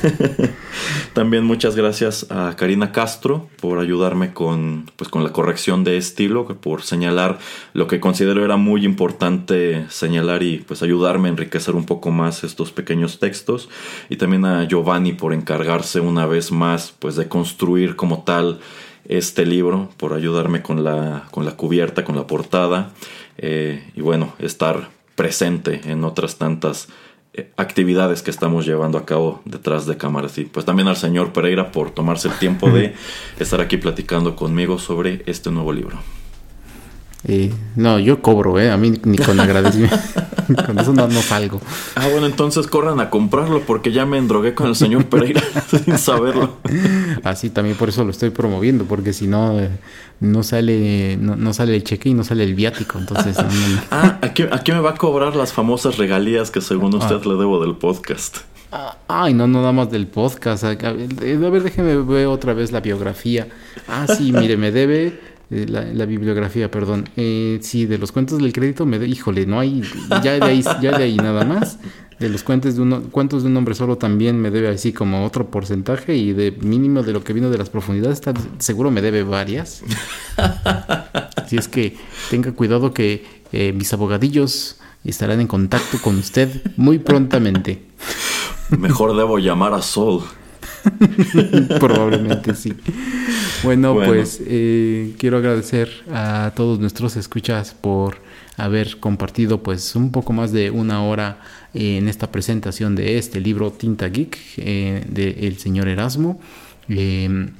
También 1.14 1.44
muchas 1.44 1.76
gracias 1.76 2.26
a 2.30 2.56
Karina 2.56 2.90
Castro 2.90 3.48
por 3.60 3.78
ayudarme 3.78 4.32
con, 4.32 4.90
pues, 4.96 5.10
con 5.10 5.22
la 5.22 5.32
corrección 5.32 5.84
de 5.84 5.96
estilo, 5.96 6.46
por 6.46 6.82
señalar 6.82 7.38
lo 7.72 7.86
que 7.86 8.00
considero 8.00 8.44
era 8.44 8.56
muy 8.56 8.84
importante 8.84 9.84
señalar 9.90 10.42
y 10.42 10.58
pues 10.58 10.82
ayudarme 10.82 11.28
a 11.28 11.32
enriquecer 11.32 11.74
un 11.76 11.84
poco 11.84 12.10
más 12.10 12.42
estos 12.42 12.72
pequeños 12.72 13.20
textos. 13.20 13.68
Y 14.08 14.16
también 14.16 14.44
a 14.44 14.66
Giovanni 14.66 15.12
por 15.12 15.32
encargarse 15.32 16.00
una 16.00 16.26
vez 16.26 16.50
más 16.50 16.94
pues 16.98 17.14
de 17.14 17.28
construir 17.28 17.94
como 17.94 18.24
tal 18.24 18.60
este 19.08 19.46
libro, 19.46 19.90
por 19.96 20.12
ayudarme 20.14 20.62
con 20.62 20.84
la, 20.84 21.28
con 21.30 21.44
la 21.44 21.52
cubierta, 21.52 22.04
con 22.04 22.16
la 22.16 22.26
portada. 22.26 22.90
Eh, 23.38 23.82
y 23.94 24.00
bueno, 24.00 24.34
estar 24.38 24.90
presente 25.14 25.80
en 25.84 26.04
otras 26.04 26.36
tantas 26.36 26.88
eh, 27.34 27.50
actividades 27.56 28.22
que 28.22 28.30
estamos 28.30 28.66
llevando 28.66 28.98
a 28.98 29.06
cabo 29.06 29.42
detrás 29.44 29.86
de 29.86 29.96
cámaras. 29.96 30.38
Y 30.38 30.44
pues 30.44 30.66
también 30.66 30.88
al 30.88 30.96
señor 30.96 31.32
Pereira 31.32 31.72
por 31.72 31.90
tomarse 31.90 32.28
el 32.28 32.38
tiempo 32.38 32.70
de 32.70 32.94
estar 33.38 33.60
aquí 33.60 33.76
platicando 33.76 34.36
conmigo 34.36 34.78
sobre 34.78 35.22
este 35.26 35.50
nuevo 35.50 35.72
libro. 35.72 35.98
Eh, 37.24 37.52
no, 37.76 38.00
yo 38.00 38.20
cobro, 38.20 38.58
¿eh? 38.58 38.70
A 38.70 38.76
mí 38.76 38.94
ni 39.04 39.16
con 39.16 39.38
agradecimiento. 39.38 39.96
con 40.66 40.78
eso 40.78 40.92
no, 40.92 41.08
salgo. 41.22 41.60
Ah, 41.94 42.08
bueno, 42.10 42.26
entonces 42.26 42.66
corran 42.66 43.00
a 43.00 43.10
comprarlo 43.10 43.60
porque 43.60 43.92
ya 43.92 44.06
me 44.06 44.18
endrogué 44.18 44.54
con 44.54 44.66
el 44.66 44.76
señor 44.76 45.06
Pereira 45.06 45.42
sin 45.68 45.98
saberlo. 45.98 46.56
Así 47.22 47.50
también 47.50 47.76
por 47.76 47.88
eso 47.88 48.04
lo 48.04 48.10
estoy 48.10 48.30
promoviendo, 48.30 48.84
porque 48.84 49.12
si 49.12 49.28
no, 49.28 49.60
eh, 49.60 49.70
no 50.20 50.42
sale 50.42 51.16
no, 51.16 51.54
sale 51.54 51.76
el 51.76 51.84
cheque 51.84 52.08
y 52.08 52.14
no 52.14 52.24
sale 52.24 52.42
el 52.42 52.54
viático. 52.54 52.98
Entonces, 52.98 53.36
ah, 53.90 54.18
¿aquí, 54.20 54.72
me 54.72 54.80
va 54.80 54.90
a 54.90 54.96
cobrar 54.96 55.36
las 55.36 55.52
famosas 55.52 55.98
regalías 55.98 56.50
que 56.50 56.60
según 56.60 56.94
usted 56.94 57.16
ah. 57.16 57.28
le 57.28 57.34
debo 57.34 57.64
del 57.64 57.76
podcast. 57.76 58.38
Ah, 58.74 58.96
ay, 59.06 59.34
no, 59.34 59.46
no 59.46 59.60
nada 59.60 59.72
más 59.72 59.90
del 59.90 60.06
podcast. 60.06 60.64
A 60.64 60.74
ver, 60.74 61.62
déjeme 61.62 61.96
ver 61.98 62.26
otra 62.26 62.54
vez 62.54 62.72
la 62.72 62.80
biografía. 62.80 63.46
Ah, 63.86 64.06
sí, 64.08 64.32
mire, 64.32 64.56
me 64.56 64.72
debe 64.72 65.31
eh, 65.54 65.66
la, 65.68 66.06
bibliografía, 66.06 66.70
perdón. 66.70 67.10
Eh, 67.14 67.58
sí, 67.60 67.84
de 67.84 67.98
los 67.98 68.10
cuentos 68.10 68.38
del 68.38 68.54
crédito, 68.54 68.86
me 68.86 68.96
híjole, 69.04 69.44
no 69.44 69.60
hay, 69.60 69.82
ya 70.22 70.38
de 70.38 70.44
ahí, 70.44 70.64
ya 70.80 70.96
de 70.96 71.04
ahí 71.04 71.16
nada 71.16 71.44
más. 71.44 71.78
De 72.18 72.30
los 72.30 72.42
cuentos 72.42 72.76
de, 72.76 72.80
uno, 72.80 73.02
cuentos 73.10 73.42
de 73.42 73.50
un 73.50 73.56
hombre 73.58 73.74
solo 73.74 73.98
también 73.98 74.40
me 74.40 74.50
debe 74.50 74.68
así 74.68 74.94
como 74.94 75.26
otro 75.26 75.50
porcentaje 75.50 76.16
y 76.16 76.32
de 76.32 76.52
mínimo 76.52 77.02
de 77.02 77.12
lo 77.12 77.22
que 77.22 77.34
vino 77.34 77.50
de 77.50 77.58
las 77.58 77.68
profundidades, 77.68 78.18
está, 78.18 78.32
seguro 78.60 78.90
me 78.90 79.02
debe 79.02 79.24
varias. 79.24 79.82
Así 81.36 81.56
es 81.56 81.68
que 81.68 81.96
tenga 82.30 82.52
cuidado 82.52 82.94
que 82.94 83.26
eh, 83.52 83.74
mis 83.74 83.92
abogadillos 83.92 84.78
estarán 85.04 85.40
en 85.40 85.48
contacto 85.48 85.98
con 86.00 86.16
usted 86.16 86.62
muy 86.78 86.98
prontamente. 86.98 87.82
Mejor 88.70 89.14
debo 89.14 89.38
llamar 89.38 89.74
a 89.74 89.82
Sol. 89.82 90.22
Probablemente 91.80 92.54
sí. 92.54 92.74
Bueno, 93.62 93.94
pues 93.94 94.40
eh, 94.44 95.14
quiero 95.18 95.38
agradecer 95.38 95.88
a 96.12 96.52
todos 96.54 96.78
nuestros 96.78 97.16
escuchas 97.16 97.74
por 97.78 98.16
haber 98.56 98.98
compartido 98.98 99.62
pues 99.62 99.96
un 99.96 100.10
poco 100.12 100.32
más 100.32 100.52
de 100.52 100.70
una 100.70 101.02
hora 101.04 101.40
en 101.74 102.08
esta 102.08 102.30
presentación 102.30 102.94
de 102.94 103.18
este 103.18 103.40
libro 103.40 103.70
Tinta 103.72 104.08
Geek 104.08 104.38
eh, 104.58 105.04
del 105.08 105.58
señor 105.58 105.88
Erasmo. 105.88 106.40
Em, 106.88 107.50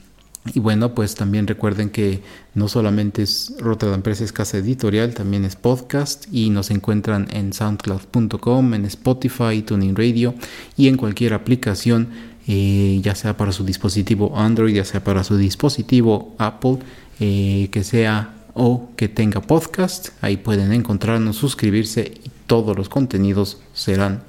y 0.54 0.58
bueno, 0.58 0.92
pues 0.92 1.14
también 1.14 1.46
recuerden 1.46 1.90
que 1.90 2.20
no 2.54 2.66
solamente 2.66 3.22
es 3.22 3.54
Rotterdam 3.60 4.02
Press 4.02 4.22
es 4.22 4.32
casa 4.32 4.58
editorial, 4.58 5.14
también 5.14 5.44
es 5.44 5.54
podcast 5.54 6.26
y 6.32 6.50
nos 6.50 6.72
encuentran 6.72 7.28
en 7.30 7.52
soundcloud.com, 7.52 8.74
en 8.74 8.84
Spotify, 8.86 9.62
Tuning 9.62 9.94
Radio 9.94 10.34
y 10.76 10.88
en 10.88 10.96
cualquier 10.96 11.34
aplicación 11.34 12.08
eh, 12.46 13.00
ya 13.02 13.14
sea 13.14 13.36
para 13.36 13.52
su 13.52 13.64
dispositivo 13.64 14.36
Android, 14.36 14.74
ya 14.74 14.84
sea 14.84 15.02
para 15.02 15.24
su 15.24 15.36
dispositivo 15.36 16.34
Apple, 16.38 16.78
eh, 17.20 17.68
que 17.70 17.84
sea 17.84 18.34
o 18.54 18.90
que 18.96 19.08
tenga 19.08 19.40
podcast. 19.40 20.10
Ahí 20.20 20.36
pueden 20.36 20.72
encontrarnos, 20.72 21.36
suscribirse 21.36 22.12
y 22.24 22.30
todos 22.46 22.76
los 22.76 22.88
contenidos 22.88 23.60
serán 23.72 24.22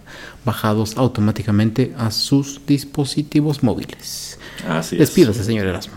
bajados 0.45 0.97
automáticamente 0.97 1.93
a 1.97 2.11
sus 2.11 2.61
dispositivos 2.66 3.64
móviles. 3.64 4.39
Así 4.68 4.95
Despídase, 4.95 5.43
señor 5.43 5.68
Erasmo. 5.68 5.95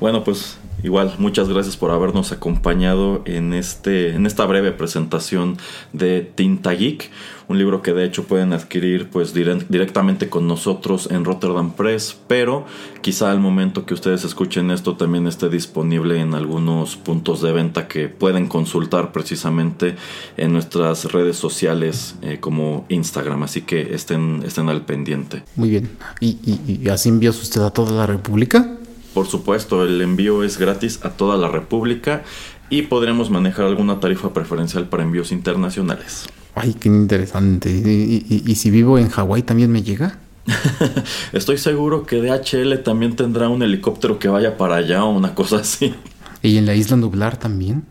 Bueno, 0.00 0.22
pues 0.22 0.56
Igual, 0.84 1.14
muchas 1.16 1.48
gracias 1.48 1.78
por 1.78 1.90
habernos 1.90 2.30
acompañado 2.30 3.22
en, 3.24 3.54
este, 3.54 4.10
en 4.10 4.26
esta 4.26 4.44
breve 4.44 4.70
presentación 4.70 5.56
de 5.94 6.20
Tinta 6.20 6.72
Geek, 6.72 7.10
un 7.48 7.56
libro 7.56 7.80
que 7.80 7.94
de 7.94 8.04
hecho 8.04 8.24
pueden 8.24 8.52
adquirir 8.52 9.08
pues 9.08 9.32
directamente 9.32 10.28
con 10.28 10.46
nosotros 10.46 11.08
en 11.10 11.24
Rotterdam 11.24 11.72
Press, 11.72 12.18
pero 12.26 12.66
quizá 13.00 13.30
al 13.30 13.40
momento 13.40 13.86
que 13.86 13.94
ustedes 13.94 14.24
escuchen 14.24 14.70
esto 14.70 14.94
también 14.94 15.26
esté 15.26 15.48
disponible 15.48 16.20
en 16.20 16.34
algunos 16.34 16.96
puntos 16.96 17.40
de 17.40 17.52
venta 17.52 17.88
que 17.88 18.10
pueden 18.10 18.46
consultar 18.46 19.10
precisamente 19.10 19.96
en 20.36 20.52
nuestras 20.52 21.10
redes 21.12 21.36
sociales 21.36 22.16
eh, 22.20 22.40
como 22.40 22.84
Instagram, 22.90 23.42
así 23.42 23.62
que 23.62 23.94
estén, 23.94 24.42
estén 24.44 24.68
al 24.68 24.82
pendiente. 24.84 25.44
Muy 25.56 25.70
bien, 25.70 25.88
¿Y, 26.20 26.36
y 26.44 26.88
así 26.90 27.08
envías 27.08 27.40
usted 27.42 27.62
a 27.62 27.70
toda 27.70 27.92
la 27.92 28.06
República? 28.06 28.80
Por 29.14 29.26
supuesto, 29.28 29.84
el 29.84 30.02
envío 30.02 30.42
es 30.42 30.58
gratis 30.58 30.98
a 31.04 31.10
toda 31.10 31.36
la 31.36 31.48
República 31.48 32.24
y 32.68 32.82
podremos 32.82 33.30
manejar 33.30 33.66
alguna 33.66 34.00
tarifa 34.00 34.32
preferencial 34.32 34.88
para 34.88 35.04
envíos 35.04 35.30
internacionales. 35.30 36.26
Ay, 36.56 36.74
qué 36.74 36.88
interesante. 36.88 37.70
¿Y, 37.70 38.54
si 38.56 38.70
vivo 38.70 38.98
en 38.98 39.08
Hawái 39.08 39.42
también 39.42 39.70
me 39.70 39.82
llega? 39.82 40.18
Estoy 41.32 41.58
seguro 41.58 42.04
que 42.04 42.20
DHL 42.20 42.82
también 42.82 43.16
tendrá 43.16 43.48
un 43.48 43.62
helicóptero 43.62 44.18
que 44.18 44.28
vaya 44.28 44.56
para 44.56 44.76
allá 44.76 45.04
o 45.04 45.12
una 45.16 45.34
cosa 45.34 45.58
así. 45.58 45.94
¿Y 46.42 46.58
en 46.58 46.66
la 46.66 46.74
isla 46.74 46.96
nublar 46.96 47.36
también? 47.36 47.84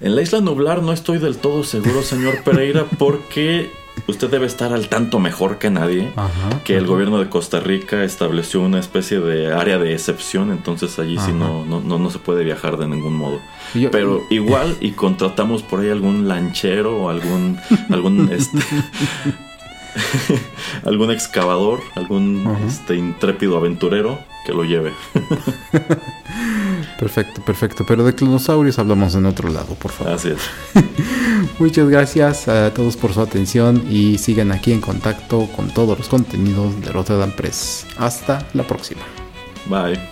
En 0.00 0.16
la 0.16 0.22
isla 0.22 0.40
nublar 0.40 0.82
no 0.82 0.92
estoy 0.92 1.18
del 1.18 1.36
todo 1.36 1.62
seguro, 1.62 2.02
señor 2.02 2.42
Pereira, 2.42 2.86
porque 2.98 3.70
usted 4.06 4.30
debe 4.30 4.46
estar 4.46 4.72
al 4.72 4.88
tanto 4.88 5.18
mejor 5.18 5.58
que 5.58 5.70
nadie 5.70 6.12
que 6.64 6.76
el 6.76 6.86
gobierno 6.86 7.18
de 7.18 7.28
Costa 7.28 7.60
Rica 7.60 8.04
estableció 8.04 8.60
una 8.60 8.78
especie 8.78 9.20
de 9.20 9.52
área 9.52 9.78
de 9.78 9.92
excepción, 9.92 10.50
entonces 10.50 10.98
allí 10.98 11.18
sí 11.18 11.32
no, 11.32 11.64
no, 11.64 11.80
no, 11.80 12.10
se 12.10 12.18
puede 12.18 12.44
viajar 12.44 12.76
de 12.76 12.88
ningún 12.88 13.16
modo. 13.16 13.40
Pero 13.90 14.22
igual 14.30 14.76
y 14.80 14.92
contratamos 14.92 15.62
por 15.62 15.80
ahí 15.80 15.90
algún 15.90 16.28
lanchero 16.28 16.96
o 16.96 17.08
algún 17.08 17.58
algún 17.90 18.28
este, 18.32 18.58
algún 20.84 21.10
excavador, 21.10 21.80
algún 21.94 22.46
este 22.66 22.96
intrépido 22.96 23.56
aventurero 23.56 24.18
que 24.44 24.52
lo 24.52 24.64
lleve. 24.64 24.92
perfecto, 26.98 27.42
perfecto. 27.42 27.84
Pero 27.86 28.04
de 28.04 28.14
clonosaurios 28.14 28.78
hablamos 28.78 29.14
en 29.14 29.26
otro 29.26 29.48
lado, 29.48 29.74
por 29.74 29.90
favor. 29.90 30.14
Así 30.14 30.28
es. 30.28 30.40
Muchas 31.58 31.88
gracias 31.88 32.48
a 32.48 32.72
todos 32.74 32.96
por 32.96 33.12
su 33.12 33.20
atención 33.20 33.84
y 33.90 34.18
sigan 34.18 34.52
aquí 34.52 34.72
en 34.72 34.80
contacto 34.80 35.48
con 35.54 35.72
todos 35.72 35.98
los 35.98 36.08
contenidos 36.08 36.80
de 36.80 36.92
Rotterdam 36.92 37.32
Press. 37.32 37.86
Hasta 37.98 38.46
la 38.54 38.64
próxima. 38.64 39.02
Bye. 39.66 40.11